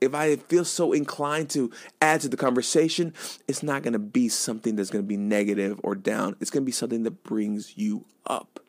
if 0.00 0.14
I 0.14 0.36
feel 0.36 0.64
so 0.64 0.94
inclined 0.94 1.50
to 1.50 1.70
add 2.00 2.22
to 2.22 2.28
the 2.30 2.36
conversation, 2.38 3.12
it's 3.46 3.62
not 3.62 3.82
going 3.82 3.92
to 3.92 3.98
be 3.98 4.30
something 4.30 4.74
that's 4.74 4.88
going 4.88 5.04
to 5.04 5.06
be 5.08 5.18
negative 5.18 5.78
or 5.82 5.94
down. 5.94 6.36
It's 6.40 6.50
going 6.50 6.62
to 6.62 6.66
be 6.66 6.72
something 6.72 7.02
that 7.02 7.22
brings 7.22 7.76
you 7.76 8.06
up, 8.26 8.60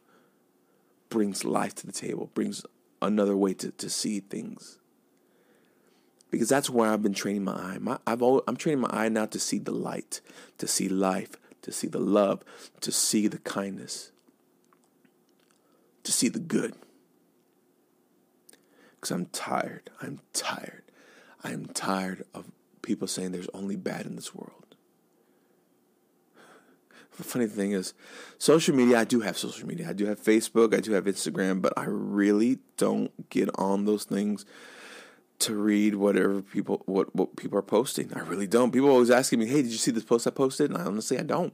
brings 1.10 1.46
life 1.46 1.74
to 1.76 1.88
the 1.88 1.94
table, 1.94 2.30
brings 2.34 2.66
another 3.02 3.38
way 3.38 3.54
to, 3.56 3.72
to 3.72 3.90
see 3.90 4.20
things. 4.20 4.81
Because 6.32 6.50
that's 6.50 6.70
where 6.70 6.90
I've 6.90 7.04
been 7.04 7.14
training 7.14 7.44
my 7.44 7.54
eye. 7.54 7.78
My, 7.80 8.00
I've 8.08 8.22
always, 8.22 8.44
I'm 8.48 8.56
training 8.56 8.82
my 8.82 8.90
eye 8.90 9.10
now 9.10 9.26
to 9.28 9.40
see 9.40 9.60
the 9.60 9.72
light, 9.72 10.22
to 10.58 10.68
see 10.68 10.90
life, 10.90 11.36
to 11.62 11.72
see 11.72 11.88
the 11.88 12.00
love, 12.00 12.44
to 12.80 12.92
see 12.92 13.28
the 13.28 13.38
kindness, 13.40 14.12
to 16.04 16.12
see 16.12 16.30
the 16.30 16.40
good. 16.40 16.74
Because 18.96 19.12
I'm 19.12 19.26
tired. 19.28 19.90
I'm 20.02 20.22
tired 20.34 20.82
I 21.44 21.52
am 21.52 21.66
tired 21.68 22.24
of 22.34 22.52
people 22.82 23.08
saying 23.08 23.32
there's 23.32 23.50
only 23.54 23.76
bad 23.76 24.06
in 24.06 24.16
this 24.16 24.34
world. 24.34 24.76
The 27.18 27.24
funny 27.26 27.46
thing 27.46 27.74
is, 27.74 27.94
social 28.38 28.74
media, 28.74 29.00
I 29.00 29.04
do 29.04 29.20
have 29.20 29.38
social 29.38 29.68
media. 29.68 29.90
I 29.90 29.94
do 29.94 30.06
have 30.06 30.20
Facebook, 30.20 30.74
I 30.74 30.80
do 30.80 30.94
have 30.94 31.04
Instagram, 31.06 31.62
but 31.62 31.74
I 31.76 31.84
really 31.88 32.60
don't 32.78 33.30
get 33.30 33.50
on 33.56 33.86
those 33.86 34.06
things 34.06 34.46
to 35.42 35.56
read 35.56 35.96
whatever 35.96 36.42
people 36.42 36.82
what, 36.86 37.16
what 37.16 37.36
people 37.36 37.58
are 37.58 37.64
posting. 37.64 38.14
I 38.14 38.20
really 38.20 38.48
don't. 38.48 38.72
People 38.72 38.90
always 38.90 39.12
asking 39.12 39.40
me, 39.40 39.48
"Hey, 39.48 39.62
did 39.62 39.72
you 39.72 39.78
see 39.78 39.92
this 39.92 40.04
post 40.04 40.28
I 40.28 40.32
posted?" 40.32 40.72
And 40.72 40.80
I 40.80 40.86
honestly 40.86 41.18
I 41.20 41.24
don't. 41.24 41.54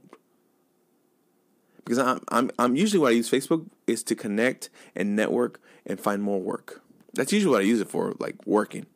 Because 1.76 1.98
I'm 1.98 2.20
I'm 2.28 2.50
I'm 2.58 2.76
usually 2.76 3.00
what 3.00 3.08
I 3.08 3.16
use 3.16 3.30
Facebook 3.30 3.66
is 3.86 4.02
to 4.04 4.14
connect 4.14 4.70
and 4.94 5.16
network 5.16 5.60
and 5.86 6.00
find 6.00 6.22
more 6.22 6.40
work. 6.40 6.82
That's 7.14 7.32
usually 7.32 7.50
what 7.50 7.62
I 7.62 7.64
use 7.64 7.80
it 7.80 7.88
for, 7.88 8.14
like 8.18 8.36
working 8.46 8.86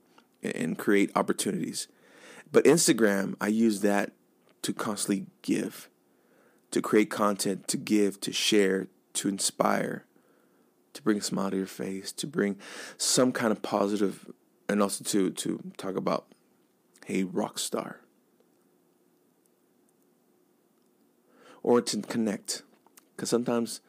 and 0.42 0.76
create 0.76 1.10
opportunities. 1.16 1.88
But 2.50 2.64
Instagram, 2.64 3.34
I 3.40 3.48
use 3.48 3.80
that 3.80 4.12
to 4.62 4.72
constantly 4.72 5.26
give, 5.40 5.88
to 6.70 6.82
create 6.82 7.10
content, 7.10 7.66
to 7.68 7.76
give, 7.76 8.20
to 8.20 8.32
share, 8.32 8.88
to 9.14 9.28
inspire, 9.28 10.04
to 10.92 11.02
bring 11.02 11.18
a 11.18 11.22
smile 11.22 11.50
to 11.50 11.56
your 11.56 11.66
face, 11.66 12.12
to 12.12 12.26
bring 12.26 12.56
some 12.96 13.32
kind 13.32 13.52
of 13.52 13.62
positive, 13.62 14.30
and 14.72 14.82
also 14.82 15.04
to 15.04 15.30
to 15.30 15.60
talk 15.76 15.96
about, 15.96 16.26
hey, 17.06 17.22
rock 17.22 17.58
star. 17.58 18.02
or 21.62 21.80
to 21.80 22.00
connect. 22.02 22.62
Because 23.14 23.30
sometimes 23.30 23.80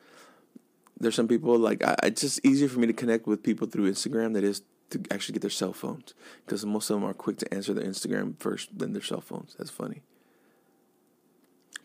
there's 1.00 1.16
some 1.16 1.28
people 1.28 1.58
like 1.58 1.84
I, 1.84 1.96
it's 2.04 2.22
just 2.22 2.46
easier 2.46 2.70
for 2.70 2.80
me 2.80 2.88
to 2.88 2.94
connect 2.94 3.28
with 3.28 3.44
people 3.44 3.68
through 3.68 3.92
Instagram 3.92 4.34
that 4.34 4.44
is 4.44 4.62
to 4.92 5.02
actually 5.10 5.34
get 5.34 5.42
their 5.42 5.50
cell 5.50 5.74
phones 5.74 6.14
because 6.46 6.66
most 6.66 6.90
of 6.90 7.00
them 7.00 7.10
are 7.10 7.14
quick 7.14 7.38
to 7.38 7.54
answer 7.54 7.74
their 7.74 7.86
Instagram 7.86 8.38
first 8.40 8.78
than 8.78 8.94
their 8.94 9.02
cell 9.02 9.22
phones. 9.22 9.56
That's 9.58 9.72
funny. 9.72 10.02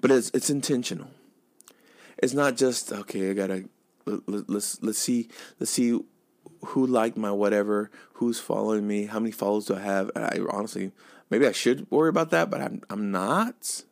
But 0.00 0.10
it's 0.10 0.30
it's 0.34 0.50
intentional. 0.50 1.10
It's 2.18 2.34
not 2.34 2.56
just 2.56 2.92
okay. 2.92 3.30
I 3.30 3.34
gotta 3.34 3.64
let, 4.06 4.48
let's 4.48 4.82
let's 4.82 4.98
see 4.98 5.28
let's 5.58 5.70
see 5.70 5.98
who 6.66 6.86
liked 6.86 7.16
my 7.16 7.30
whatever, 7.30 7.90
who's 8.14 8.40
following 8.40 8.86
me, 8.86 9.06
how 9.06 9.18
many 9.18 9.32
followers 9.32 9.66
do 9.66 9.76
I 9.76 9.80
have. 9.80 10.10
I 10.16 10.38
honestly 10.50 10.92
maybe 11.30 11.46
I 11.46 11.52
should 11.52 11.90
worry 11.90 12.08
about 12.08 12.30
that, 12.30 12.50
but 12.50 12.60
I'm 12.60 12.82
I'm 12.90 13.10
not. 13.10 13.84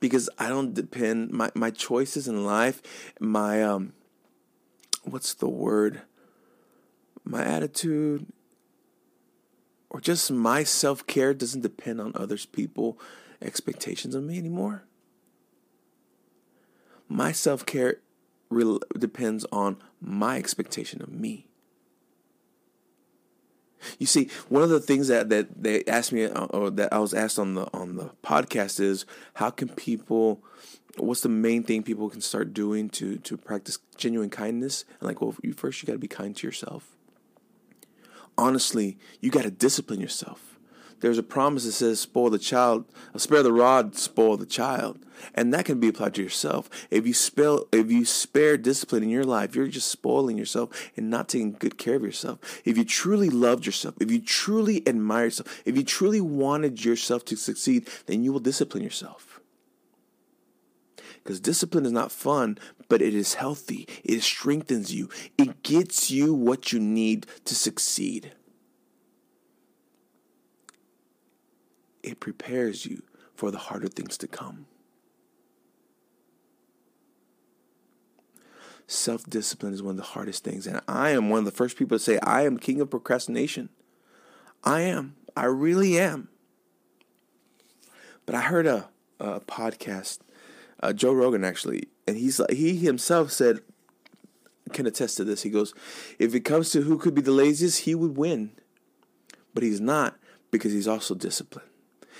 Because 0.00 0.28
I 0.38 0.50
don't 0.50 0.74
depend 0.74 1.30
my, 1.30 1.50
my 1.54 1.70
choices 1.70 2.28
in 2.28 2.44
life, 2.44 2.82
my 3.20 3.62
um 3.62 3.92
what's 5.02 5.34
the 5.34 5.48
word? 5.48 6.02
My 7.24 7.42
attitude 7.42 8.26
or 9.94 10.00
just 10.00 10.30
my 10.30 10.64
self 10.64 11.06
care 11.06 11.32
doesn't 11.32 11.60
depend 11.60 12.00
on 12.00 12.12
others' 12.14 12.46
people 12.46 12.98
expectations 13.40 14.14
of 14.14 14.24
me 14.24 14.38
anymore. 14.38 14.84
My 17.08 17.30
self 17.32 17.64
care 17.64 17.98
re- 18.54 18.78
depends 18.98 19.44
on 19.52 19.76
my 20.00 20.36
expectation 20.36 21.02
of 21.02 21.08
me. 21.08 21.46
You 23.98 24.06
see, 24.06 24.30
one 24.48 24.62
of 24.62 24.70
the 24.70 24.80
things 24.80 25.08
that, 25.08 25.28
that 25.28 25.62
they 25.62 25.84
asked 25.84 26.12
me, 26.12 26.24
uh, 26.24 26.46
or 26.46 26.70
that 26.70 26.92
I 26.92 26.98
was 26.98 27.12
asked 27.12 27.38
on 27.38 27.54
the 27.54 27.68
on 27.74 27.96
the 27.96 28.10
podcast, 28.22 28.80
is 28.80 29.04
how 29.34 29.50
can 29.50 29.68
people, 29.68 30.42
what's 30.96 31.20
the 31.20 31.28
main 31.28 31.62
thing 31.62 31.82
people 31.82 32.08
can 32.08 32.22
start 32.22 32.54
doing 32.54 32.88
to 32.90 33.18
to 33.18 33.36
practice 33.36 33.78
genuine 33.96 34.30
kindness? 34.30 34.84
And 35.00 35.06
like, 35.06 35.20
well, 35.20 35.34
you 35.42 35.52
first 35.52 35.82
you 35.82 35.86
got 35.86 35.92
to 35.94 35.98
be 35.98 36.08
kind 36.08 36.34
to 36.34 36.46
yourself. 36.46 36.96
Honestly, 38.38 38.98
you 39.20 39.30
got 39.30 39.42
to 39.42 39.50
discipline 39.50 40.00
yourself 40.00 40.53
there's 41.04 41.18
a 41.18 41.22
promise 41.22 41.66
that 41.66 41.72
says, 41.72 42.00
spoil 42.00 42.30
the 42.30 42.38
child, 42.38 42.86
uh, 43.14 43.18
spare 43.18 43.42
the 43.42 43.52
rod, 43.52 43.94
spoil 43.94 44.38
the 44.38 44.46
child. 44.46 44.98
And 45.34 45.52
that 45.52 45.66
can 45.66 45.78
be 45.78 45.88
applied 45.88 46.14
to 46.14 46.22
yourself. 46.22 46.70
If 46.90 47.06
you 47.06 47.12
if 47.72 47.90
you 47.90 48.06
spare 48.06 48.56
discipline 48.56 49.02
in 49.02 49.10
your 49.10 49.24
life, 49.24 49.54
you're 49.54 49.68
just 49.68 49.90
spoiling 49.90 50.38
yourself 50.38 50.90
and 50.96 51.10
not 51.10 51.28
taking 51.28 51.52
good 51.52 51.76
care 51.76 51.96
of 51.96 52.04
yourself. 52.04 52.62
If 52.64 52.78
you 52.78 52.86
truly 52.86 53.28
loved 53.28 53.66
yourself, 53.66 53.96
if 54.00 54.10
you 54.10 54.18
truly 54.18 54.82
admire 54.88 55.24
yourself, 55.24 55.62
if 55.66 55.76
you 55.76 55.84
truly 55.84 56.22
wanted 56.22 56.82
yourself 56.82 57.26
to 57.26 57.36
succeed, 57.36 57.86
then 58.06 58.24
you 58.24 58.32
will 58.32 58.40
discipline 58.40 58.82
yourself. 58.82 59.40
Because 61.22 61.38
discipline 61.38 61.84
is 61.84 61.92
not 61.92 62.12
fun, 62.12 62.56
but 62.88 63.02
it 63.02 63.14
is 63.14 63.34
healthy. 63.34 63.86
It 64.04 64.22
strengthens 64.22 64.94
you. 64.94 65.10
It 65.36 65.62
gets 65.62 66.10
you 66.10 66.32
what 66.32 66.72
you 66.72 66.80
need 66.80 67.26
to 67.44 67.54
succeed. 67.54 68.32
It 72.04 72.20
prepares 72.20 72.86
you 72.86 73.02
for 73.34 73.50
the 73.50 73.58
harder 73.58 73.88
things 73.88 74.16
to 74.18 74.28
come. 74.28 74.66
Self 78.86 79.24
discipline 79.24 79.72
is 79.72 79.82
one 79.82 79.92
of 79.92 79.96
the 79.96 80.02
hardest 80.02 80.44
things. 80.44 80.66
And 80.66 80.80
I 80.86 81.10
am 81.10 81.30
one 81.30 81.38
of 81.40 81.44
the 81.46 81.50
first 81.50 81.78
people 81.78 81.96
to 81.96 82.04
say, 82.04 82.18
I 82.22 82.42
am 82.42 82.58
king 82.58 82.80
of 82.80 82.90
procrastination. 82.90 83.70
I 84.62 84.82
am. 84.82 85.16
I 85.34 85.46
really 85.46 85.98
am. 85.98 86.28
But 88.26 88.34
I 88.34 88.42
heard 88.42 88.66
a, 88.66 88.88
a 89.18 89.40
podcast, 89.40 90.18
uh, 90.80 90.92
Joe 90.92 91.12
Rogan 91.12 91.44
actually, 91.44 91.88
and 92.06 92.16
he's 92.16 92.38
like, 92.38 92.52
he 92.52 92.76
himself 92.76 93.32
said, 93.32 93.60
can 94.72 94.86
attest 94.86 95.16
to 95.16 95.24
this. 95.24 95.42
He 95.42 95.50
goes, 95.50 95.74
if 96.18 96.34
it 96.34 96.40
comes 96.40 96.70
to 96.70 96.82
who 96.82 96.98
could 96.98 97.14
be 97.14 97.22
the 97.22 97.32
laziest, 97.32 97.80
he 97.80 97.94
would 97.94 98.16
win. 98.16 98.52
But 99.52 99.62
he's 99.62 99.80
not 99.80 100.16
because 100.50 100.72
he's 100.72 100.88
also 100.88 101.14
disciplined. 101.14 101.68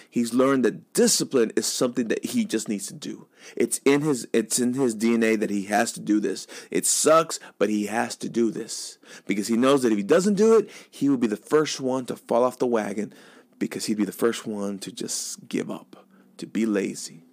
He's 0.08 0.34
learned 0.34 0.64
that 0.64 0.92
discipline 0.92 1.52
is 1.56 1.66
something 1.66 2.08
that 2.08 2.24
he 2.24 2.44
just 2.44 2.68
needs 2.68 2.86
to 2.88 2.94
do. 2.94 3.26
It's 3.56 3.78
in 3.84 4.02
his 4.02 4.26
it's 4.32 4.58
in 4.58 4.74
his 4.74 4.94
DNA 4.94 5.38
that 5.38 5.50
he 5.50 5.64
has 5.64 5.92
to 5.92 6.00
do 6.00 6.20
this. 6.20 6.46
It 6.70 6.86
sucks, 6.86 7.40
but 7.58 7.68
he 7.68 7.86
has 7.86 8.16
to 8.16 8.28
do 8.28 8.50
this 8.50 8.98
because 9.26 9.48
he 9.48 9.56
knows 9.56 9.82
that 9.82 9.92
if 9.92 9.98
he 9.98 10.04
doesn't 10.04 10.34
do 10.34 10.56
it, 10.56 10.70
he 10.90 11.08
will 11.08 11.16
be 11.16 11.26
the 11.26 11.36
first 11.36 11.80
one 11.80 12.06
to 12.06 12.16
fall 12.16 12.44
off 12.44 12.58
the 12.58 12.66
wagon 12.66 13.12
because 13.58 13.86
he'd 13.86 13.96
be 13.96 14.04
the 14.04 14.12
first 14.12 14.46
one 14.46 14.78
to 14.80 14.92
just 14.92 15.48
give 15.48 15.70
up, 15.70 16.06
to 16.38 16.46
be 16.46 16.66
lazy 16.66 17.24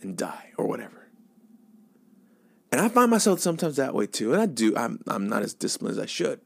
and 0.00 0.16
die 0.16 0.52
or 0.56 0.66
whatever. 0.66 1.08
And 2.70 2.80
I 2.80 2.88
find 2.88 3.10
myself 3.10 3.40
sometimes 3.40 3.76
that 3.76 3.94
way 3.94 4.06
too. 4.06 4.32
And 4.32 4.42
I 4.42 4.46
do 4.46 4.76
I'm 4.76 5.00
I'm 5.06 5.28
not 5.28 5.42
as 5.42 5.54
disciplined 5.54 5.96
as 5.96 6.02
I 6.02 6.06
should. 6.06 6.40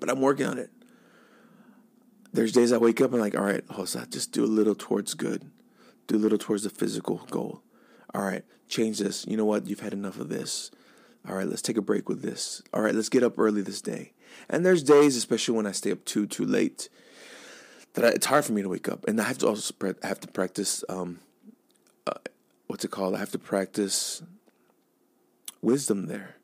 But 0.00 0.10
I'm 0.10 0.20
working 0.20 0.46
on 0.46 0.58
it 0.58 0.70
there's 2.34 2.52
days 2.52 2.72
I 2.72 2.78
wake 2.78 3.00
up 3.00 3.12
and 3.12 3.20
like, 3.20 3.36
all 3.36 3.44
right, 3.44 3.66
Hosa, 3.68 4.10
just 4.10 4.32
do 4.32 4.44
a 4.44 4.46
little 4.46 4.74
towards 4.74 5.14
good. 5.14 5.50
Do 6.06 6.16
a 6.16 6.18
little 6.18 6.36
towards 6.36 6.64
the 6.64 6.70
physical 6.70 7.26
goal. 7.30 7.62
All 8.12 8.22
right, 8.22 8.44
change 8.68 8.98
this. 8.98 9.24
You 9.26 9.36
know 9.36 9.46
what? 9.46 9.66
You've 9.66 9.80
had 9.80 9.94
enough 9.94 10.20
of 10.20 10.28
this. 10.28 10.70
All 11.26 11.36
right, 11.36 11.46
let's 11.46 11.62
take 11.62 11.78
a 11.78 11.82
break 11.82 12.08
with 12.08 12.20
this. 12.20 12.60
All 12.74 12.82
right, 12.82 12.94
let's 12.94 13.08
get 13.08 13.22
up 13.22 13.38
early 13.38 13.62
this 13.62 13.80
day. 13.80 14.12
And 14.50 14.66
there's 14.66 14.82
days, 14.82 15.16
especially 15.16 15.56
when 15.56 15.66
I 15.66 15.72
stay 15.72 15.90
up 15.90 16.04
too 16.04 16.26
too 16.26 16.44
late, 16.44 16.90
that 17.94 18.04
I, 18.04 18.08
it's 18.08 18.26
hard 18.26 18.44
for 18.44 18.52
me 18.52 18.62
to 18.62 18.68
wake 18.68 18.88
up, 18.88 19.06
and 19.08 19.18
I 19.20 19.24
have 19.24 19.38
to 19.38 19.46
also 19.48 19.72
I 20.02 20.06
have 20.06 20.20
to 20.20 20.28
practice. 20.28 20.84
Um, 20.88 21.20
uh, 22.06 22.18
what's 22.66 22.84
it 22.84 22.90
called? 22.90 23.14
I 23.14 23.18
have 23.18 23.30
to 23.30 23.38
practice 23.38 24.22
wisdom 25.62 26.06
there, 26.06 26.34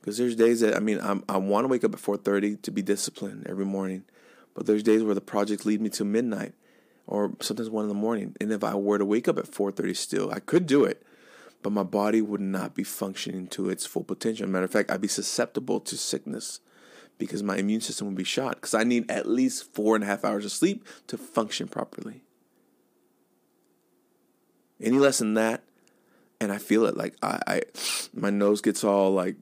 because 0.00 0.16
there's 0.16 0.36
days 0.36 0.60
that 0.60 0.76
I 0.76 0.80
mean 0.80 1.00
I'm, 1.02 1.24
I 1.28 1.36
want 1.36 1.64
to 1.64 1.68
wake 1.68 1.84
up 1.84 1.92
at 1.92 2.00
four 2.00 2.16
thirty 2.16 2.56
to 2.56 2.70
be 2.70 2.80
disciplined 2.80 3.46
every 3.48 3.66
morning, 3.66 4.04
but 4.56 4.64
there's 4.64 4.82
days 4.82 5.04
where 5.04 5.14
the 5.14 5.20
projects 5.20 5.66
lead 5.66 5.82
me 5.82 5.90
to 5.90 6.04
midnight 6.04 6.54
or 7.06 7.32
sometimes 7.40 7.68
one 7.70 7.84
in 7.84 7.88
the 7.88 7.94
morning. 7.94 8.34
And 8.40 8.50
if 8.50 8.64
I 8.64 8.74
were 8.74 8.98
to 8.98 9.04
wake 9.04 9.28
up 9.28 9.38
at 9.38 9.46
4:30 9.46 9.94
still, 9.94 10.32
I 10.32 10.40
could 10.40 10.66
do 10.66 10.82
it, 10.82 11.02
but 11.62 11.70
my 11.70 11.82
body 11.82 12.22
would 12.22 12.40
not 12.40 12.74
be 12.74 12.82
functioning 12.82 13.46
to 13.48 13.68
its 13.68 13.84
full 13.84 14.02
potential. 14.02 14.48
Matter 14.48 14.64
of 14.64 14.70
fact, 14.70 14.90
I'd 14.90 15.02
be 15.02 15.08
susceptible 15.08 15.78
to 15.80 15.96
sickness 15.96 16.60
because 17.18 17.42
my 17.42 17.58
immune 17.58 17.82
system 17.82 18.08
would 18.08 18.16
be 18.16 18.24
shot. 18.24 18.56
Because 18.56 18.74
I 18.74 18.82
need 18.82 19.10
at 19.10 19.28
least 19.28 19.74
four 19.74 19.94
and 19.94 20.02
a 20.02 20.06
half 20.06 20.24
hours 20.24 20.46
of 20.46 20.52
sleep 20.52 20.86
to 21.06 21.18
function 21.18 21.68
properly. 21.68 22.22
Any 24.80 24.98
less 24.98 25.18
than 25.18 25.34
that, 25.34 25.62
and 26.40 26.50
I 26.50 26.58
feel 26.58 26.86
it 26.86 26.96
like 26.96 27.14
I, 27.22 27.40
I 27.46 27.62
my 28.14 28.30
nose 28.30 28.62
gets 28.62 28.84
all 28.84 29.12
like 29.12 29.36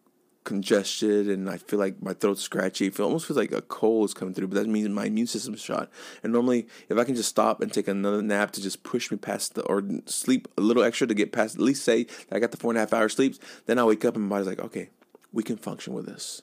congested 0.44 1.28
and 1.28 1.48
I 1.48 1.56
feel 1.56 1.78
like 1.78 2.02
my 2.02 2.12
throat's 2.12 2.42
scratchy. 2.42 2.86
It 2.86 3.00
almost 3.00 3.26
feels 3.26 3.36
like 3.36 3.52
a 3.52 3.62
cold 3.62 4.10
is 4.10 4.14
coming 4.14 4.34
through, 4.34 4.48
but 4.48 4.56
that 4.56 4.68
means 4.68 4.88
my 4.88 5.06
immune 5.06 5.26
system's 5.26 5.60
shot. 5.60 5.90
And 6.22 6.32
normally, 6.32 6.68
if 6.88 6.98
I 6.98 7.04
can 7.04 7.14
just 7.14 7.30
stop 7.30 7.60
and 7.60 7.72
take 7.72 7.88
another 7.88 8.22
nap 8.22 8.52
to 8.52 8.62
just 8.62 8.82
push 8.82 9.10
me 9.10 9.16
past 9.16 9.54
the, 9.54 9.62
or 9.62 9.82
sleep 10.06 10.48
a 10.56 10.60
little 10.60 10.82
extra 10.82 11.06
to 11.06 11.14
get 11.14 11.32
past, 11.32 11.56
at 11.56 11.62
least 11.62 11.84
say 11.84 12.04
that 12.04 12.36
I 12.36 12.38
got 12.38 12.50
the 12.50 12.56
four 12.56 12.70
and 12.70 12.78
a 12.78 12.80
half 12.80 12.92
hour 12.92 13.08
sleep, 13.08 13.36
then 13.66 13.78
I 13.78 13.84
wake 13.84 14.04
up 14.04 14.14
and 14.14 14.24
my 14.24 14.36
body's 14.36 14.46
like, 14.46 14.60
okay, 14.60 14.90
we 15.32 15.42
can 15.42 15.56
function 15.56 15.94
with 15.94 16.06
this. 16.06 16.42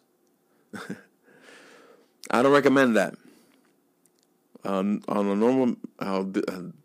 I 2.32 2.42
don't 2.42 2.52
recommend 2.52 2.96
that. 2.98 3.16
Um, 4.64 5.02
on 5.08 5.28
a 5.28 5.36
normal, 5.36 5.76
uh, 6.00 6.24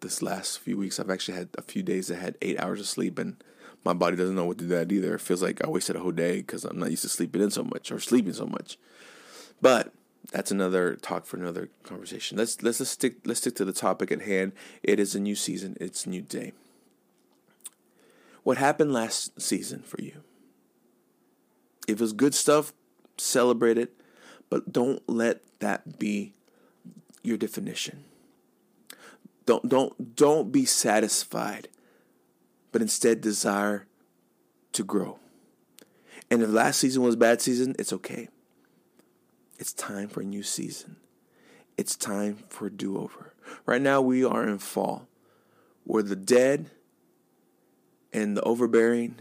this 0.01 0.23
last 0.23 0.61
few 0.61 0.79
weeks, 0.79 0.99
I've 0.99 1.11
actually 1.11 1.37
had 1.37 1.49
a 1.59 1.63
few 1.63 1.83
days 1.83 2.09
that 2.09 2.17
had 2.17 2.39
eight 2.41 2.59
hours 2.59 2.81
of 2.81 2.87
sleep 2.87 3.19
and 3.19 3.43
my 3.87 3.93
body 3.93 4.17
doesn't 4.17 4.35
know 4.35 4.45
what 4.45 4.59
to 4.59 4.65
do 4.65 4.71
that 4.71 4.91
either. 4.91 5.15
It 5.15 5.21
feels 5.21 5.43
like 5.43 5.65
I 5.65 5.69
wasted 5.69 5.95
a 5.95 6.01
whole 6.01 6.11
day 6.11 6.39
because 6.39 6.65
I'm 6.65 6.79
not 6.79 6.91
used 6.91 7.03
to 7.03 7.09
sleeping 7.09 7.41
in 7.41 7.53
so 7.53 7.63
much 7.63 7.93
or 7.93 8.01
sleeping 8.01 8.33
so 8.33 8.45
much. 8.45 8.79
But 9.63 9.93
that's 10.33 10.51
another 10.51 10.97
talk 10.97 11.25
for 11.25 11.37
another 11.37 11.71
conversation. 11.85 12.37
Let's 12.37 12.61
let's, 12.63 12.81
let's 12.81 12.91
stick 12.91 13.19
let's 13.25 13.39
stick 13.41 13.55
to 13.57 13.65
the 13.65 13.73
topic 13.73 14.11
at 14.11 14.23
hand. 14.23 14.53
It 14.83 14.99
is 14.99 15.15
a 15.15 15.21
new 15.21 15.37
season. 15.37 15.77
It's 15.81 16.05
a 16.05 16.11
new 16.11 16.21
day. 16.21 16.53
What 18.43 18.59
happened 18.59 18.93
last 18.93 19.41
season 19.41 19.83
for 19.83 20.03
you? 20.03 20.23
If 21.87 21.95
it 21.95 22.01
was 22.01 22.13
good 22.13 22.35
stuff, 22.35 22.73
celebrate 23.17 23.79
it, 23.79 23.93
but 24.51 24.73
don't 24.73 25.01
let 25.09 25.43
that 25.61 26.01
be 26.01 26.35
your 27.23 27.37
definition. 27.37 28.03
Don't 29.47 29.69
don't 29.69 30.17
don't 30.17 30.51
be 30.51 30.65
satisfied 30.65 31.69
but 32.77 32.83
instead 32.83 33.23
desire 33.23 33.87
to 34.71 34.85
grow. 34.85 35.19
And 36.31 36.43
if 36.43 36.51
last 36.51 36.79
season 36.79 37.03
was 37.03 37.17
bad 37.17 37.41
season, 37.41 37.75
it's 37.79 37.91
okay. 37.91 38.29
It's 39.59 39.73
time 39.73 40.09
for 40.09 40.21
a 40.21 40.25
new 40.25 40.43
season. 40.43 40.97
It's 41.79 41.97
time 41.97 42.45
for 42.51 42.67
a 42.67 42.71
do 42.71 42.99
over. 42.99 43.33
Right 43.65 43.81
now, 43.81 44.03
we 44.03 44.23
are 44.27 44.47
in 44.47 44.59
fall, 44.59 45.09
where 45.85 46.03
the 46.03 46.17
dead 46.17 46.67
and 48.13 48.37
the 48.37 48.43
overbearing 48.43 49.21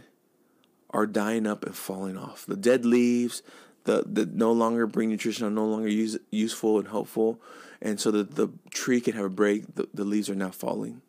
are 0.90 1.08
dying 1.08 1.48
up 1.48 1.66
and 1.66 1.74
falling 1.74 2.18
off. 2.18 2.46
The 2.46 2.58
dead 2.58 2.84
leaves 2.84 3.42
the, 3.86 4.04
the 4.06 4.26
no 4.26 4.52
longer 4.52 4.86
bring 4.86 5.12
nutrition 5.12 5.48
are 5.48 5.50
no 5.50 5.66
longer 5.66 5.88
use, 5.88 6.18
useful 6.30 6.78
and 6.78 6.90
helpful, 6.90 7.40
and 7.82 8.02
so 8.02 8.12
that 8.12 8.36
the 8.36 8.50
tree 8.72 9.00
can 9.00 9.14
have 9.14 9.24
a 9.24 9.30
break. 9.30 9.76
The, 9.76 9.88
the 9.94 10.04
leaves 10.04 10.30
are 10.30 10.36
now 10.36 10.52
falling 10.52 11.02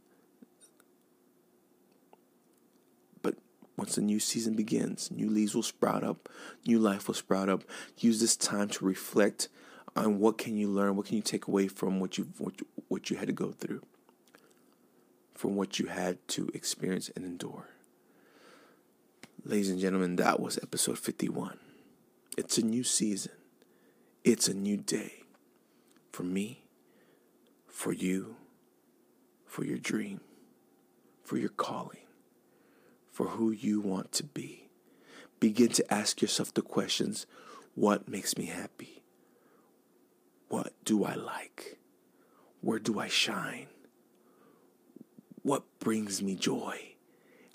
once 3.76 3.94
the 3.94 4.00
new 4.00 4.18
season 4.18 4.54
begins, 4.54 5.10
new 5.10 5.28
leaves 5.28 5.54
will 5.54 5.62
sprout 5.62 6.02
up, 6.02 6.28
new 6.66 6.78
life 6.78 7.08
will 7.08 7.14
sprout 7.14 7.48
up. 7.48 7.62
Use 7.98 8.20
this 8.20 8.36
time 8.36 8.68
to 8.70 8.84
reflect 8.84 9.48
on 9.94 10.18
what 10.18 10.38
can 10.38 10.56
you 10.56 10.68
learn, 10.68 10.96
what 10.96 11.06
can 11.06 11.16
you 11.16 11.22
take 11.22 11.46
away 11.46 11.68
from 11.68 12.00
what 12.00 12.18
you 12.18 12.28
what, 12.38 12.54
what 12.88 13.10
you 13.10 13.16
had 13.16 13.26
to 13.28 13.32
go 13.32 13.52
through, 13.52 13.82
from 15.34 15.56
what 15.56 15.78
you 15.78 15.86
had 15.86 16.26
to 16.28 16.50
experience 16.54 17.10
and 17.14 17.24
endure. 17.24 17.68
Ladies 19.44 19.70
and 19.70 19.78
gentlemen, 19.78 20.16
that 20.16 20.40
was 20.40 20.58
episode 20.62 20.98
51. 20.98 21.58
It's 22.36 22.58
a 22.58 22.62
new 22.64 22.82
season. 22.82 23.32
It's 24.24 24.48
a 24.48 24.54
new 24.54 24.76
day 24.76 25.22
for 26.16 26.22
me, 26.22 26.64
for 27.68 27.92
you, 27.92 28.36
for 29.46 29.64
your 29.64 29.78
dream, 29.78 30.20
for 31.22 31.36
your 31.36 31.50
calling, 31.50 32.05
for 33.16 33.28
who 33.28 33.50
you 33.50 33.80
want 33.80 34.12
to 34.12 34.22
be. 34.22 34.68
Begin 35.40 35.70
to 35.70 35.90
ask 35.94 36.20
yourself 36.20 36.52
the 36.52 36.60
questions 36.60 37.26
what 37.74 38.06
makes 38.06 38.36
me 38.36 38.44
happy? 38.44 39.04
What 40.50 40.74
do 40.84 41.02
I 41.02 41.14
like? 41.14 41.78
Where 42.60 42.78
do 42.78 43.00
I 43.00 43.08
shine? 43.08 43.68
What 45.40 45.64
brings 45.78 46.22
me 46.22 46.34
joy? 46.34 46.96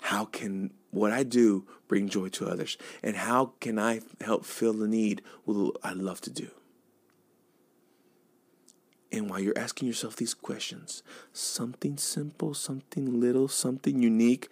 How 0.00 0.24
can 0.24 0.72
what 0.90 1.12
I 1.12 1.22
do 1.22 1.64
bring 1.86 2.08
joy 2.08 2.28
to 2.30 2.48
others? 2.48 2.76
And 3.00 3.14
how 3.14 3.52
can 3.60 3.78
I 3.78 4.00
help 4.20 4.44
fill 4.44 4.72
the 4.72 4.88
need 4.88 5.22
with 5.46 5.76
I 5.84 5.92
love 5.92 6.20
to 6.22 6.30
do? 6.30 6.50
And 9.12 9.30
while 9.30 9.38
you're 9.38 9.56
asking 9.56 9.86
yourself 9.86 10.16
these 10.16 10.34
questions, 10.34 11.04
something 11.32 11.98
simple, 11.98 12.52
something 12.52 13.20
little, 13.20 13.46
something 13.46 14.02
unique, 14.02 14.48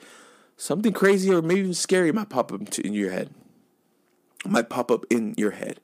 something 0.61 0.92
crazy, 0.92 1.32
or 1.32 1.40
maybe 1.40 1.61
even 1.61 1.74
scary 1.74 2.12
might 2.12 2.28
pop 2.28 2.52
up 2.52 2.78
in 2.78 2.92
your 2.92 3.11
head. 3.11 3.30
Might 4.44 4.68
pop 4.68 4.90
up 4.90 5.06
in 5.11 5.34
your 5.36 5.52
head. 5.52 5.80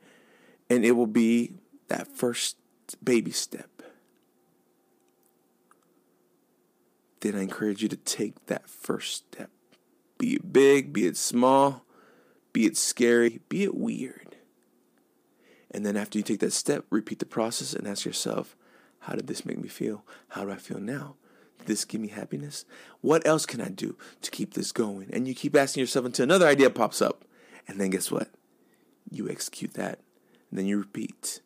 And 0.68 0.84
it 0.84 0.92
will 0.92 1.06
be 1.06 1.54
that 1.88 2.08
first 2.08 2.56
baby 3.02 3.30
step. 3.30 3.70
Then 7.20 7.34
I 7.34 7.42
encourage 7.42 7.82
you 7.82 7.88
to 7.88 7.96
take 7.96 8.46
that 8.46 8.68
first 8.68 9.26
step. 9.32 9.50
Be 10.18 10.34
it 10.34 10.52
big, 10.52 10.92
be 10.92 11.06
it 11.06 11.16
small, 11.16 11.84
be 12.52 12.66
it 12.66 12.76
scary, 12.76 13.40
be 13.48 13.64
it 13.64 13.74
weird. 13.74 14.36
And 15.70 15.84
then 15.84 15.96
after 15.96 16.18
you 16.18 16.22
take 16.22 16.40
that 16.40 16.52
step, 16.52 16.84
repeat 16.90 17.18
the 17.18 17.26
process 17.26 17.72
and 17.72 17.86
ask 17.86 18.04
yourself, 18.04 18.56
how 19.00 19.14
did 19.14 19.26
this 19.26 19.44
make 19.44 19.58
me 19.58 19.68
feel? 19.68 20.04
How 20.28 20.44
do 20.44 20.50
I 20.50 20.56
feel 20.56 20.80
now? 20.80 21.16
This 21.66 21.84
give 21.84 22.00
me 22.00 22.08
happiness? 22.08 22.64
What 23.00 23.26
else 23.26 23.46
can 23.46 23.60
I 23.60 23.68
do 23.68 23.96
to 24.22 24.30
keep 24.30 24.54
this 24.54 24.72
going? 24.72 25.10
And 25.12 25.28
you 25.28 25.34
keep 25.34 25.54
asking 25.54 25.82
yourself 25.82 26.06
until 26.06 26.24
another 26.24 26.46
idea 26.46 26.70
pops 26.70 27.02
up. 27.02 27.24
And 27.68 27.80
then 27.80 27.90
guess 27.90 28.10
what? 28.10 28.30
You 29.10 29.28
execute 29.28 29.74
that. 29.74 30.00
And 30.50 30.58
then 30.58 30.66
you 30.66 30.78
repeat. 30.78 31.40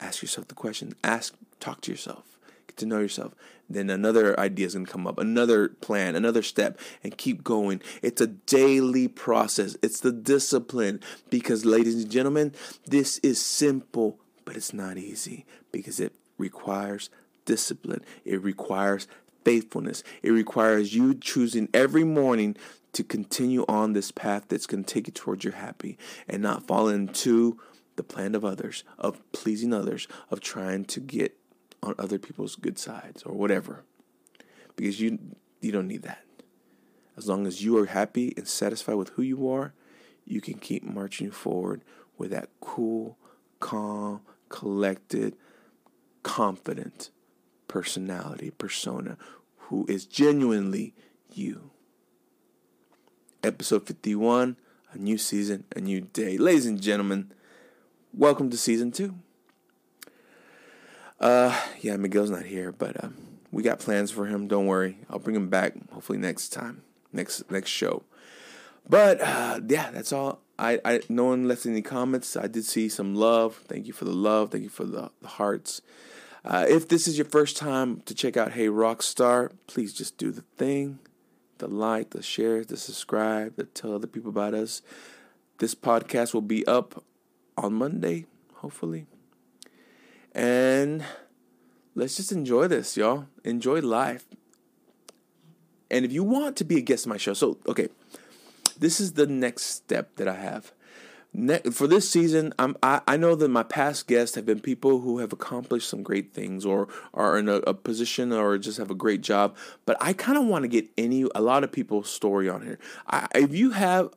Ask 0.00 0.22
yourself 0.22 0.48
the 0.48 0.54
question. 0.54 0.94
Ask, 1.04 1.34
talk 1.60 1.80
to 1.82 1.90
yourself 1.90 2.36
get 2.76 2.76
to 2.78 2.86
know 2.86 3.00
yourself. 3.00 3.34
Then 3.68 3.90
another 3.90 4.38
idea 4.38 4.66
is 4.66 4.74
going 4.74 4.86
to 4.86 4.92
come 4.92 5.06
up, 5.06 5.18
another 5.18 5.68
plan, 5.68 6.14
another 6.14 6.42
step, 6.42 6.78
and 7.02 7.16
keep 7.16 7.42
going. 7.42 7.80
It's 8.02 8.20
a 8.20 8.28
daily 8.28 9.08
process, 9.08 9.76
it's 9.82 10.00
the 10.00 10.12
discipline. 10.12 11.00
Because, 11.30 11.64
ladies 11.64 12.02
and 12.02 12.10
gentlemen, 12.10 12.52
this 12.86 13.18
is 13.18 13.44
simple, 13.44 14.20
but 14.44 14.56
it's 14.56 14.72
not 14.72 14.98
easy 14.98 15.46
because 15.72 15.98
it 15.98 16.14
requires 16.38 17.10
discipline, 17.44 18.04
it 18.24 18.42
requires 18.42 19.08
faithfulness, 19.46 20.02
it 20.24 20.32
requires 20.32 20.92
you 20.92 21.14
choosing 21.14 21.68
every 21.72 22.02
morning 22.02 22.56
to 22.92 23.04
continue 23.04 23.64
on 23.68 23.92
this 23.92 24.10
path 24.10 24.46
that's 24.48 24.66
going 24.66 24.82
to 24.82 24.92
take 24.92 25.06
you 25.06 25.12
towards 25.12 25.44
your 25.44 25.52
happy 25.52 25.96
and 26.26 26.42
not 26.42 26.66
fall 26.66 26.88
into 26.88 27.56
the 27.94 28.02
plan 28.02 28.34
of 28.34 28.44
others, 28.44 28.82
of 28.98 29.22
pleasing 29.30 29.72
others, 29.72 30.08
of 30.32 30.40
trying 30.40 30.84
to 30.84 30.98
get 30.98 31.38
on 31.80 31.94
other 31.96 32.18
people's 32.18 32.56
good 32.56 32.76
sides 32.76 33.22
or 33.22 33.34
whatever. 33.34 33.84
Because 34.74 35.00
you 35.00 35.16
you 35.60 35.70
don't 35.70 35.86
need 35.86 36.02
that. 36.02 36.24
As 37.16 37.28
long 37.28 37.46
as 37.46 37.62
you 37.62 37.78
are 37.78 37.86
happy 37.86 38.34
and 38.36 38.48
satisfied 38.48 38.94
with 38.94 39.10
who 39.10 39.22
you 39.22 39.48
are, 39.48 39.74
you 40.24 40.40
can 40.40 40.54
keep 40.54 40.82
marching 40.82 41.30
forward 41.30 41.82
with 42.18 42.32
that 42.32 42.48
cool, 42.60 43.16
calm, 43.60 44.22
collected, 44.48 45.36
confident 46.24 47.10
personality, 47.76 48.50
persona 48.52 49.18
who 49.68 49.84
is 49.86 50.06
genuinely 50.06 50.94
you. 51.34 51.72
Episode 53.44 53.86
51, 53.86 54.56
a 54.92 54.96
new 54.96 55.18
season, 55.18 55.64
a 55.76 55.80
new 55.82 56.00
day. 56.00 56.38
Ladies 56.38 56.64
and 56.64 56.80
gentlemen, 56.80 57.34
welcome 58.14 58.48
to 58.48 58.56
season 58.56 58.92
2. 58.92 59.14
Uh, 61.20 61.60
yeah, 61.82 61.98
Miguel's 61.98 62.30
not 62.30 62.46
here, 62.46 62.72
but 62.72 63.04
um, 63.04 63.14
we 63.52 63.62
got 63.62 63.78
plans 63.78 64.10
for 64.10 64.24
him. 64.24 64.48
Don't 64.48 64.64
worry, 64.64 64.96
I'll 65.10 65.18
bring 65.18 65.36
him 65.36 65.50
back 65.50 65.74
hopefully 65.92 66.16
next 66.16 66.54
time, 66.54 66.80
next 67.12 67.50
next 67.50 67.68
show. 67.68 68.04
But 68.88 69.20
uh, 69.20 69.60
yeah, 69.68 69.90
that's 69.90 70.14
all. 70.14 70.40
I, 70.58 70.80
I 70.82 71.00
no 71.10 71.26
one 71.26 71.46
left 71.46 71.66
any 71.66 71.82
comments. 71.82 72.38
I 72.38 72.46
did 72.46 72.64
see 72.64 72.88
some 72.88 73.14
love. 73.14 73.56
Thank 73.68 73.86
you 73.86 73.92
for 73.92 74.06
the 74.06 74.14
love. 74.14 74.50
Thank 74.50 74.64
you 74.64 74.70
for 74.70 74.84
the, 74.84 75.10
the 75.20 75.28
hearts. 75.28 75.82
Uh, 76.46 76.64
if 76.68 76.86
this 76.86 77.08
is 77.08 77.18
your 77.18 77.24
first 77.24 77.56
time 77.56 78.00
to 78.06 78.14
check 78.14 78.36
out 78.36 78.52
Hey 78.52 78.68
Rockstar, 78.68 79.50
please 79.66 79.92
just 79.92 80.16
do 80.16 80.30
the 80.30 80.44
thing, 80.56 81.00
the 81.58 81.66
like, 81.66 82.10
the 82.10 82.22
share, 82.22 82.64
the 82.64 82.76
subscribe, 82.76 83.56
the 83.56 83.64
tell 83.64 83.92
other 83.92 84.06
people 84.06 84.30
about 84.30 84.54
us. 84.54 84.80
This 85.58 85.74
podcast 85.74 86.34
will 86.34 86.42
be 86.42 86.64
up 86.68 87.02
on 87.58 87.74
Monday, 87.74 88.26
hopefully. 88.54 89.06
And 90.32 91.04
let's 91.96 92.16
just 92.16 92.30
enjoy 92.30 92.68
this, 92.68 92.96
y'all. 92.96 93.26
Enjoy 93.42 93.80
life. 93.80 94.26
And 95.90 96.04
if 96.04 96.12
you 96.12 96.22
want 96.22 96.56
to 96.58 96.64
be 96.64 96.78
a 96.78 96.80
guest 96.80 97.06
on 97.06 97.10
my 97.10 97.16
show, 97.16 97.34
so 97.34 97.58
okay, 97.66 97.88
this 98.78 99.00
is 99.00 99.14
the 99.14 99.26
next 99.26 99.64
step 99.64 100.14
that 100.14 100.28
I 100.28 100.36
have. 100.36 100.72
For 101.70 101.86
this 101.86 102.08
season, 102.08 102.54
I'm, 102.58 102.76
I, 102.82 103.02
I 103.06 103.16
know 103.18 103.34
that 103.34 103.48
my 103.48 103.62
past 103.62 104.06
guests 104.06 104.36
have 104.36 104.46
been 104.46 104.60
people 104.60 105.00
who 105.00 105.18
have 105.18 105.34
accomplished 105.34 105.88
some 105.88 106.02
great 106.02 106.32
things 106.32 106.64
or 106.64 106.88
are 107.12 107.36
in 107.36 107.48
a, 107.48 107.56
a 107.56 107.74
position 107.74 108.32
or 108.32 108.56
just 108.56 108.78
have 108.78 108.90
a 108.90 108.94
great 108.94 109.20
job. 109.20 109.54
But 109.84 109.98
I 110.00 110.14
kind 110.14 110.38
of 110.38 110.46
want 110.46 110.62
to 110.62 110.68
get 110.68 110.88
any 110.96 111.26
a 111.34 111.42
lot 111.42 111.62
of 111.62 111.72
people's 111.72 112.08
story 112.08 112.48
on 112.48 112.62
here. 112.62 112.78
I, 113.06 113.28
if 113.34 113.54
you 113.54 113.72
have 113.72 114.14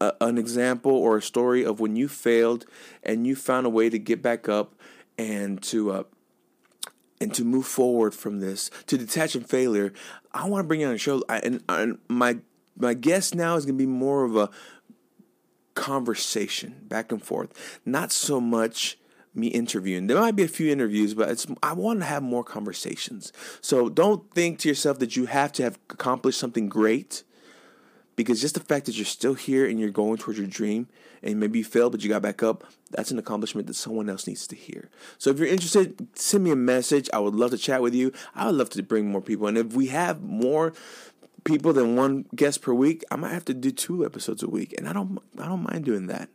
a, 0.00 0.14
an 0.22 0.38
example 0.38 0.92
or 0.92 1.18
a 1.18 1.22
story 1.22 1.62
of 1.62 1.78
when 1.78 1.94
you 1.94 2.08
failed 2.08 2.64
and 3.02 3.26
you 3.26 3.36
found 3.36 3.66
a 3.66 3.70
way 3.70 3.90
to 3.90 3.98
get 3.98 4.22
back 4.22 4.48
up 4.48 4.74
and 5.18 5.62
to 5.64 5.90
uh, 5.90 6.02
and 7.20 7.34
to 7.34 7.44
move 7.44 7.66
forward 7.66 8.14
from 8.14 8.40
this, 8.40 8.70
to 8.86 8.96
detach 8.96 9.32
from 9.32 9.44
failure, 9.44 9.92
I 10.32 10.48
want 10.48 10.64
to 10.64 10.68
bring 10.68 10.80
you 10.80 10.88
on 10.88 10.94
a 10.94 10.98
show. 10.98 11.22
I, 11.28 11.38
and, 11.38 11.62
and 11.68 11.98
my 12.08 12.38
my 12.78 12.94
guest 12.94 13.34
now 13.34 13.56
is 13.56 13.64
going 13.64 13.78
to 13.78 13.82
be 13.82 13.90
more 13.90 14.24
of 14.24 14.36
a 14.36 14.50
conversation 15.76 16.74
back 16.88 17.12
and 17.12 17.22
forth, 17.22 17.78
not 17.84 18.10
so 18.10 18.40
much 18.40 18.98
me 19.36 19.48
interviewing. 19.48 20.06
There 20.06 20.18
might 20.18 20.34
be 20.34 20.42
a 20.42 20.48
few 20.48 20.72
interviews, 20.72 21.14
but 21.14 21.28
it's 21.28 21.46
I 21.62 21.74
want 21.74 22.00
to 22.00 22.06
have 22.06 22.22
more 22.22 22.42
conversations. 22.42 23.32
So 23.60 23.88
don't 23.88 24.28
think 24.34 24.58
to 24.60 24.68
yourself 24.68 24.98
that 24.98 25.14
you 25.14 25.26
have 25.26 25.52
to 25.52 25.62
have 25.62 25.78
accomplished 25.90 26.40
something 26.40 26.68
great 26.68 27.22
because 28.16 28.40
just 28.40 28.54
the 28.54 28.60
fact 28.60 28.86
that 28.86 28.96
you're 28.96 29.04
still 29.04 29.34
here 29.34 29.66
and 29.66 29.78
you're 29.78 29.90
going 29.90 30.16
towards 30.16 30.38
your 30.38 30.48
dream 30.48 30.88
and 31.22 31.38
maybe 31.38 31.58
you 31.58 31.64
failed 31.64 31.92
but 31.92 32.02
you 32.02 32.08
got 32.08 32.22
back 32.22 32.42
up 32.42 32.64
that's 32.90 33.10
an 33.10 33.18
accomplishment 33.18 33.66
that 33.66 33.74
someone 33.74 34.08
else 34.08 34.26
needs 34.26 34.46
to 34.46 34.56
hear. 34.56 34.88
So 35.18 35.28
if 35.28 35.38
you're 35.38 35.48
interested 35.48 36.08
send 36.14 36.42
me 36.42 36.50
a 36.50 36.56
message. 36.56 37.10
I 37.12 37.18
would 37.18 37.34
love 37.34 37.50
to 37.50 37.58
chat 37.58 37.82
with 37.82 37.94
you. 37.94 38.12
I 38.34 38.46
would 38.46 38.54
love 38.54 38.70
to 38.70 38.82
bring 38.82 39.10
more 39.10 39.20
people. 39.20 39.46
And 39.46 39.58
if 39.58 39.74
we 39.74 39.88
have 39.88 40.22
more 40.22 40.72
people 41.46 41.72
than 41.72 41.96
one 41.96 42.26
guest 42.34 42.60
per 42.60 42.74
week 42.74 43.04
i 43.10 43.16
might 43.16 43.32
have 43.32 43.44
to 43.44 43.54
do 43.54 43.70
two 43.70 44.04
episodes 44.04 44.42
a 44.42 44.48
week 44.48 44.74
and 44.76 44.88
i 44.88 44.92
don't 44.92 45.18
i 45.40 45.46
don't 45.46 45.62
mind 45.62 45.84
doing 45.84 46.06
that. 46.08 46.28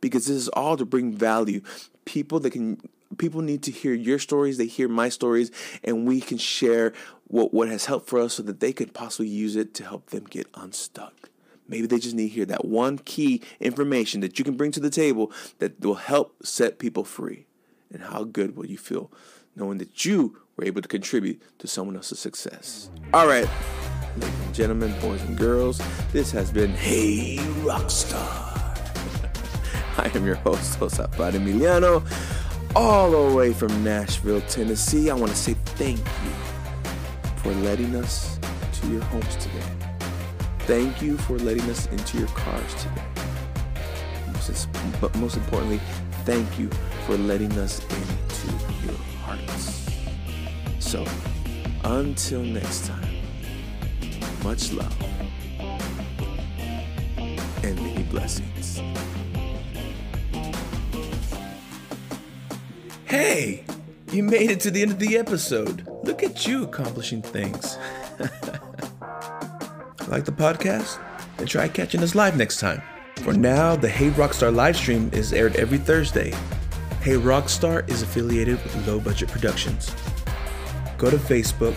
Because 0.00 0.26
this 0.26 0.36
is 0.36 0.48
all 0.48 0.76
to 0.76 0.84
bring 0.84 1.12
value. 1.12 1.62
People 2.04 2.40
that 2.40 2.50
can 2.50 2.80
people 3.18 3.40
need 3.40 3.62
to 3.62 3.70
hear 3.70 3.94
your 3.94 4.18
stories 4.18 4.58
they 4.58 4.66
hear 4.66 4.88
my 4.88 5.08
stories 5.08 5.50
and 5.84 6.06
we 6.06 6.20
can 6.20 6.38
share 6.38 6.92
what, 7.28 7.54
what 7.54 7.68
has 7.68 7.86
helped 7.86 8.08
for 8.08 8.18
us 8.18 8.34
so 8.34 8.42
that 8.42 8.58
they 8.60 8.72
could 8.72 8.92
possibly 8.92 9.28
use 9.28 9.54
it 9.54 9.74
to 9.74 9.84
help 9.84 10.10
them 10.10 10.24
get 10.24 10.46
unstuck. 10.54 11.30
Maybe 11.68 11.86
they 11.86 11.98
just 11.98 12.14
need 12.14 12.28
to 12.28 12.34
hear 12.34 12.44
that 12.46 12.64
one 12.64 12.98
key 12.98 13.42
information 13.60 14.20
that 14.20 14.38
you 14.38 14.44
can 14.44 14.56
bring 14.56 14.72
to 14.72 14.80
the 14.80 14.90
table 14.90 15.32
that 15.58 15.80
will 15.80 15.94
help 15.94 16.34
set 16.44 16.78
people 16.78 17.04
free. 17.04 17.46
And 17.92 18.02
how 18.02 18.24
good 18.24 18.56
will 18.56 18.66
you 18.66 18.78
feel 18.78 19.10
knowing 19.54 19.78
that 19.78 20.04
you 20.04 20.38
were 20.56 20.64
able 20.64 20.82
to 20.82 20.88
contribute 20.88 21.40
to 21.58 21.66
someone 21.66 21.96
else's 21.96 22.18
success? 22.18 22.90
All 23.14 23.26
right 23.26 23.48
gentlemen 24.56 24.94
boys 25.00 25.20
and 25.22 25.36
girls 25.36 25.82
this 26.12 26.30
has 26.30 26.50
been 26.50 26.70
hey 26.70 27.36
rockstar 27.62 28.44
I 29.98 30.10
am 30.14 30.26
your 30.26 30.36
host, 30.36 30.78
Josafat 30.78 31.32
Emiliano 31.32 32.02
all 32.76 33.10
the 33.10 33.34
way 33.34 33.54
from 33.54 33.82
Nashville, 33.82 34.42
Tennessee. 34.42 35.08
I 35.08 35.14
want 35.14 35.32
to 35.32 35.36
say 35.36 35.54
thank 35.76 35.98
you 35.98 36.30
for 37.36 37.50
letting 37.62 37.96
us 37.96 38.38
to 38.80 38.86
your 38.88 39.02
homes 39.04 39.34
today. 39.36 39.64
thank 40.60 41.00
you 41.00 41.16
for 41.16 41.38
letting 41.38 41.64
us 41.70 41.86
into 41.86 42.18
your 42.18 42.28
cars 42.28 42.74
today. 42.74 43.02
But 45.00 45.16
most 45.16 45.36
importantly, 45.36 45.80
thank 46.24 46.58
you 46.58 46.68
for 47.06 47.16
letting 47.16 47.52
us 47.52 47.80
into 47.80 48.86
your 48.86 48.96
hearts. 49.24 49.90
So, 50.78 51.04
until 51.84 52.42
next 52.42 52.86
time, 52.86 53.05
much 54.42 54.72
love 54.72 54.94
and 57.62 57.76
many 57.80 58.02
blessings. 58.04 58.80
Hey, 63.04 63.64
you 64.12 64.22
made 64.22 64.50
it 64.50 64.60
to 64.60 64.70
the 64.70 64.82
end 64.82 64.92
of 64.92 64.98
the 64.98 65.16
episode. 65.16 65.86
Look 66.04 66.22
at 66.22 66.46
you 66.46 66.64
accomplishing 66.64 67.22
things. 67.22 67.76
like 70.08 70.24
the 70.24 70.32
podcast? 70.32 70.98
Then 71.36 71.46
try 71.46 71.68
catching 71.68 72.02
us 72.02 72.14
live 72.14 72.36
next 72.36 72.60
time. 72.60 72.82
For 73.16 73.32
now, 73.32 73.76
the 73.76 73.88
Hey 73.88 74.10
Rockstar 74.10 74.54
live 74.54 74.76
stream 74.76 75.10
is 75.12 75.32
aired 75.32 75.56
every 75.56 75.78
Thursday. 75.78 76.30
Hey 77.00 77.14
Rockstar 77.14 77.88
is 77.88 78.02
affiliated 78.02 78.62
with 78.62 78.86
Low 78.86 79.00
Budget 79.00 79.28
Productions. 79.28 79.94
Go 80.98 81.10
to 81.10 81.16
Facebook, 81.16 81.76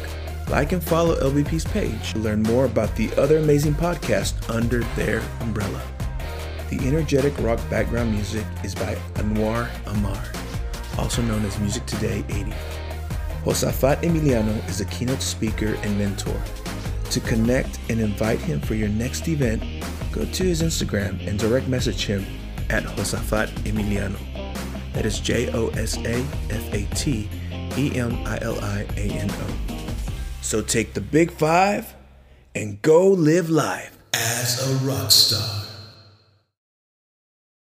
like 0.49 0.71
and 0.71 0.83
follow 0.83 1.15
LBP's 1.19 1.65
page 1.65 2.13
to 2.13 2.19
learn 2.19 2.41
more 2.43 2.65
about 2.65 2.95
the 2.95 3.13
other 3.15 3.37
amazing 3.37 3.73
podcasts 3.75 4.49
under 4.49 4.79
their 4.95 5.21
umbrella. 5.41 5.81
The 6.69 6.87
energetic 6.87 7.37
rock 7.39 7.59
background 7.69 8.11
music 8.11 8.45
is 8.63 8.75
by 8.75 8.95
Anwar 9.15 9.69
Amar, 9.87 10.23
also 10.97 11.21
known 11.21 11.45
as 11.45 11.59
Music 11.59 11.85
Today 11.85 12.23
80. 12.29 12.53
Josafat 13.43 14.01
Emiliano 14.01 14.67
is 14.67 14.81
a 14.81 14.85
keynote 14.85 15.21
speaker 15.21 15.75
and 15.81 15.97
mentor. 15.97 16.39
To 17.11 17.19
connect 17.21 17.79
and 17.89 17.99
invite 17.99 18.39
him 18.39 18.59
for 18.59 18.75
your 18.75 18.89
next 18.89 19.27
event, 19.27 19.63
go 20.11 20.25
to 20.25 20.43
his 20.43 20.61
Instagram 20.61 21.25
and 21.27 21.39
direct 21.39 21.67
message 21.67 22.05
him 22.05 22.25
at 22.69 22.83
Josafat 22.83 23.47
Emiliano. 23.63 24.19
That 24.93 25.05
is 25.05 25.19
J 25.19 25.51
O 25.53 25.69
S 25.69 25.97
A 25.97 26.19
F 26.49 26.73
A 26.73 26.85
T 26.95 27.29
E 27.77 27.91
M 27.95 28.13
I 28.25 28.39
L 28.41 28.59
I 28.63 28.85
A 28.97 29.09
N 29.09 29.29
O. 29.31 29.78
So 30.41 30.61
take 30.61 30.93
the 30.93 31.01
big 31.01 31.31
five 31.31 31.93
and 32.55 32.81
go 32.81 33.07
live 33.07 33.49
life 33.49 33.97
as 34.13 34.67
a 34.67 34.85
rock 34.85 35.11
star. 35.11 35.68